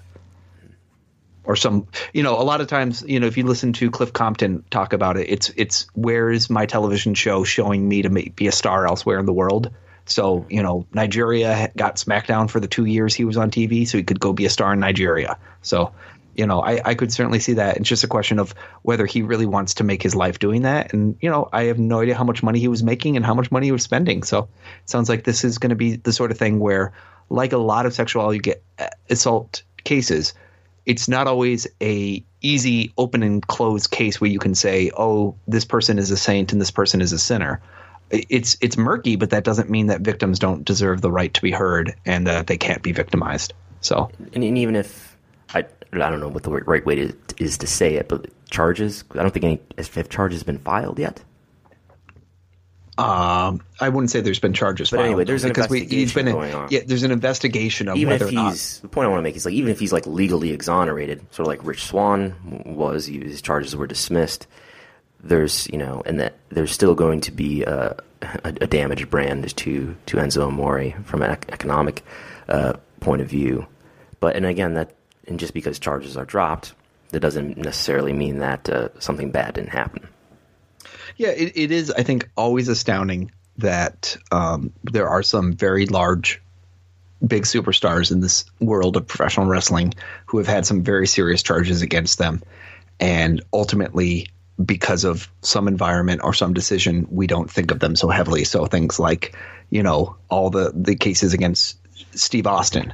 [1.48, 4.12] Or some, you know, a lot of times, you know, if you listen to Cliff
[4.12, 8.48] Compton talk about it, it's it's where is my television show showing me to be
[8.48, 9.72] a star elsewhere in the world?
[10.10, 13.98] So, you know, Nigeria got SmackDown for the two years he was on TV, so
[13.98, 15.38] he could go be a star in Nigeria.
[15.62, 15.94] So,
[16.36, 17.78] you know, I, I could certainly see that.
[17.78, 18.54] It's just a question of
[18.84, 20.94] whether he really wants to make his life doing that.
[20.94, 23.34] And, you know, I have no idea how much money he was making and how
[23.34, 24.24] much money he was spending.
[24.24, 24.50] So
[24.84, 26.94] it sounds like this is going to be the sort of thing where,
[27.30, 30.34] like a lot of sexuality get, uh, assault cases,
[30.88, 35.66] it's not always a easy open and closed case where you can say, oh, this
[35.66, 37.62] person is a saint and this person is a sinner.
[38.10, 41.52] It's it's murky, but that doesn't mean that victims don't deserve the right to be
[41.52, 43.54] heard and that they can't be victimized.
[43.82, 45.18] So And, and even if
[45.54, 49.04] I, I don't know what the right way to, is to say it, but charges,
[49.12, 51.22] I don't think any if charges been filed yet.
[52.98, 54.90] Um, I wouldn't say there's been charges.
[54.90, 56.68] But filed, anyway, there's an because we, he's been investigation going on.
[56.72, 58.52] Yeah, there's an investigation of even whether if or not.
[58.52, 61.22] he's the point I want to make is like even if he's like legally exonerated,
[61.32, 64.48] sort of like Rich Swann was, his charges were dismissed.
[65.24, 69.56] There's you know, and that there's still going to be a, a, a damaged brand
[69.58, 72.04] to to Enzo Amore from an economic
[72.50, 73.68] uh, point of view.
[74.20, 74.96] But and again, that
[75.28, 76.74] and just because charges are dropped,
[77.10, 80.08] that doesn't necessarily mean that uh, something bad didn't happen.
[81.18, 81.92] Yeah, it, it is.
[81.92, 86.42] I think always astounding that um, there are some very large,
[87.26, 89.96] big superstars in this world of professional wrestling
[90.28, 92.42] who have had some very serious charges against them,
[93.00, 94.28] and ultimately,
[94.64, 98.44] because of some environment or some decision, we don't think of them so heavily.
[98.44, 99.36] So things like,
[99.72, 101.80] you know, all the the cases against
[102.18, 102.94] Steve Austin.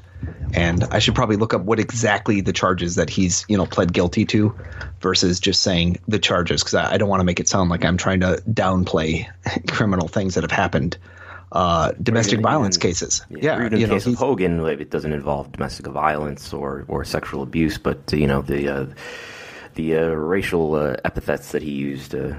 [0.53, 3.91] And I should probably look up what exactly the charges that he's, you know, pled
[3.91, 4.55] guilty to
[5.01, 7.83] versus just saying the charges because I, I don't want to make it sound like
[7.83, 9.27] I'm trying to downplay
[9.67, 10.97] criminal things that have happened.
[11.51, 13.23] Uh, domestic even- violence cases.
[13.29, 16.51] Yeah, Yeah, even you in know, the case of Hogan, it doesn't involve domestic violence
[16.53, 18.85] or, or sexual abuse, but you know the uh,
[19.75, 22.33] the uh, racial uh, epithets that he used uh,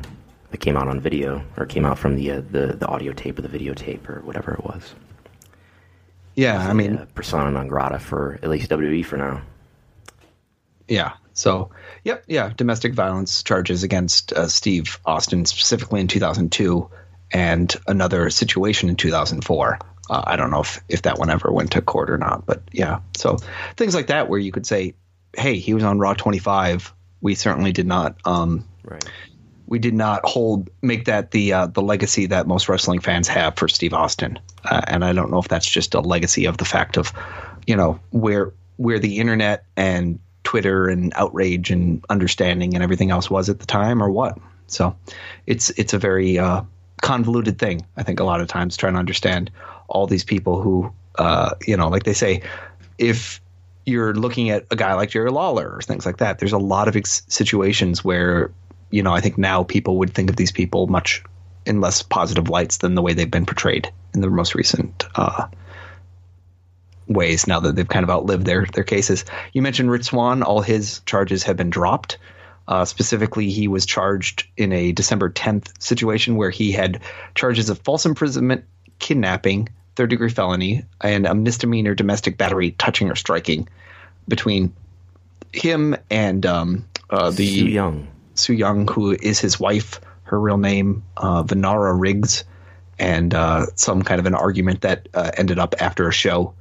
[0.50, 3.38] that came out on video or came out from the uh, the the audio tape
[3.38, 4.94] or the videotape or whatever it was.
[6.34, 9.42] Yeah, I mean, uh, persona non grata for at least WWE for now.
[10.88, 11.12] Yeah.
[11.32, 11.70] So,
[12.04, 16.88] yep, yeah, domestic violence charges against uh, Steve Austin specifically in 2002,
[17.32, 19.78] and another situation in 2004.
[20.10, 22.62] Uh, I don't know if if that one ever went to court or not, but
[22.72, 23.00] yeah.
[23.16, 23.38] So
[23.76, 24.94] things like that where you could say,
[25.36, 28.16] "Hey, he was on Raw 25." We certainly did not.
[28.24, 29.04] Um, Right.
[29.66, 33.56] We did not hold make that the uh, the legacy that most wrestling fans have
[33.56, 36.64] for Steve Austin, uh, and I don't know if that's just a legacy of the
[36.64, 37.12] fact of,
[37.66, 43.30] you know, where where the internet and Twitter and outrage and understanding and everything else
[43.30, 44.38] was at the time, or what.
[44.66, 44.96] So,
[45.46, 46.62] it's it's a very uh,
[47.02, 47.86] convoluted thing.
[47.96, 49.50] I think a lot of times trying to understand
[49.88, 52.42] all these people who, uh, you know, like they say,
[52.98, 53.40] if
[53.86, 56.88] you're looking at a guy like Jerry Lawler or things like that, there's a lot
[56.88, 58.50] of ex- situations where,
[58.90, 61.22] you know, I think now people would think of these people much
[61.66, 65.46] in less positive lights than the way they've been portrayed in the most recent uh,
[67.08, 67.46] ways.
[67.46, 70.42] Now that they've kind of outlived their their cases, you mentioned Rich Swann.
[70.42, 72.18] All his charges have been dropped.
[72.66, 77.00] Uh, specifically, he was charged in a December 10th situation where he had
[77.34, 78.64] charges of false imprisonment,
[78.98, 83.68] kidnapping, third degree felony, and a misdemeanor domestic battery, touching or striking
[84.26, 84.72] between
[85.52, 88.08] him and um, uh, the Su Yung.
[88.34, 92.44] Su Yung, who is his wife, her real name, uh, Vannarah Riggs,
[92.98, 96.54] and uh, some kind of an argument that uh, ended up after a show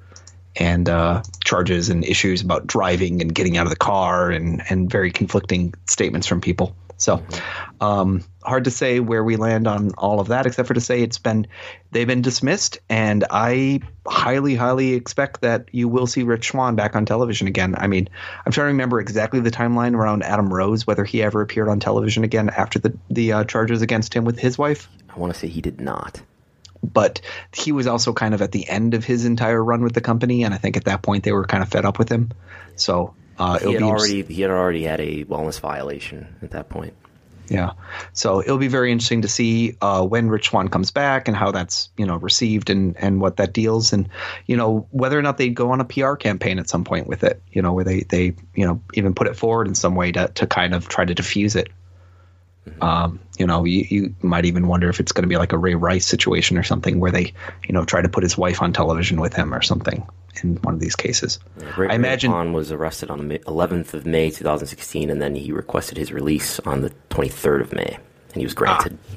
[0.55, 4.89] and uh, charges and issues about driving and getting out of the car and, and
[4.89, 6.75] very conflicting statements from people.
[7.03, 7.21] So
[7.81, 11.01] um, hard to say where we land on all of that, except for to say
[11.01, 11.47] it's been
[11.91, 16.95] they've been dismissed, and I highly, highly expect that you will see Rich Swann back
[16.95, 17.75] on television again.
[17.77, 18.07] I mean,
[18.45, 21.79] I'm trying to remember exactly the timeline around Adam Rose, whether he ever appeared on
[21.79, 25.39] television again after the the uh, charges against him with his wife I want to
[25.39, 26.21] say he did not.
[26.83, 27.21] but
[27.53, 30.43] he was also kind of at the end of his entire run with the company,
[30.43, 32.31] and I think at that point they were kind of fed up with him.
[32.75, 36.51] So uh, He it'll had be already he had already had a wellness violation at
[36.51, 36.93] that point.
[37.49, 37.71] yeah.
[38.13, 41.51] So it'll be very interesting to see uh, when Rich Swann comes back and how
[41.51, 44.09] that's you know received and and what that deals and
[44.45, 47.23] you know whether or not they go on a PR campaign at some point with
[47.23, 47.41] it.
[47.51, 50.27] You know where they they you know even put it forward in some way to
[50.35, 51.69] to kind of try to diffuse it.
[52.79, 55.57] Um, you know, you, you might even wonder if it's going to be like a
[55.57, 57.33] Ray Rice situation or something where they,
[57.67, 60.07] you know, try to put his wife on television with him or something
[60.41, 61.39] in one of these cases.
[61.77, 62.31] Ray, I imagine.
[62.31, 66.11] Ray Kwan was arrested on the 11th of May 2016, and then he requested his
[66.11, 67.97] release on the 23rd of May,
[68.33, 68.97] and he was granted.
[69.11, 69.15] Ah,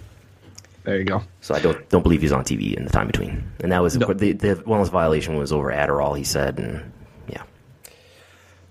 [0.84, 1.22] there you go.
[1.40, 3.51] So I don't don't believe he's on TV in the time between.
[3.60, 4.12] And that was No.
[4.12, 6.16] the the wellness violation was over Adderall.
[6.16, 6.93] He said, and
[7.28, 7.43] yeah,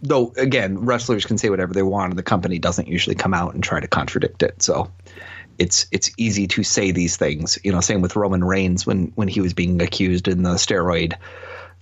[0.02, 3.54] Though again, wrestlers can say whatever they want, and the company doesn't usually come out
[3.54, 4.62] and try to contradict it.
[4.62, 4.90] So
[5.58, 7.58] it's it's easy to say these things.
[7.64, 11.16] You know, same with Roman Reigns when when he was being accused in the steroid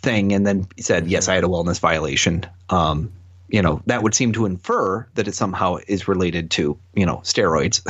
[0.04, 3.12] thing, and then said, "Yes, I had a wellness violation." Um,
[3.48, 7.18] you know, that would seem to infer that it somehow is related to you know
[7.18, 7.82] steroids,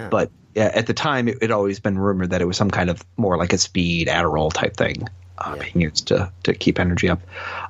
[0.10, 2.90] but yeah, at the time it had always been rumored that it was some kind
[2.90, 5.08] of more like a speed Adderall type thing
[5.40, 7.20] uh, being used to to keep energy up.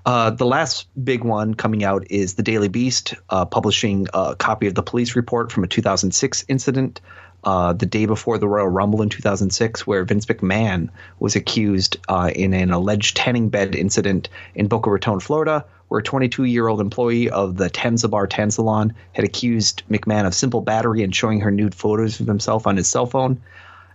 [0.05, 4.67] Uh, the last big one coming out is the Daily Beast uh, publishing a copy
[4.67, 7.01] of the police report from a 2006 incident.
[7.43, 10.91] Uh, the day before the Royal Rumble in 2006, where Vince McMahon
[11.21, 16.03] was accused uh, in an alleged tanning bed incident in Boca Raton, Florida, where a
[16.03, 20.61] 22 year old employee of the Tanza Bar Tan Salon had accused McMahon of simple
[20.61, 23.41] battery and showing her nude photos of himself on his cell phone.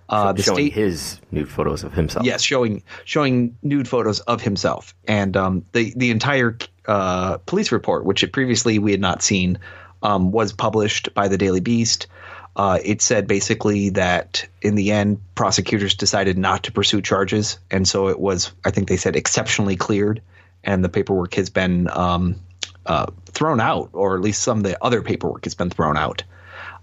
[0.08, 2.26] Uh, the showing state, his nude photos of himself.
[2.26, 8.06] yes, showing showing nude photos of himself, and um, the the entire uh, police report,
[8.06, 9.58] which it previously we had not seen,
[10.04, 12.08] um, was published by the Daily Beast.
[12.56, 17.88] Uh, it said basically that in the end, prosecutors decided not to pursue charges, and
[17.88, 20.22] so it was, I think they said, exceptionally cleared,
[20.64, 22.40] and the paperwork has been um,
[22.86, 26.24] uh, thrown out, or at least some of the other paperwork has been thrown out.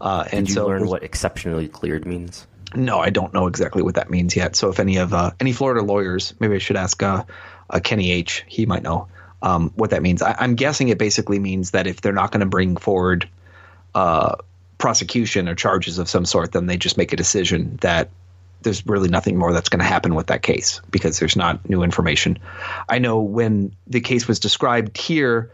[0.01, 2.47] Uh, and Did you so learn what exceptionally cleared means?
[2.75, 4.57] No, I don't know exactly what that means yet.
[4.57, 7.25] So if any of uh, any Florida lawyers, maybe I should ask uh,
[7.71, 8.45] uh, Kenny H.
[8.47, 9.09] He might know
[9.43, 10.23] um, what that means.
[10.23, 13.29] I, I'm guessing it basically means that if they're not going to bring forward
[13.95, 14.37] uh,
[14.79, 18.11] prosecution or charges of some sort, then they just make a decision that
[18.63, 21.83] there's really nothing more that's going to happen with that case because there's not new
[21.83, 22.39] information.
[22.89, 25.53] I know when the case was described here,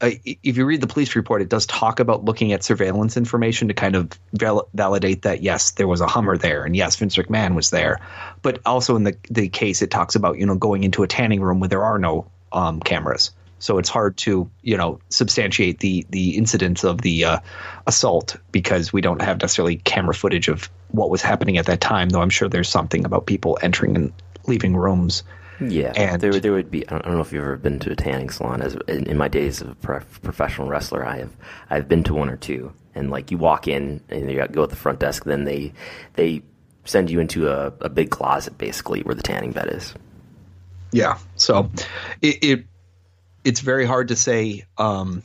[0.00, 3.74] if you read the police report, it does talk about looking at surveillance information to
[3.74, 7.54] kind of val- validate that yes, there was a Hummer there, and yes, Vince McMahon
[7.54, 7.98] was there.
[8.42, 11.40] But also in the the case, it talks about you know going into a tanning
[11.40, 16.06] room where there are no um, cameras, so it's hard to you know substantiate the
[16.10, 17.38] the incidents of the uh,
[17.86, 22.08] assault because we don't have necessarily camera footage of what was happening at that time.
[22.08, 24.12] Though I'm sure there's something about people entering and
[24.46, 25.24] leaving rooms.
[25.60, 26.88] Yeah, And- there there would be.
[26.88, 28.62] I don't, know if you've ever been to a tanning salon.
[28.62, 31.32] As in, in my days of a prof- professional wrestler, I have
[31.70, 32.72] I've been to one or two.
[32.94, 35.72] And like you walk in and you go at the front desk, then they
[36.14, 36.42] they
[36.84, 39.94] send you into a, a big closet basically where the tanning bed is.
[40.92, 41.18] Yeah.
[41.36, 41.70] So
[42.22, 42.64] it, it
[43.44, 45.22] it's very hard to say um,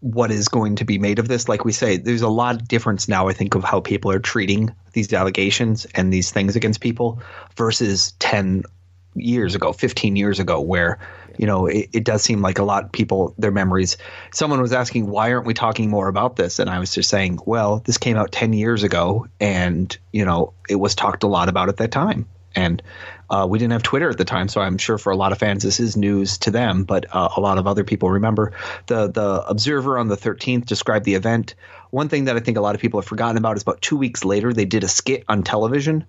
[0.00, 1.48] what is going to be made of this.
[1.48, 3.28] Like we say, there's a lot of difference now.
[3.28, 7.20] I think of how people are treating these allegations and these things against people
[7.56, 8.62] versus ten
[9.14, 10.98] years ago, fifteen years ago, where
[11.38, 13.96] you know it, it does seem like a lot of people their memories.
[14.32, 17.40] Someone was asking why aren't we talking more about this, and I was just saying,
[17.44, 21.48] well, this came out ten years ago, and you know it was talked a lot
[21.48, 22.82] about at that time, and
[23.32, 25.38] uh, we didn't have Twitter at the time, so I'm sure for a lot of
[25.38, 26.84] fans this is news to them.
[26.84, 28.52] But uh, a lot of other people remember
[28.86, 31.54] the the Observer on the 13th described the event.
[31.90, 33.96] One thing that I think a lot of people have forgotten about is about two
[33.96, 36.04] weeks later they did a skit on television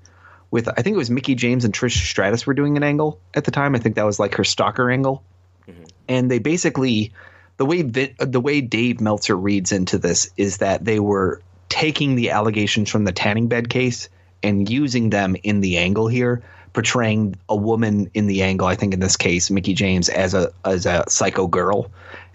[0.54, 3.44] with I think it was Mickie James and Trish Stratus were doing an angle at
[3.44, 3.74] the time.
[3.74, 5.24] I think that was like her stalker angle,
[5.68, 5.84] mm-hmm.
[6.08, 7.12] and they basically
[7.58, 12.30] the way the way Dave Meltzer reads into this is that they were taking the
[12.30, 14.10] allegations from the tanning bed case
[14.44, 18.68] and using them in the angle here, portraying a woman in the angle.
[18.68, 21.90] I think in this case, Mickie James as a as a psycho girl,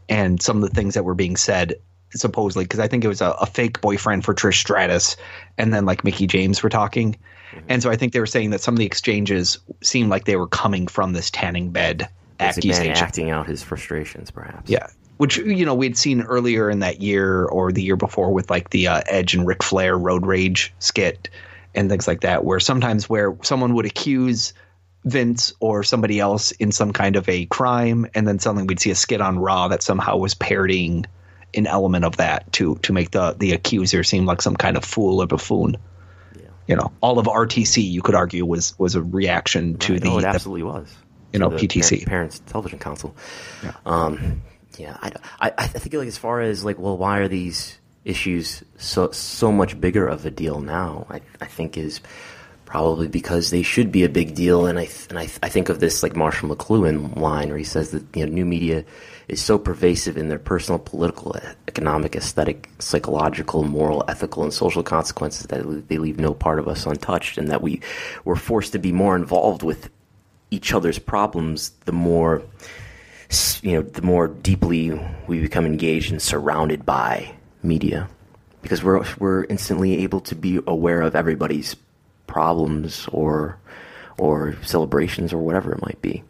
[0.09, 1.77] and some of the things that were being said
[2.11, 5.17] supposedly because I think it was a, a, fake boyfriend for Trish Stratus,
[5.57, 7.17] and then like Mickie James were talking,
[7.51, 7.67] mm-hmm.
[7.69, 10.37] and so I think they were saying that some of the exchanges seemed like they
[10.37, 12.09] were coming from this tanning bed
[12.41, 14.71] accusation, acting out his frustrations, perhaps.
[14.71, 14.89] Yeah,
[15.19, 18.71] which you know we'd seen earlier in that year or the year before with like
[18.71, 21.29] the uh, Edge and Ric Flair road rage skit
[21.75, 24.55] and things like that, where sometimes where someone would accuse
[25.05, 28.91] Vince or somebody else in some kind of a crime, and then suddenly we'd see
[28.91, 31.07] a skit on Raw that somehow was parodying
[31.55, 34.85] an element of that to to make the the accuser seem like some kind of
[34.85, 35.77] fool or buffoon.
[36.69, 39.81] You know, all of RTC you could argue was was a reaction right.
[39.81, 40.11] to the.
[40.11, 40.97] Oh, it absolutely the, was.
[41.33, 43.17] You know, PTC Parents Television Council.
[43.63, 43.73] Yeah.
[43.85, 44.43] Um,
[44.79, 48.63] yeah, I, I, I think like as far as like, well, why are these issues
[48.77, 51.07] so so much bigger of a deal now?
[51.11, 52.01] I I think is
[52.69, 54.67] probably because they should be a big deal.
[54.67, 57.57] And I th- and I, th- I think of this like Marshall McLuhan line where
[57.57, 58.85] he says that you know new media
[59.27, 61.35] is so pervasive in their personal, political,
[61.67, 66.85] economic, aesthetic, psychological, moral, ethical, and social consequences that they leave no part of us
[66.85, 67.81] untouched, and that we
[68.27, 69.89] we're forced to be more involved with
[70.51, 72.43] each other's problems the more
[73.63, 74.91] you know the more deeply
[75.27, 78.09] we become engaged and surrounded by media
[78.61, 81.75] because we're we're instantly able to be aware of everybody's
[82.29, 83.59] problems or
[84.19, 86.23] or celebrations or whatever it might be.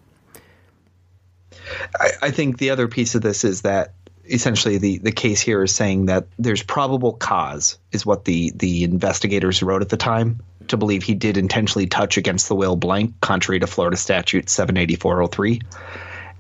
[1.99, 3.95] I, I think the other piece of this is that
[4.25, 8.85] essentially the, the case here is saying that there's probable cause is what the the
[8.85, 13.19] investigators wrote at the time to believe he did intentionally touch against the will blank
[13.21, 15.61] contrary to Florida statute 78403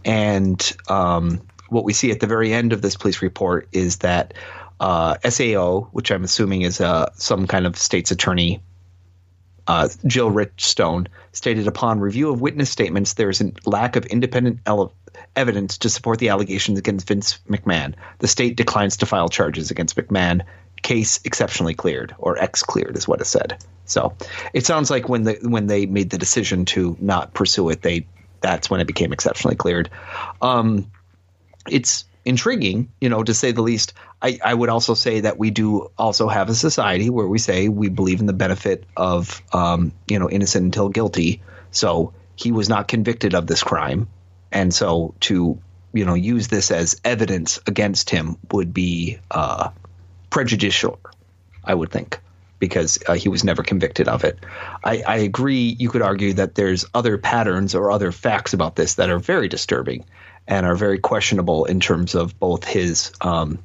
[0.05, 1.41] and um,
[1.71, 4.35] what we see at the very end of this police report is that
[4.81, 8.61] uh, SAO which I'm assuming is uh, some kind of state's attorney
[9.69, 14.61] uh, Jill Richstone stated upon review of witness statements, there is a lack of independent
[14.67, 14.93] ele-
[15.37, 17.95] evidence to support the allegations against Vince McMahon.
[18.19, 20.43] The state declines to file charges against McMahon.
[20.83, 23.63] Case exceptionally cleared, or X cleared, is what it said.
[23.85, 24.15] So
[24.53, 28.07] it sounds like when the when they made the decision to not pursue it, they
[28.41, 29.91] that's when it became exceptionally cleared.
[30.41, 30.91] Um,
[31.69, 33.93] it's intriguing, you know, to say the least.
[34.21, 37.69] I, I would also say that we do also have a society where we say
[37.69, 41.41] we believe in the benefit of, um, you know, innocent until guilty.
[41.71, 44.09] So he was not convicted of this crime,
[44.51, 45.61] and so to
[45.93, 49.71] you know use this as evidence against him would be uh,
[50.31, 51.01] prejudicial.
[51.65, 52.21] I would think
[52.59, 54.39] because uh, he was never convicted of it.
[54.83, 55.77] I, I, agree.
[55.79, 59.47] You could argue that there's other patterns or other facts about this that are very
[59.47, 60.05] disturbing
[60.49, 63.61] and are very questionable in terms of both his um,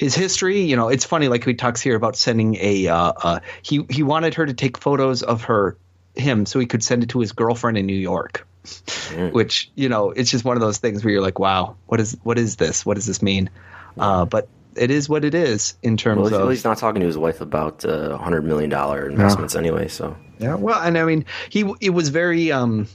[0.00, 0.62] his history.
[0.62, 1.28] You know, it's funny.
[1.28, 4.78] Like he talks here about sending a uh, uh, he he wanted her to take
[4.78, 5.76] photos of her
[6.14, 8.46] him so he could send it to his girlfriend in New York.
[8.64, 9.32] Mm.
[9.32, 12.16] Which you know, it's just one of those things where you're like, wow, what is
[12.22, 12.84] what is this?
[12.86, 13.50] What does this mean?
[13.98, 16.50] Uh, but it is what it is in terms well, of.
[16.50, 19.60] he's not talking to his wife about uh, hundred million dollar investments yeah.
[19.60, 19.88] anyway.
[19.88, 22.88] So yeah, well, and I mean, he it was very um,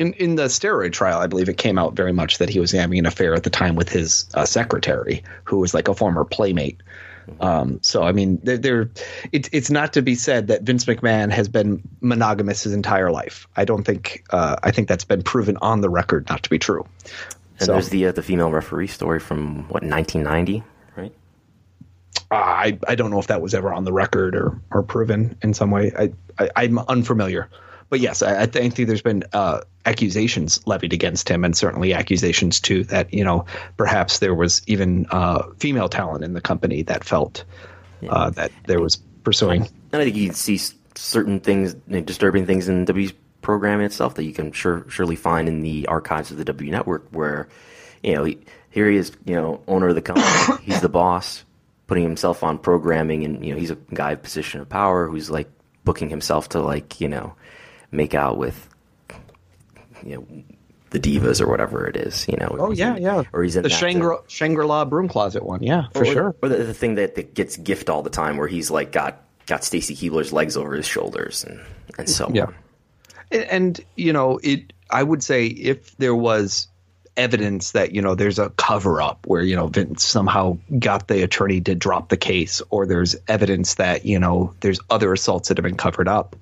[0.00, 2.72] in in the steroid trial, I believe it came out very much that he was
[2.72, 6.24] having an affair at the time with his uh, secretary, who was like a former
[6.24, 6.82] playmate.
[7.38, 8.90] Um, so I mean, there,
[9.30, 13.46] it's it's not to be said that Vince McMahon has been monogamous his entire life.
[13.56, 16.58] I don't think uh, I think that's been proven on the record not to be
[16.58, 16.86] true.
[17.58, 20.64] And so, there's the uh, the female referee story from what 1990,
[20.96, 21.12] right?
[22.30, 25.36] Uh, I I don't know if that was ever on the record or or proven
[25.42, 25.92] in some way.
[25.96, 27.50] I, I I'm unfamiliar
[27.90, 32.60] but yes, I, I think there's been uh, accusations levied against him, and certainly accusations
[32.60, 33.44] too that you know
[33.76, 37.44] perhaps there was even uh, female talent in the company that felt
[38.00, 38.12] yeah.
[38.12, 39.68] uh, that there was pursuing.
[39.92, 40.58] And I think you can see
[40.94, 43.12] certain things, disturbing things in W's
[43.42, 47.08] program itself that you can sure surely find in the archives of the W Network,
[47.10, 47.48] where
[48.04, 48.38] you know he,
[48.70, 51.44] here he is, you know, owner of the company, he's the boss,
[51.88, 55.28] putting himself on programming, and you know he's a guy of position of power who's
[55.28, 55.50] like
[55.82, 57.34] booking himself to like you know
[57.90, 58.68] make out with
[60.04, 60.42] you know
[60.90, 62.56] the divas or whatever it is, you know.
[62.58, 63.22] Oh yeah, in, yeah.
[63.32, 66.36] Or he's in the Shangri Shangri La broom closet one, yeah, for or, sure.
[66.42, 69.22] Or the, the, thing that, that gets gift all the time, where he's like got
[69.46, 71.60] got Stacy Keibler's legs over his shoulders and
[71.96, 72.46] and so yeah.
[72.46, 72.54] on.
[73.30, 74.72] And, and you know, it.
[74.92, 76.66] I would say if there was
[77.16, 81.22] evidence that you know there's a cover up where you know Vince somehow got the
[81.22, 85.56] attorney to drop the case, or there's evidence that you know there's other assaults that
[85.56, 86.34] have been covered up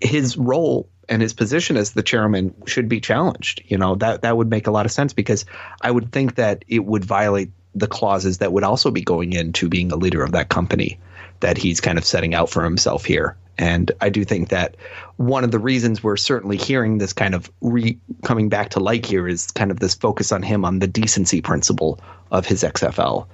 [0.00, 3.62] his role and his position as the chairman should be challenged.
[3.66, 5.44] You know that that would make a lot of sense because
[5.80, 9.68] I would think that it would violate the clauses that would also be going into
[9.68, 10.98] being a leader of that company
[11.40, 13.36] that he's kind of setting out for himself here.
[13.56, 14.76] And I do think that
[15.16, 19.04] one of the reasons we're certainly hearing this kind of re- coming back to light
[19.04, 22.00] here is kind of this focus on him on the decency principle
[22.30, 23.26] of his XFL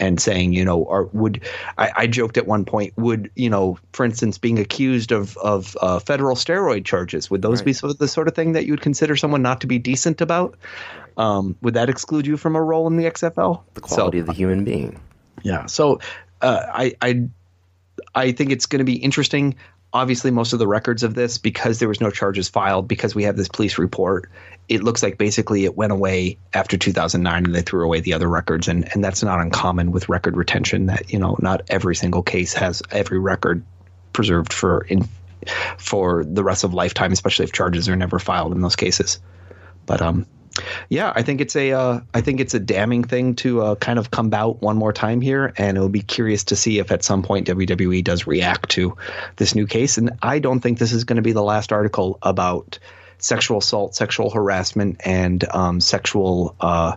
[0.00, 1.42] and saying, you know, or would
[1.78, 5.76] I, I joked at one point, would you know, for instance, being accused of of
[5.80, 7.66] uh, federal steroid charges, would those right.
[7.66, 9.78] be sort of the sort of thing that you would consider someone not to be
[9.78, 10.56] decent about?
[11.16, 13.62] Um, would that exclude you from a role in the XFL?
[13.74, 14.98] The quality so, of the human being.
[15.42, 15.66] Yeah.
[15.66, 16.00] So
[16.40, 17.28] uh, I I
[18.14, 19.56] I think it's going to be interesting
[19.92, 23.24] obviously most of the records of this because there was no charges filed because we
[23.24, 24.30] have this police report
[24.70, 28.28] it looks like basically it went away after 2009 and they threw away the other
[28.28, 28.68] records.
[28.68, 32.54] And and that's not uncommon with record retention that you know not every single case
[32.54, 33.62] has every record
[34.12, 35.06] preserved for in
[35.76, 39.18] for the rest of lifetime especially if charges are never filed in those cases.
[39.86, 40.24] But um
[40.88, 43.98] yeah, I think it's a uh, I think it's a damning thing to uh, kind
[43.98, 47.04] of come out one more time here, and it'll be curious to see if at
[47.04, 48.96] some point WWE does react to
[49.36, 49.96] this new case.
[49.96, 52.80] And I don't think this is going to be the last article about
[53.20, 56.96] sexual assault, sexual harassment, and um, sexual uh,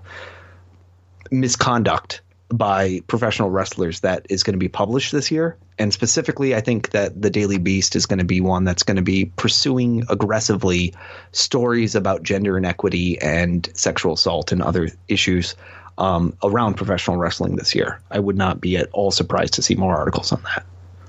[1.32, 5.58] misconduct by professional wrestlers that is going to be published this year.
[5.80, 8.98] And specifically, I think that the Daily Beast is going to be one that's going
[8.98, 10.94] to be pursuing aggressively
[11.32, 15.56] stories about gender inequity and sexual assault and other issues
[15.98, 18.00] um, around professional wrestling this year.
[18.12, 20.66] I would not be at all surprised to see more articles on that.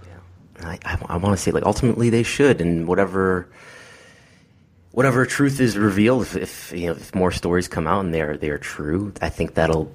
[0.06, 3.46] Yeah, I, I, I want to say like ultimately they should, and whatever
[4.94, 8.22] whatever truth is revealed, if, if you know if more stories come out and they
[8.22, 9.92] are they are true, I think that'll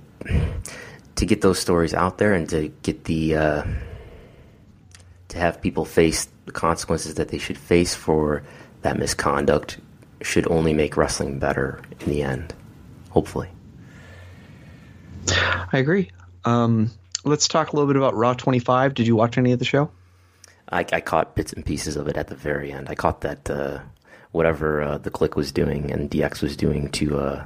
[1.16, 3.64] to get those stories out there and to get the uh,
[5.30, 8.44] to have people face the consequences that they should face for
[8.82, 9.80] that misconduct
[10.22, 12.54] should only make wrestling better in the end.
[13.10, 13.50] Hopefully,
[15.32, 16.12] I agree.
[16.44, 16.92] Um,
[17.24, 18.94] let's talk a little bit about Raw 25.
[18.94, 19.90] Did you watch any of the show?
[20.72, 22.90] I, I caught bits and pieces of it at the very end.
[22.90, 23.80] I caught that uh,
[24.32, 27.46] whatever uh, the Kliq was doing and DX was doing to uh,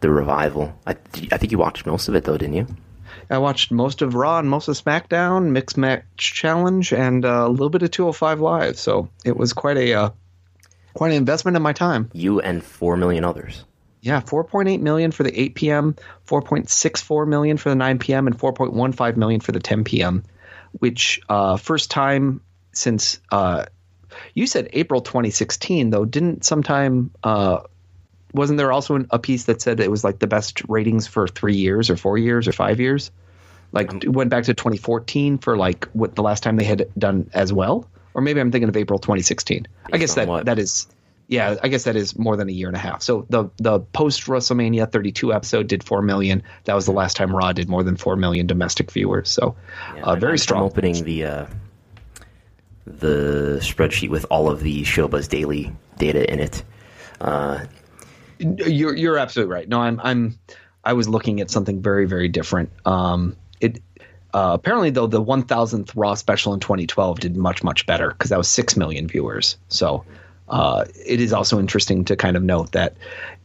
[0.00, 0.72] the revival.
[0.86, 0.92] I,
[1.30, 2.66] I think you watched most of it though, didn't you?
[3.30, 7.48] I watched most of Raw and most of SmackDown, Mixed Match Challenge, and uh, a
[7.48, 8.78] little bit of 205 Live.
[8.78, 10.10] So it was quite a uh,
[10.94, 12.10] quite an investment in my time.
[12.12, 13.64] You and four million others.
[14.00, 15.94] Yeah, 4.8 million for the 8 p.m.,
[16.26, 20.24] 4.64 million for the 9 p.m., and 4.15 million for the 10 p.m.
[20.72, 22.40] Which uh, first time
[22.72, 23.66] since uh,
[24.34, 26.04] you said April 2016, though.
[26.04, 27.60] Didn't sometime uh,
[28.34, 31.56] wasn't there also a piece that said it was like the best ratings for three
[31.56, 33.10] years or four years or five years?
[33.72, 37.30] Like it went back to 2014 for like what the last time they had done
[37.32, 39.66] as well, or maybe I'm thinking of April 2016.
[39.92, 40.44] I guess that what?
[40.44, 40.86] that is,
[41.28, 43.02] yeah, I guess that is more than a year and a half.
[43.02, 46.42] So the the post WrestleMania 32 episode did four million.
[46.64, 49.30] That was the last time Raw did more than four million domestic viewers.
[49.30, 49.56] So
[49.96, 50.64] yeah, uh, very strong.
[50.64, 51.46] I'm opening the uh,
[52.86, 56.64] the spreadsheet with all of the Showbuzz Daily data in it.
[57.20, 57.66] Uh,
[58.38, 59.68] you're you're absolutely right.
[59.68, 60.38] No, I'm I'm
[60.84, 62.70] I was looking at something very very different.
[62.84, 63.80] Um, it
[64.34, 68.38] uh, apparently though the 1000th Raw special in 2012 did much much better because that
[68.38, 69.56] was six million viewers.
[69.68, 70.04] So
[70.48, 72.96] uh, it is also interesting to kind of note that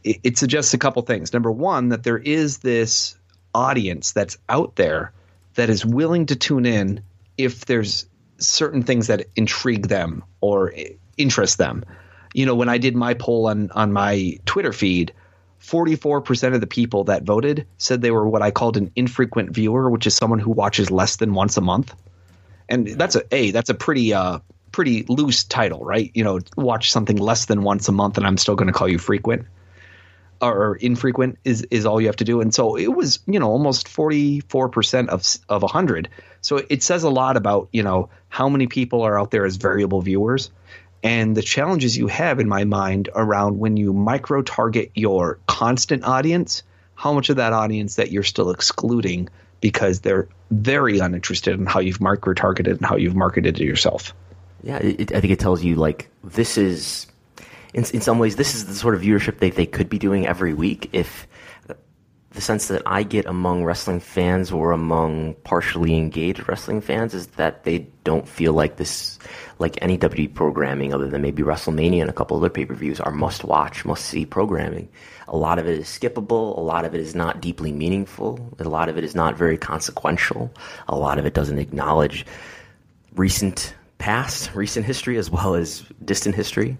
[0.02, 1.32] it, it suggests a couple things.
[1.32, 3.16] Number one, that there is this
[3.54, 5.12] audience that's out there
[5.54, 7.02] that is willing to tune in
[7.36, 8.06] if there's
[8.38, 10.72] certain things that intrigue them or
[11.16, 11.84] interest them
[12.34, 15.12] you know, when I did my poll on on my Twitter feed,
[15.60, 19.90] 44% of the people that voted said they were what I called an infrequent viewer,
[19.90, 21.94] which is someone who watches less than once a month.
[22.68, 24.40] And that's a a that's a pretty uh
[24.72, 26.10] pretty loose title, right?
[26.14, 28.88] You know, watch something less than once a month and I'm still going to call
[28.88, 29.46] you frequent
[30.40, 32.40] or infrequent is is all you have to do.
[32.40, 36.08] And so it was, you know, almost 44% of of 100.
[36.40, 39.56] So it says a lot about, you know, how many people are out there as
[39.56, 40.50] variable viewers
[41.02, 46.04] and the challenges you have in my mind around when you micro target your constant
[46.04, 46.62] audience,
[46.94, 49.28] how much of that audience that you're still excluding
[49.60, 54.14] because they're very uninterested in how you've micro targeted and how you've marketed to yourself.
[54.62, 57.06] Yeah, it, I think it tells you like this is,
[57.74, 60.26] in, in some ways, this is the sort of viewership that they could be doing
[60.26, 61.26] every week if
[62.30, 67.26] the sense that I get among wrestling fans or among partially engaged wrestling fans is
[67.28, 69.18] that they don't feel like this,
[69.58, 73.00] like any WWE programming other than maybe WrestleMania and a couple other pay per views
[73.00, 74.88] are must watch, must see programming.
[75.26, 76.56] A lot of it is skippable.
[76.56, 78.38] A lot of it is not deeply meaningful.
[78.58, 80.52] A lot of it is not very consequential.
[80.86, 82.26] A lot of it doesn't acknowledge
[83.16, 86.78] recent past, recent history, as well as distant history.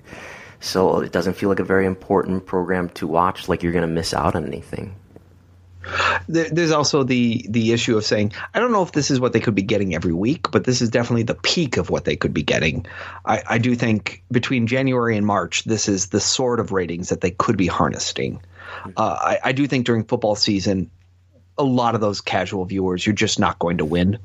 [0.60, 3.88] So it doesn't feel like a very important program to watch, like you're going to
[3.88, 4.94] miss out on anything.
[6.28, 9.40] There's also the the issue of saying I don't know if this is what they
[9.40, 12.34] could be getting every week, but this is definitely the peak of what they could
[12.34, 12.84] be getting.
[13.24, 17.22] I, I do think between January and March, this is the sort of ratings that
[17.22, 18.42] they could be harnessing.
[18.96, 20.90] Uh, I, I do think during football season,
[21.56, 24.18] a lot of those casual viewers, you're just not going to win.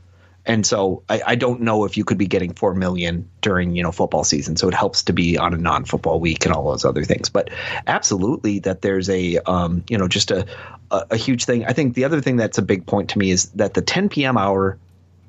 [0.46, 3.84] And so I, I, don't know if you could be getting four million during you
[3.84, 4.58] know football season.
[4.58, 7.30] So it helps to be on a non-football week and all those other things.
[7.30, 7.50] But
[7.88, 10.46] absolutely, that there's a um, you know just a,
[10.92, 11.66] a, a huge thing.
[11.66, 14.10] I think the other thing that's a big point to me is that the 10
[14.10, 14.38] p.m.
[14.38, 14.78] hour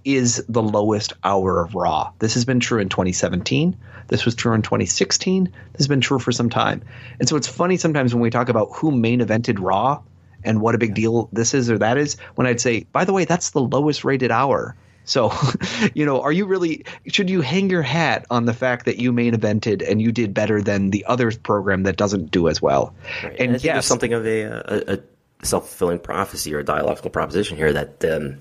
[0.05, 2.13] is the lowest hour of Raw.
[2.19, 3.77] This has been true in 2017.
[4.09, 5.45] This was true in 2016.
[5.45, 6.83] This has been true for some time.
[7.19, 10.03] And so it's funny sometimes when we talk about who main evented Raw
[10.43, 13.15] and what a big deal this is or that is, when I'd say, by the
[13.15, 15.33] way, that's the lowest rated hour so,
[15.95, 19.13] you know, are you really should you hang your hat on the fact that you
[19.13, 22.95] main evented and you did better than the other program that doesn't do as well?
[23.23, 23.37] Right.
[23.39, 24.99] And, and yes, something of a, a, a
[25.45, 28.39] self fulfilling prophecy or a dialogical proposition here that um,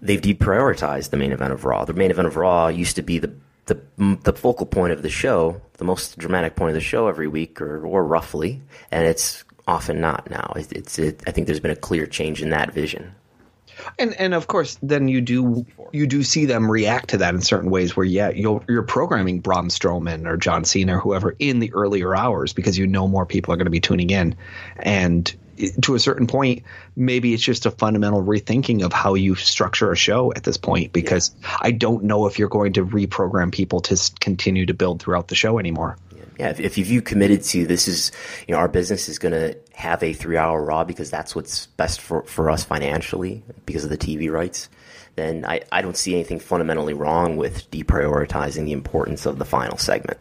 [0.00, 1.84] they've deprioritized the main event of Raw.
[1.84, 3.32] The main event of Raw used to be the
[3.66, 7.28] the the focal point of the show, the most dramatic point of the show every
[7.28, 10.52] week, or or roughly, and it's often not now.
[10.56, 13.14] It, it's it, I think there's been a clear change in that vision.
[13.98, 17.42] And and of course, then you do you do see them react to that in
[17.42, 17.96] certain ways.
[17.96, 22.14] Where yeah, you're you're programming Braun Strowman or John Cena or whoever in the earlier
[22.14, 24.36] hours because you know more people are going to be tuning in,
[24.78, 25.32] and
[25.82, 26.62] to a certain point,
[26.96, 30.92] maybe it's just a fundamental rethinking of how you structure a show at this point.
[30.92, 31.56] Because yeah.
[31.60, 35.34] I don't know if you're going to reprogram people to continue to build throughout the
[35.34, 35.96] show anymore
[36.40, 38.12] yeah, if, if you committed to this is,
[38.48, 41.66] you know, our business is going to have a three hour raw because that's what's
[41.66, 44.70] best for, for us financially because of the TV rights,
[45.16, 49.76] then I, I don't see anything fundamentally wrong with deprioritizing the importance of the final
[49.76, 50.18] segment.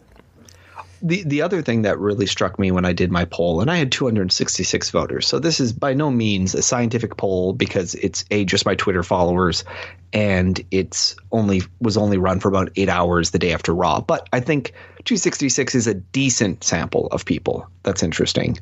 [1.02, 3.78] The the other thing that really struck me when I did my poll, and I
[3.78, 8.46] had 266 voters, so this is by no means a scientific poll because it's a
[8.46, 9.64] just my Twitter followers,
[10.12, 14.02] and it's only was only run for about eight hours the day after Raw.
[14.02, 14.74] But I think
[15.06, 17.68] 266 is a decent sample of people.
[17.84, 18.58] That's interesting.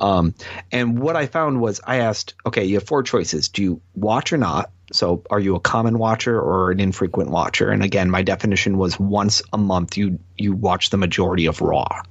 [0.00, 0.34] Um,
[0.70, 4.32] and what I found was I asked, okay, you have four choices: do you watch
[4.32, 4.70] or not?
[4.92, 7.70] So, are you a common watcher or an infrequent watcher?
[7.70, 12.02] And again, my definition was once a month you you watch the majority of Raw,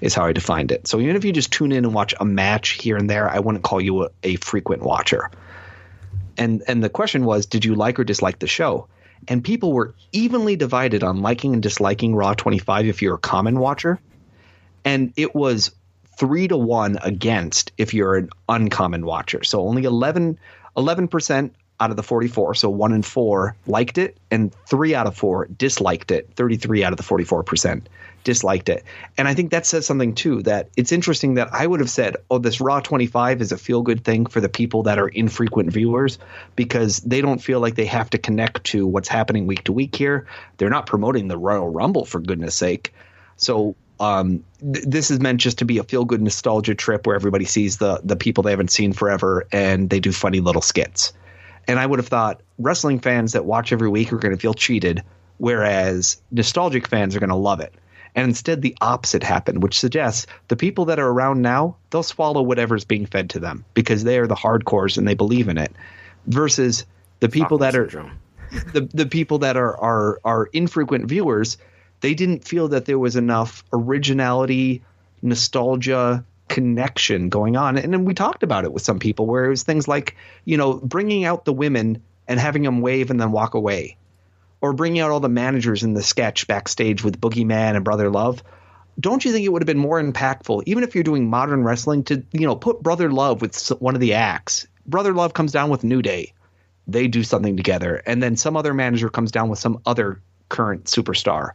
[0.00, 0.86] is how I defined it.
[0.86, 3.38] So even if you just tune in and watch a match here and there, I
[3.38, 5.30] wouldn't call you a, a frequent watcher.
[6.36, 8.88] And and the question was, did you like or dislike the show?
[9.28, 13.58] And people were evenly divided on liking and disliking Raw 25 if you're a common
[13.58, 13.98] watcher,
[14.84, 15.74] and it was
[16.18, 19.42] three to one against if you're an uncommon watcher.
[19.42, 20.38] So only 11
[21.08, 25.16] percent out of the 44, so one in four liked it, and three out of
[25.16, 26.28] four disliked it.
[26.34, 27.82] 33 out of the 44%
[28.24, 28.82] disliked it.
[29.16, 32.16] And I think that says something too that it's interesting that I would have said,
[32.28, 35.72] oh, this Raw 25 is a feel good thing for the people that are infrequent
[35.72, 36.18] viewers
[36.56, 39.94] because they don't feel like they have to connect to what's happening week to week
[39.94, 40.26] here.
[40.56, 42.92] They're not promoting the Royal Rumble, for goodness sake.
[43.36, 47.14] So um, th- this is meant just to be a feel good nostalgia trip where
[47.14, 51.12] everybody sees the the people they haven't seen forever and they do funny little skits.
[51.68, 54.54] And I would have thought wrestling fans that watch every week are going to feel
[54.54, 55.02] cheated,
[55.38, 57.74] whereas nostalgic fans are going to love it.
[58.14, 62.40] And instead, the opposite happened, which suggests the people that are around now, they'll swallow
[62.40, 65.72] whatever's being fed to them because they are the hardcores and they believe in it,
[66.26, 66.86] versus
[67.20, 68.10] the people that are
[68.72, 71.58] the, the people that are, are are infrequent viewers.
[72.00, 74.82] They didn't feel that there was enough originality,
[75.20, 77.76] nostalgia, connection going on.
[77.76, 80.56] And then we talked about it with some people where it was things like, you
[80.56, 83.96] know, bringing out the women and having them wave and then walk away,
[84.60, 88.42] or bringing out all the managers in the sketch backstage with Boogeyman and Brother Love.
[88.98, 92.04] Don't you think it would have been more impactful, even if you're doing modern wrestling,
[92.04, 94.66] to you know put Brother Love with one of the acts?
[94.86, 96.32] Brother Love comes down with New Day,
[96.86, 100.84] they do something together, and then some other manager comes down with some other current
[100.84, 101.50] superstar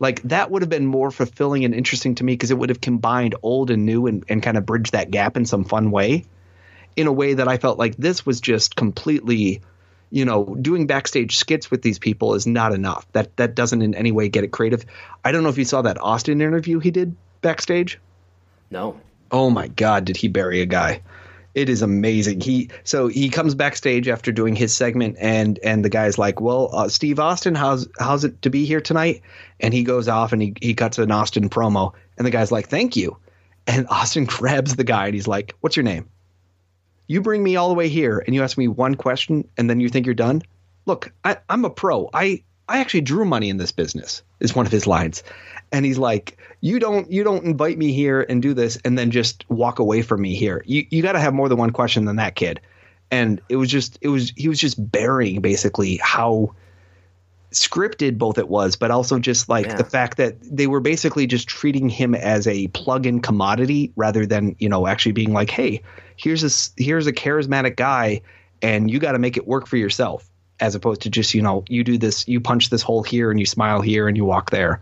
[0.00, 2.80] like that would have been more fulfilling and interesting to me because it would have
[2.80, 6.24] combined old and new and, and kind of bridged that gap in some fun way.
[6.96, 9.62] In a way that I felt like this was just completely
[10.10, 13.06] you know doing backstage skits with these people is not enough.
[13.12, 14.84] That that doesn't in any way get it creative.
[15.24, 17.98] I don't know if you saw that Austin interview he did backstage?
[18.70, 19.00] No.
[19.30, 21.02] Oh my god did he bury a guy
[21.54, 22.40] it is amazing.
[22.40, 26.70] He so he comes backstage after doing his segment, and and the guy's like, "Well,
[26.72, 29.22] uh, Steve Austin, how's how's it to be here tonight?"
[29.60, 32.68] And he goes off and he he cuts an Austin promo, and the guy's like,
[32.68, 33.16] "Thank you,"
[33.66, 36.08] and Austin grabs the guy and he's like, "What's your name?"
[37.06, 39.78] You bring me all the way here, and you ask me one question, and then
[39.78, 40.42] you think you're done.
[40.86, 42.10] Look, I, I'm a pro.
[42.12, 44.22] I I actually drew money in this business.
[44.44, 45.22] Is one of his lines,
[45.72, 49.10] and he's like, "You don't you don't invite me here and do this, and then
[49.10, 50.62] just walk away from me here.
[50.66, 52.60] You you got to have more than one question than that kid."
[53.10, 56.54] And it was just it was he was just burying basically how
[57.52, 59.76] scripted both it was, but also just like Yeah.
[59.76, 64.56] the fact that they were basically just treating him as a plug-in commodity rather than
[64.58, 65.80] you know actually being like, hey,
[66.16, 68.20] here's a here's a charismatic guy,
[68.60, 70.28] and you got to make it work for yourself,
[70.60, 73.40] as opposed to just you know you do this, you punch this hole here, and
[73.40, 74.80] you smile here, and you walk there.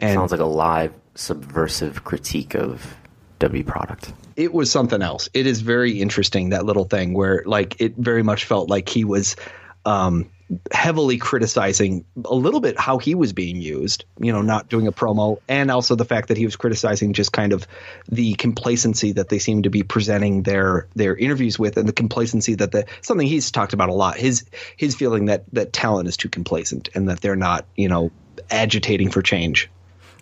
[0.00, 2.96] And Sounds like a live subversive critique of
[3.38, 4.12] W product.
[4.36, 5.28] it was something else.
[5.34, 9.04] It is very interesting that little thing where like it very much felt like he
[9.04, 9.36] was
[9.84, 10.30] um,
[10.70, 14.04] heavily criticizing a little bit how he was being used.
[14.18, 17.32] You know, not doing a promo, and also the fact that he was criticizing just
[17.32, 17.66] kind of
[18.08, 22.54] the complacency that they seem to be presenting their their interviews with, and the complacency
[22.56, 24.16] that the something he's talked about a lot.
[24.16, 24.44] His
[24.76, 28.10] his feeling that that talent is too complacent and that they're not you know
[28.50, 29.70] agitating for change.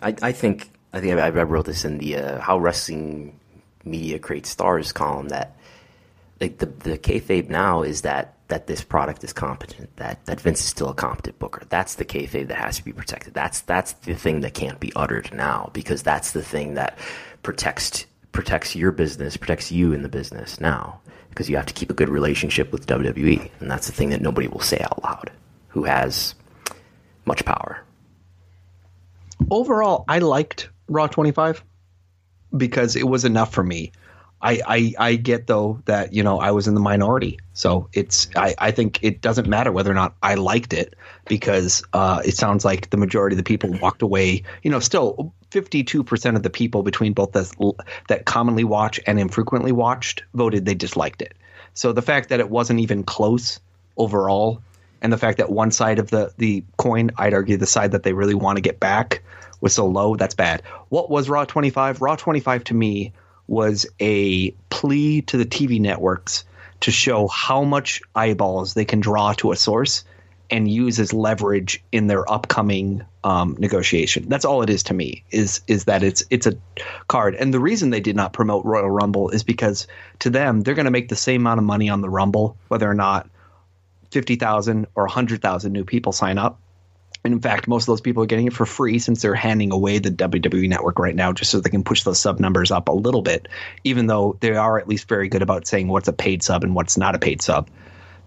[0.01, 3.39] I, I think I think I, I wrote this in the uh, how wrestling
[3.83, 5.57] media creates stars column that
[6.39, 10.59] like the the kayfabe now is that that this product is competent that that Vince
[10.59, 11.63] is still a competent booker.
[11.69, 13.33] That's the kayfabe that has to be protected.
[13.33, 16.99] That's that's the thing that can't be uttered now because that's the thing that
[17.41, 21.89] protects protects your business, protects you in the business now because you have to keep
[21.89, 25.31] a good relationship with WWE and that's the thing that nobody will say out loud
[25.69, 26.35] who has
[27.25, 27.83] much power.
[29.49, 31.63] overall, I liked Raw 25
[32.55, 33.93] because it was enough for me.
[34.43, 38.27] I, I, I get though that you know I was in the minority, so it's
[38.35, 40.95] I, I think it doesn't matter whether or not I liked it
[41.29, 44.43] because uh, it sounds like the majority of the people walked away.
[44.61, 47.73] You know, still 52 percent of the people between both the,
[48.09, 51.33] that commonly watch and infrequently watched voted they disliked it.
[51.73, 53.61] So the fact that it wasn't even close
[53.95, 54.61] overall,
[55.01, 58.03] and the fact that one side of the the coin, I'd argue the side that
[58.03, 59.23] they really want to get back
[59.61, 60.63] was so low, that's bad.
[60.89, 62.01] What was Raw 25?
[62.01, 63.13] Raw 25 to me
[63.47, 66.45] was a plea to the TV networks
[66.81, 70.03] to show how much eyeballs they can draw to a source
[70.49, 74.27] and use as leverage in their upcoming um, negotiation.
[74.27, 75.23] That's all it is to me.
[75.31, 76.57] Is is that it's it's a
[77.07, 79.87] card, and the reason they did not promote Royal Rumble is because
[80.19, 82.89] to them they're going to make the same amount of money on the Rumble whether
[82.89, 83.29] or not
[84.11, 86.59] fifty thousand or hundred thousand new people sign up.
[87.23, 89.71] And in fact, most of those people are getting it for free since they're handing
[89.71, 92.89] away the WWE network right now just so they can push those sub numbers up
[92.89, 93.47] a little bit,
[93.85, 96.75] even though they are at least very good about saying what's a paid sub and
[96.75, 97.69] what's not a paid sub.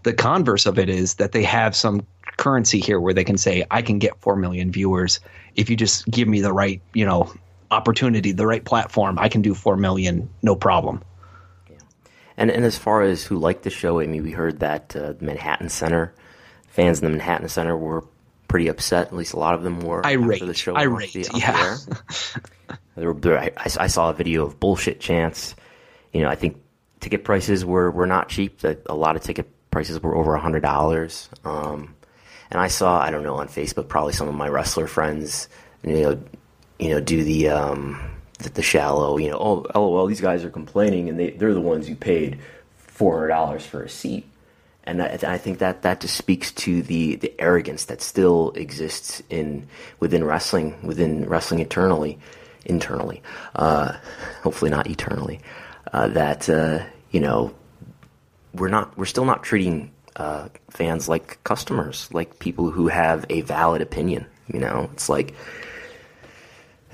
[0.05, 2.07] The converse of it is that they have some
[2.39, 5.21] currency here where they can say, I can get 4 million viewers.
[5.55, 7.33] If you just give me the right, you know,
[7.71, 11.03] opportunity, the right platform, I can do 4 million, no problem.
[12.39, 15.15] And and as far as who liked the show, I mean, we heard that uh,
[15.21, 16.15] Manhattan Center
[16.69, 18.05] fans in the Manhattan Center were
[18.49, 19.09] pretty upset.
[19.09, 20.05] At least a lot of them were.
[20.07, 20.35] Irate.
[20.37, 21.77] After the show Irate, the- yeah.
[21.87, 22.41] the.
[22.97, 25.55] There were, there, I, I saw a video of bullshit chants.
[26.15, 26.57] You know, I think
[27.01, 28.61] ticket prices were, were not cheap.
[28.61, 31.29] That a lot of ticket prices were over a hundred dollars.
[31.45, 31.95] Um,
[32.51, 35.49] and I saw, I don't know, on Facebook, probably some of my wrestler friends,
[35.83, 36.23] you know,
[36.79, 38.01] you know, do the um,
[38.39, 39.37] the, the shallow, you know,
[39.75, 42.39] oh, lol, these guys are complaining, and they they're the ones who paid
[42.79, 44.27] four hundred dollars for a seat.
[44.87, 49.23] And I, I think that that just speaks to the, the arrogance that still exists
[49.29, 49.67] in
[49.99, 52.19] within wrestling, within wrestling internally,
[52.65, 53.23] internally,
[53.57, 53.97] uh,
[54.43, 55.41] hopefully not eternally.
[55.93, 57.55] Uh, that uh, you know
[58.55, 63.43] we're not we're still not treating uh, fans like customers, like people who have a
[63.43, 64.27] valid opinion.
[64.49, 65.35] You know, it's like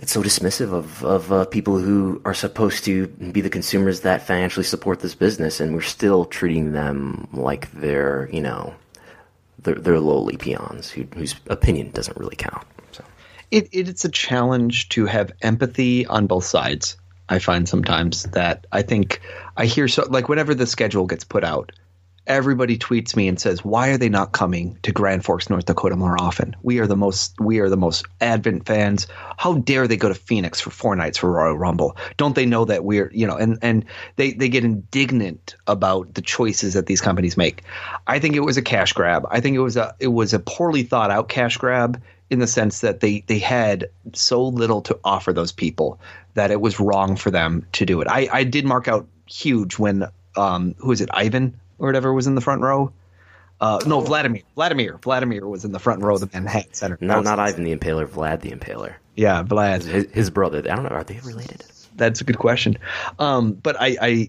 [0.03, 4.21] it's so dismissive of of uh, people who are supposed to be the consumers that
[4.21, 8.75] financially support this business, and we're still treating them like they're you know
[9.61, 12.67] they're, they're lowly peons who, whose opinion doesn't really count.
[12.91, 13.05] So
[13.53, 16.97] it, it it's a challenge to have empathy on both sides.
[17.29, 19.21] I find sometimes that I think
[19.57, 21.71] I hear so like whenever the schedule gets put out,
[22.27, 25.97] everybody tweets me and says, "Why are they not coming to Grand Forks, North Dakota
[25.97, 26.55] more often?
[26.63, 29.07] We are the most we are the most Advent fans.
[29.37, 31.97] How dare they go to Phoenix for four nights for Royal Rumble?
[32.17, 33.85] Don't they know that we're you know?" And and
[34.17, 37.63] they they get indignant about the choices that these companies make.
[38.07, 39.27] I think it was a cash grab.
[39.31, 42.01] I think it was a it was a poorly thought out cash grab
[42.31, 46.01] in the sense that they they had so little to offer those people
[46.35, 48.09] that it was wrong for them to do it.
[48.09, 52.27] I I did mark out huge when um who is it Ivan or whatever was
[52.27, 52.93] in the front row.
[53.61, 54.43] Uh, no, Vladimir.
[54.55, 54.99] Vladimir.
[55.03, 56.99] Vladimir was in the front row of the Manhattan Center.
[57.01, 59.85] not not Ivan the Impaler, Vlad the Impaler, Yeah, Vlad.
[59.85, 60.59] his, his brother.
[60.59, 60.89] I don't know.
[60.89, 61.63] Are they related?
[61.95, 62.79] That's a good question.
[63.19, 64.29] Um, but I, I,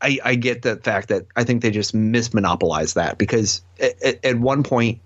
[0.00, 4.24] I, I get the fact that I think they just mismonopolized that because at, at,
[4.24, 5.00] at one point,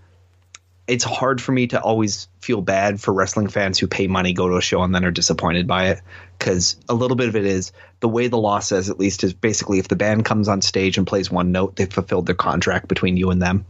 [0.93, 4.47] it's hard for me to always feel bad for wrestling fans who pay money, go
[4.47, 6.03] to a show, and then are disappointed by it.
[6.39, 9.33] Because a little bit of it is the way the law says, at least, is
[9.33, 12.89] basically if the band comes on stage and plays one note, they've fulfilled their contract
[12.89, 13.65] between you and them.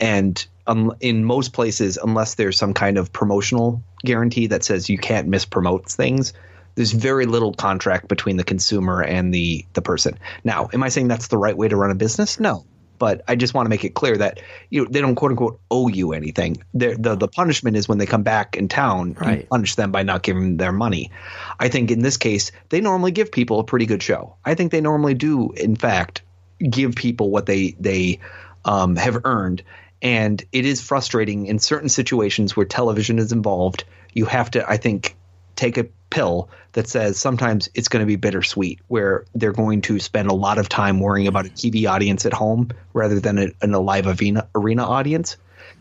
[0.00, 4.98] And um, in most places, unless there's some kind of promotional guarantee that says you
[4.98, 6.32] can't mispromote things,
[6.74, 10.18] there's very little contract between the consumer and the the person.
[10.42, 12.40] Now, am I saying that's the right way to run a business?
[12.40, 12.64] No.
[12.98, 14.40] But I just want to make it clear that
[14.70, 16.62] you know, they don't quote unquote owe you anything.
[16.72, 19.40] They're, the the punishment is when they come back in town, Right.
[19.40, 21.10] you punish them by not giving them their money.
[21.58, 24.36] I think in this case, they normally give people a pretty good show.
[24.44, 26.22] I think they normally do, in fact,
[26.58, 28.20] give people what they they
[28.64, 29.62] um, have earned.
[30.00, 33.84] And it is frustrating in certain situations where television is involved.
[34.12, 35.16] You have to, I think,
[35.54, 39.98] take a pill that says sometimes it's going to be bittersweet, where they're going to
[39.98, 41.54] spend a lot of time worrying about a mm.
[41.54, 45.36] TV audience at home rather than a, in a live arena, arena audience.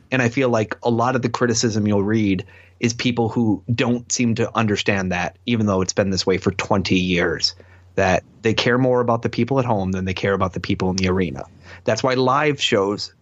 [0.10, 2.46] And I feel like a lot of the criticism you'll read
[2.80, 6.52] is people who don't seem to understand that, even though it's been this way for
[6.52, 7.54] 20 years,
[7.96, 10.90] that they care more about the people at home than they care about the people
[10.90, 11.44] in the arena.
[11.84, 13.14] That's why live shows,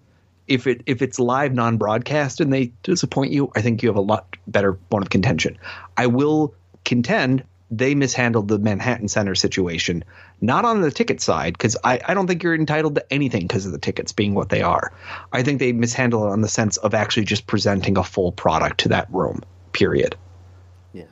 [0.48, 4.02] if it if it's live non-broadcast and they disappoint you, I think you have a
[4.02, 5.57] lot better bone of contention.
[5.98, 6.53] I will
[6.84, 10.03] contend they mishandled the Manhattan Center situation,
[10.41, 13.65] not on the ticket side, because I, I don't think you're entitled to anything because
[13.65, 14.91] of the tickets being what they are.
[15.31, 18.80] I think they mishandled it on the sense of actually just presenting a full product
[18.81, 19.43] to that room.
[19.72, 20.15] Period.
[20.93, 21.03] Yeah,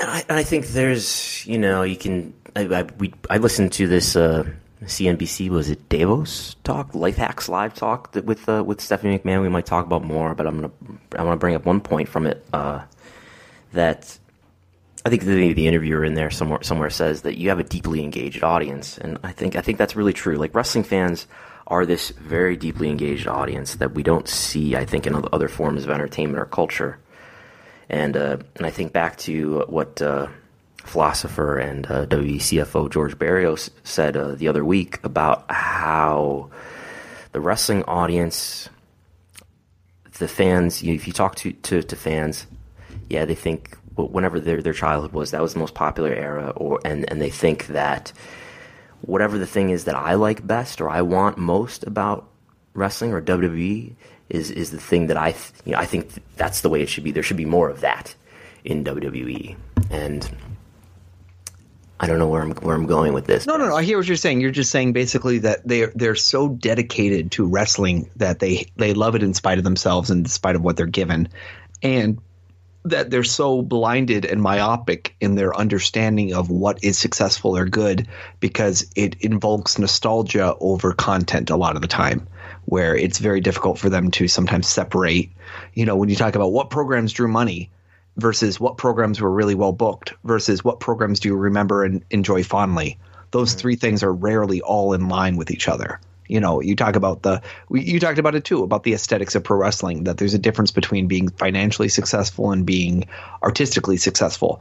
[0.00, 3.86] and I, I think there's you know you can I I, we, I listened to
[3.86, 4.48] this uh,
[4.82, 9.42] CNBC was it Davos talk Life Hacks live talk that with uh, with Stephanie McMahon
[9.42, 10.72] we might talk about more but I'm gonna
[11.14, 12.82] I want to bring up one point from it uh,
[13.74, 14.18] that
[15.04, 18.02] I think the, the interviewer in there somewhere somewhere says that you have a deeply
[18.02, 20.36] engaged audience, and I think I think that's really true.
[20.36, 21.26] Like wrestling fans
[21.66, 25.84] are this very deeply engaged audience that we don't see, I think, in other forms
[25.84, 26.98] of entertainment or culture.
[27.88, 30.28] And uh, and I think back to what uh,
[30.84, 36.50] philosopher and uh, WWE CFO George Barrios said uh, the other week about how
[37.32, 38.68] the wrestling audience,
[40.18, 42.46] the fans, you, if you talk to, to, to fans,
[43.08, 46.80] yeah, they think whenever their their childhood was that was the most popular era, or
[46.84, 48.12] and and they think that
[49.02, 52.28] whatever the thing is that I like best or I want most about
[52.74, 53.94] wrestling or WWE
[54.28, 56.88] is is the thing that I th- you know I think that's the way it
[56.88, 57.10] should be.
[57.10, 58.14] There should be more of that
[58.64, 59.56] in WWE,
[59.90, 60.28] and
[62.00, 63.46] I don't know where I'm where I'm going with this.
[63.46, 63.76] No, no, no.
[63.76, 64.40] I hear what you're saying.
[64.40, 69.14] You're just saying basically that they're they're so dedicated to wrestling that they they love
[69.14, 71.28] it in spite of themselves and in spite of what they're given,
[71.82, 72.18] and
[72.84, 78.06] that they're so blinded and myopic in their understanding of what is successful or good
[78.40, 82.26] because it invokes nostalgia over content a lot of the time
[82.66, 85.30] where it's very difficult for them to sometimes separate.
[85.74, 87.70] You know when you talk about what programs drew money
[88.16, 92.42] versus what programs were really well booked versus what programs do you remember and enjoy
[92.42, 92.98] fondly
[93.32, 95.98] those three things are rarely all in line with each other
[96.28, 97.40] you know you talk about the
[97.70, 100.70] you talked about it too about the aesthetics of pro wrestling that there's a difference
[100.70, 103.04] between being financially successful and being
[103.42, 104.60] artistically successful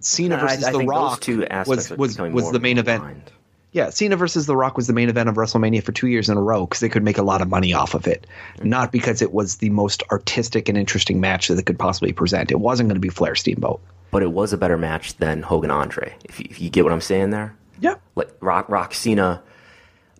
[0.00, 3.30] cena versus I the think those rock was was, was the main event aligned.
[3.72, 6.36] yeah, Cena versus The Rock was the main event of WrestleMania for two years in
[6.36, 8.24] a row because they could make a lot of money off of it.
[8.62, 12.52] Not because it was the most artistic and interesting match that they could possibly present.
[12.52, 13.80] It wasn't going to be Flair Steamboat.
[14.12, 16.14] but it was a better match than Hogan Andre.
[16.24, 17.96] If you, if you get what I'm saying there, Yeah.
[18.14, 19.42] like Rock Rock Cena.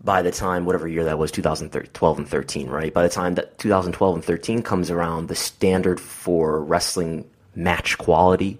[0.05, 2.93] By the time whatever year that was, 2012 and 13, right?
[2.93, 7.25] By the time that 2012 and 13 comes around, the standard for wrestling
[7.57, 8.59] match quality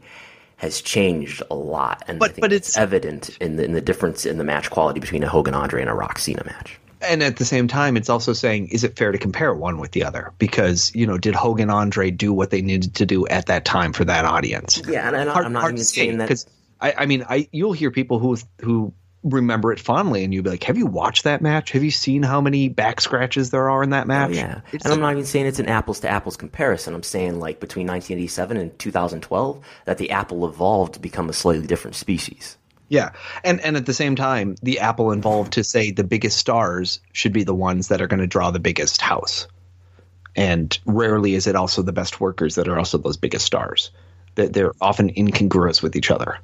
[0.57, 3.73] has changed a lot, and But- I think but it's, it's- evident in the, in
[3.73, 6.79] the difference in the match quality between a Hogan Andre and a Rock Cena match.
[7.03, 9.91] And at the same time, it's also saying, is it fair to compare one with
[9.91, 10.33] the other?
[10.39, 13.93] Because, you know, did Hogan Andre do what they needed to do at that time
[13.93, 14.81] for that audience?
[14.89, 16.25] Yeah, and, and I'm not even saying that.
[16.29, 16.47] because
[16.81, 18.95] I, I mean, I you'll hear people who who
[19.25, 21.73] remember it fondly, and you'd be like, "Have you watched that match?
[21.73, 24.61] Have you seen how many back scratches there are in that oh, match?" Oh, yeah,
[24.73, 26.95] It's and I'm not even saying it's an apples to apples comparison.
[26.95, 31.67] I'm saying like between 1987 and 2012 that the apple evolved to become a slightly
[31.67, 32.59] different species.
[32.89, 33.11] Yeah,
[33.43, 37.33] and and at the same time, the Apple involved to say the biggest stars should
[37.33, 39.49] be the ones that are going to draw the biggest house,
[40.37, 43.91] and rarely is it also the best workers that are also those biggest stars.
[44.35, 46.39] That they're often incongruous with each other.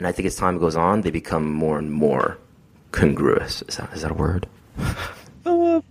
[0.00, 2.38] And I think as time goes on, they become more and more
[2.90, 3.62] congruous.
[3.68, 4.48] Is that is that a word?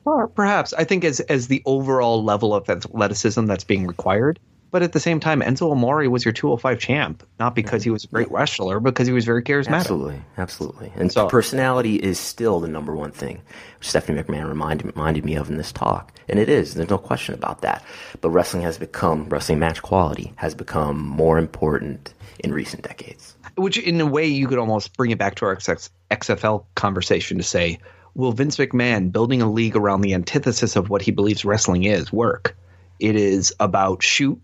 [0.05, 4.39] Uh, perhaps I think as as the overall level of athleticism that's being required
[4.71, 8.03] but at the same time, Enzo Amore was your 205 champ, not because he was
[8.03, 9.69] a great wrestler, because he was very charismatic.
[9.79, 10.91] Absolutely, absolutely.
[10.95, 13.41] And So- personality is still the number one thing.
[13.81, 16.75] Stephanie McMahon reminded reminded me of in this talk, and it is.
[16.75, 17.83] There's no question about that.
[18.21, 22.13] But wrestling has become wrestling match quality has become more important
[22.43, 23.35] in recent decades.
[23.59, 27.43] Which, in a way, you could almost bring it back to our XFL conversation to
[27.43, 27.79] say,
[28.15, 32.11] will Vince McMahon building a league around the antithesis of what he believes wrestling is
[32.11, 32.55] work?
[32.99, 34.39] It is about shoot,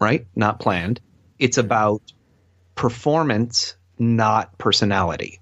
[0.00, 0.26] right?
[0.34, 1.00] Not planned.
[1.38, 2.02] It's about
[2.74, 5.40] performance, not personality.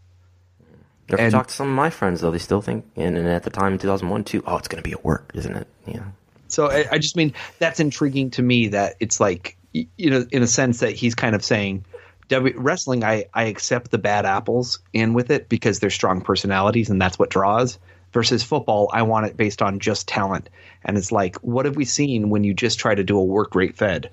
[1.09, 3.43] If And- talk to some of my friends, though, they still think, and, and at
[3.43, 5.67] the time in 2001 too, oh, it's going to be a work, isn't it?
[5.87, 6.05] Yeah.
[6.49, 10.43] So I, I just mean that's intriguing to me that it's like you know in
[10.43, 11.85] a sense that he's kind of saying
[12.29, 16.91] w, wrestling I I accept the bad apples in with it because they're strong personalities
[16.91, 17.79] and that's what draws.
[18.13, 20.49] Versus football I want it based on just talent.
[20.85, 23.55] And it's like what have we seen when you just try to do a work
[23.55, 24.11] rate fed?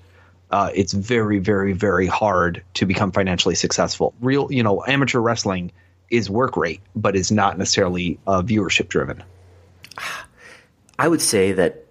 [0.50, 4.14] Uh, it's very very very hard to become financially successful.
[4.20, 5.72] Real you know amateur wrestling
[6.10, 9.22] is work rate but is not necessarily uh, viewership driven.
[10.98, 11.84] I would say that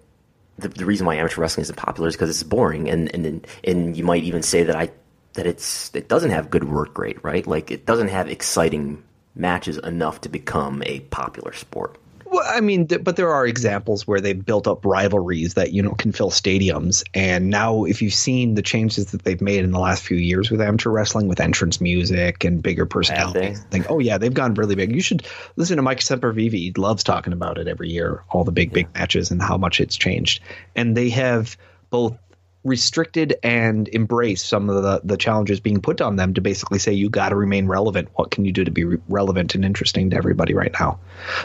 [0.58, 3.96] the, the reason why amateur wrestling isn't popular is because it's boring, and, and and
[3.96, 4.90] you might even say that I
[5.34, 7.46] that it's it doesn't have good work rate, right?
[7.46, 9.02] Like it doesn't have exciting
[9.34, 11.98] matches enough to become a popular sport.
[12.32, 15.82] Well, I mean, th- but there are examples where they've built up rivalries that you
[15.82, 17.04] know can fill stadiums.
[17.12, 20.50] And now, if you've seen the changes that they've made in the last few years
[20.50, 24.74] with amateur wrestling, with entrance music and bigger personalities, think, oh yeah, they've gone really
[24.74, 24.94] big.
[24.94, 25.26] You should
[25.56, 26.52] listen to Mike Sempervive.
[26.52, 29.78] He loves talking about it every year, all the big big matches and how much
[29.78, 30.40] it's changed.
[30.74, 31.58] And they have
[31.90, 32.16] both
[32.64, 36.92] restricted and embraced some of the, the challenges being put on them to basically say
[36.92, 38.08] you got to remain relevant.
[38.14, 41.00] What can you do to be re- relevant and interesting to everybody right now?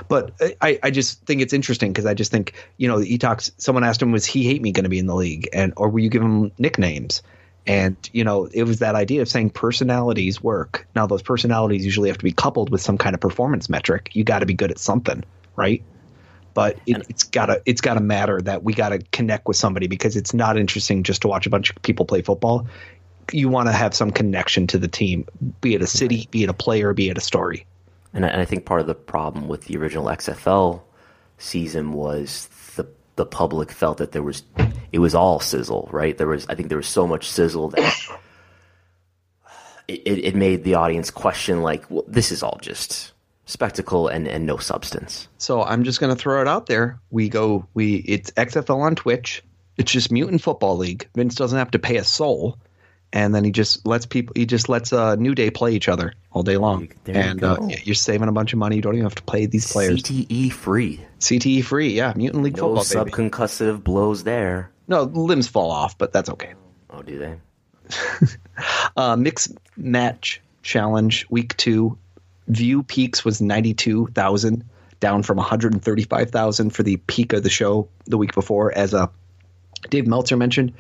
[0.08, 3.18] But uh, I, I just think it's interesting because I just think you know he
[3.18, 3.52] talks.
[3.58, 5.90] Someone asked him, "Was he hate me going to be in the league?" And or
[5.90, 7.24] will you give him nicknames?
[7.66, 10.88] And you know it was that idea of saying personalities work.
[10.96, 14.12] Now those personalities usually have to be coupled with some kind of performance metric.
[14.14, 15.24] You got to be good at something,
[15.56, 15.84] right?
[16.58, 20.34] But it, it's gotta it's gotta matter that we gotta connect with somebody because it's
[20.34, 22.66] not interesting just to watch a bunch of people play football.
[23.32, 25.28] You want to have some connection to the team,
[25.62, 27.68] be it a city, be it a player, be it a story.
[28.12, 30.82] And I, and I think part of the problem with the original XFL
[31.38, 34.42] season was the the public felt that there was
[34.92, 36.18] it was all sizzle, right?
[36.18, 37.96] There was I think there was so much sizzle that
[39.88, 43.12] it, it it made the audience question like, well, this is all just
[43.48, 45.28] spectacle and, and no substance.
[45.40, 47.00] So I'm just gonna throw it out there.
[47.10, 49.44] We go we it's XFL on Twitch.
[49.78, 51.10] It's just Mutant Football League.
[51.16, 52.58] Vince doesn't have to pay a soul.
[53.14, 54.34] And then he just lets people.
[54.36, 57.42] He just lets uh, New Day play each other all day long, There you and
[57.42, 58.76] uh, you're saving a bunch of money.
[58.76, 60.04] You don't even have to play these players.
[60.04, 61.00] CTE free.
[61.20, 62.12] CTE free, yeah.
[62.18, 63.12] Mutant League No Football, baby.
[63.12, 64.72] subconcussive blows there.
[64.90, 66.54] No, limbs fall off, but that's okay.
[66.90, 67.40] Oh, do they?
[68.98, 71.98] Uh, mixed match challenge week two.
[72.48, 74.64] View peaks was ninety two thousand,
[75.00, 78.18] down from one hundred and thirty five thousand for the peak of the show the
[78.18, 78.72] week before.
[78.72, 79.08] As uh,
[79.90, 80.74] Dave Meltzer mentioned,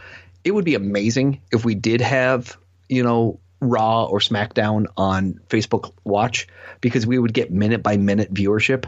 [0.44, 2.58] it would be amazing if we did have
[2.90, 6.48] you know Raw or SmackDown on Facebook Watch
[6.80, 8.86] because we would get minute by minute viewership,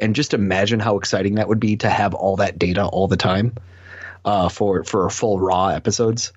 [0.00, 3.16] and just imagine how exciting that would be to have all that data all the
[3.16, 3.54] time
[4.24, 6.32] uh, for for full Raw episodes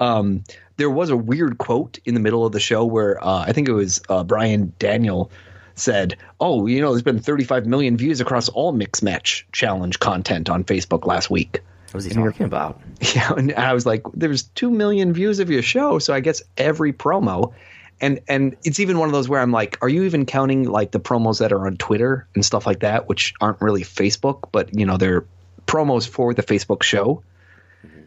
[0.00, 0.42] um,
[0.80, 3.68] there was a weird quote in the middle of the show where uh, I think
[3.68, 5.30] it was uh, Brian Daniel
[5.74, 10.48] said, "Oh, you know, there's been 35 million views across all mix match challenge content
[10.48, 12.80] on Facebook last week." What was he talking about?
[13.14, 16.42] Yeah, and I was like, "There's two million views of your show, so I guess
[16.56, 17.52] every promo."
[18.00, 20.92] And and it's even one of those where I'm like, are you even counting like
[20.92, 24.74] the promos that are on Twitter and stuff like that, which aren't really Facebook, but
[24.74, 25.26] you know they're
[25.66, 27.22] promos for the Facebook show.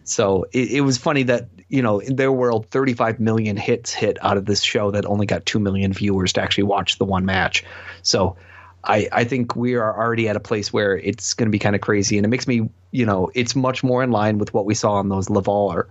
[0.03, 4.17] So it, it was funny that you know in their world, 35 million hits hit
[4.21, 7.25] out of this show that only got two million viewers to actually watch the one
[7.25, 7.63] match.
[8.01, 8.35] So
[8.83, 11.75] I I think we are already at a place where it's going to be kind
[11.75, 14.65] of crazy, and it makes me you know it's much more in line with what
[14.65, 15.87] we saw on those Laval or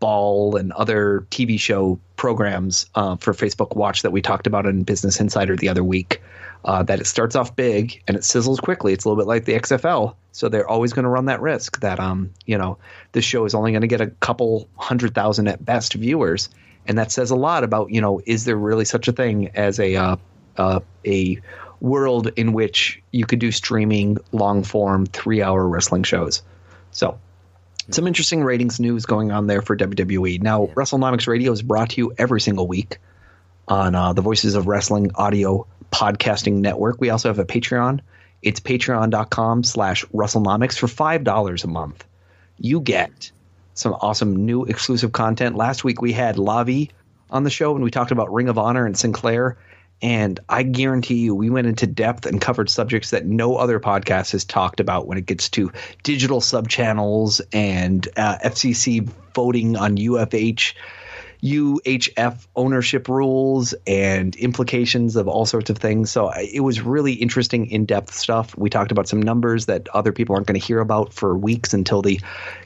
[0.00, 4.82] Ball and other TV show programs uh, for Facebook Watch that we talked about in
[4.82, 6.22] Business Insider the other week.
[6.62, 8.92] Uh, that it starts off big and it sizzles quickly.
[8.92, 11.80] It's a little bit like the XFL, so they're always going to run that risk
[11.80, 12.76] that um you know
[13.12, 16.50] this show is only going to get a couple hundred thousand at best viewers,
[16.86, 19.80] and that says a lot about you know is there really such a thing as
[19.80, 20.16] a uh,
[20.58, 21.40] uh, a
[21.80, 26.42] world in which you could do streaming long form three hour wrestling shows.
[26.90, 27.18] So
[27.88, 30.42] some interesting ratings news going on there for WWE.
[30.42, 32.98] Now, WrestleNomics Radio is brought to you every single week
[33.66, 37.00] on uh, the Voices of Wrestling audio podcasting network.
[37.00, 38.00] We also have a Patreon.
[38.42, 42.04] It's patreon.com slash WrestleNomics for $5 a month.
[42.58, 43.32] You get
[43.74, 45.56] some awesome new exclusive content.
[45.56, 46.90] Last week we had Lavi
[47.30, 49.56] on the show and we talked about Ring of Honor and Sinclair.
[50.02, 54.32] And I guarantee you, we went into depth and covered subjects that no other podcast
[54.32, 55.72] has talked about when it gets to
[56.02, 60.72] digital subchannels and uh, FCC voting on UFH
[61.42, 66.10] UHF ownership rules and implications of all sorts of things.
[66.10, 68.56] So it was really interesting, in depth stuff.
[68.56, 71.72] We talked about some numbers that other people aren't going to hear about for weeks
[71.72, 72.18] until they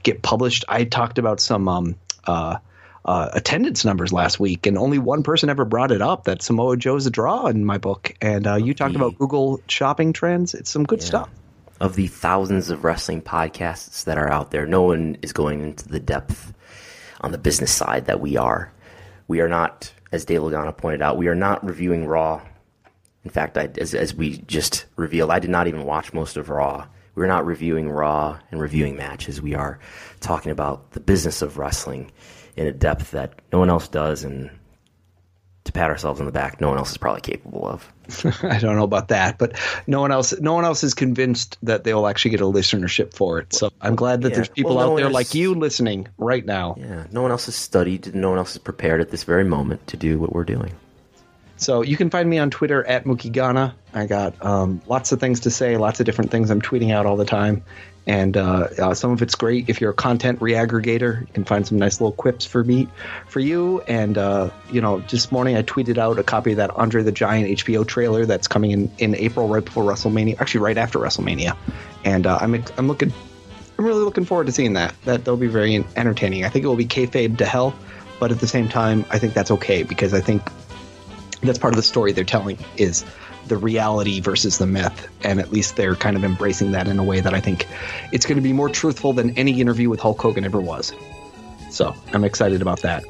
[0.02, 0.64] get published.
[0.68, 1.68] I talked about some.
[1.68, 1.96] Um,
[2.26, 2.58] uh,
[3.04, 6.24] uh, attendance numbers last week, and only one person ever brought it up.
[6.24, 10.14] That Samoa Joe's a draw in my book, and uh, you talked about Google shopping
[10.14, 10.54] trends.
[10.54, 11.06] It's some good yeah.
[11.06, 11.30] stuff.
[11.82, 15.86] Of the thousands of wrestling podcasts that are out there, no one is going into
[15.86, 16.53] the depth
[17.24, 18.70] on the business side that we are.
[19.28, 22.42] We are not, as Dave Lagana pointed out, we are not reviewing Raw.
[23.24, 26.50] In fact, I, as, as we just revealed, I did not even watch most of
[26.50, 26.86] Raw.
[27.14, 29.40] We're not reviewing Raw and reviewing matches.
[29.40, 29.78] We are
[30.20, 32.12] talking about the business of wrestling
[32.56, 34.50] in a depth that no one else does, and
[35.64, 37.90] to pat ourselves on the back, no one else is probably capable of.
[38.42, 41.84] I don't know about that, but no one else no one else is convinced that
[41.84, 43.54] they'll actually get a listenership for it.
[43.54, 44.34] So I'm glad that yeah.
[44.36, 46.76] there's people well, no out there like you listening right now.
[46.78, 49.86] Yeah, no one else has studied, no one else is prepared at this very moment
[49.88, 50.74] to do what we're doing.
[51.56, 53.74] So you can find me on Twitter at mookieghana.
[53.94, 57.06] I got um, lots of things to say, lots of different things I'm tweeting out
[57.06, 57.64] all the time
[58.06, 61.20] and uh, uh, some of it's great if you're a content reaggregator.
[61.20, 62.88] You can find some nice little quips for me,
[63.26, 63.80] for you.
[63.82, 67.12] And uh, you know, this morning I tweeted out a copy of that Andre the
[67.12, 70.40] Giant HBO trailer that's coming in in April, right before WrestleMania.
[70.40, 71.56] Actually, right after WrestleMania,
[72.04, 73.12] and uh, I'm I'm looking,
[73.78, 74.94] I'm really looking forward to seeing that.
[75.04, 76.44] That that'll be very entertaining.
[76.44, 77.74] I think it will be kayfabe to hell,
[78.20, 80.42] but at the same time, I think that's okay because I think
[81.42, 83.04] that's part of the story they're telling is
[83.48, 85.08] the reality versus the myth.
[85.22, 87.66] And at least they're kind of embracing that in a way that I think
[88.12, 90.92] it's going to be more truthful than any interview with Hulk Hogan ever was.
[91.70, 93.04] So I'm excited about that.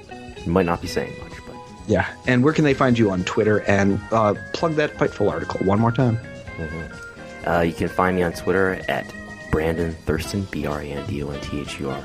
[0.46, 1.56] might not be saying much, but.
[1.86, 2.14] Yeah.
[2.26, 3.60] And where can they find you on Twitter?
[3.62, 6.18] And uh, plug that Fightful article one more time.
[6.56, 7.48] Mm-hmm.
[7.48, 9.12] Uh, you can find me on Twitter at
[9.50, 12.04] Brandon Thurston, B R A N D O N T H U R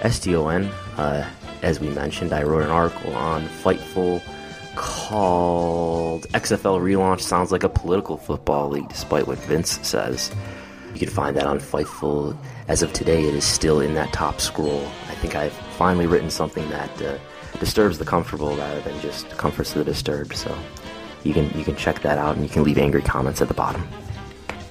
[0.00, 0.64] S T O N.
[0.96, 1.28] Uh,
[1.62, 4.22] as we mentioned, I wrote an article on Fightful
[4.78, 10.30] called XFL Relaunch Sounds Like a Political Football League, despite what Vince says.
[10.94, 12.36] You can find that on Fightful.
[12.68, 14.86] As of today, it is still in that top scroll.
[15.08, 17.18] I think I've finally written something that uh,
[17.58, 20.36] disturbs the comfortable rather than just comforts the disturbed.
[20.36, 20.56] So
[21.24, 23.54] you can you can check that out, and you can leave angry comments at the
[23.54, 23.82] bottom.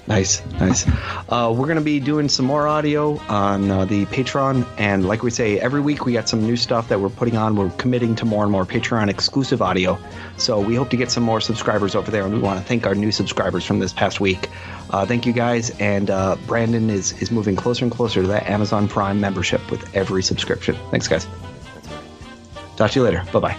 [0.08, 0.86] Nice, nice.
[1.28, 4.66] Uh, we're going to be doing some more audio on uh, the Patreon.
[4.78, 7.56] And like we say, every week we got some new stuff that we're putting on.
[7.56, 9.98] We're committing to more and more Patreon exclusive audio.
[10.38, 12.24] So we hope to get some more subscribers over there.
[12.24, 14.48] And we want to thank our new subscribers from this past week.
[14.88, 15.78] Uh, thank you guys.
[15.78, 19.94] And uh, Brandon is, is moving closer and closer to that Amazon Prime membership with
[19.94, 20.74] every subscription.
[20.90, 21.26] Thanks, guys.
[22.76, 23.24] Talk to you later.
[23.30, 23.58] Bye bye.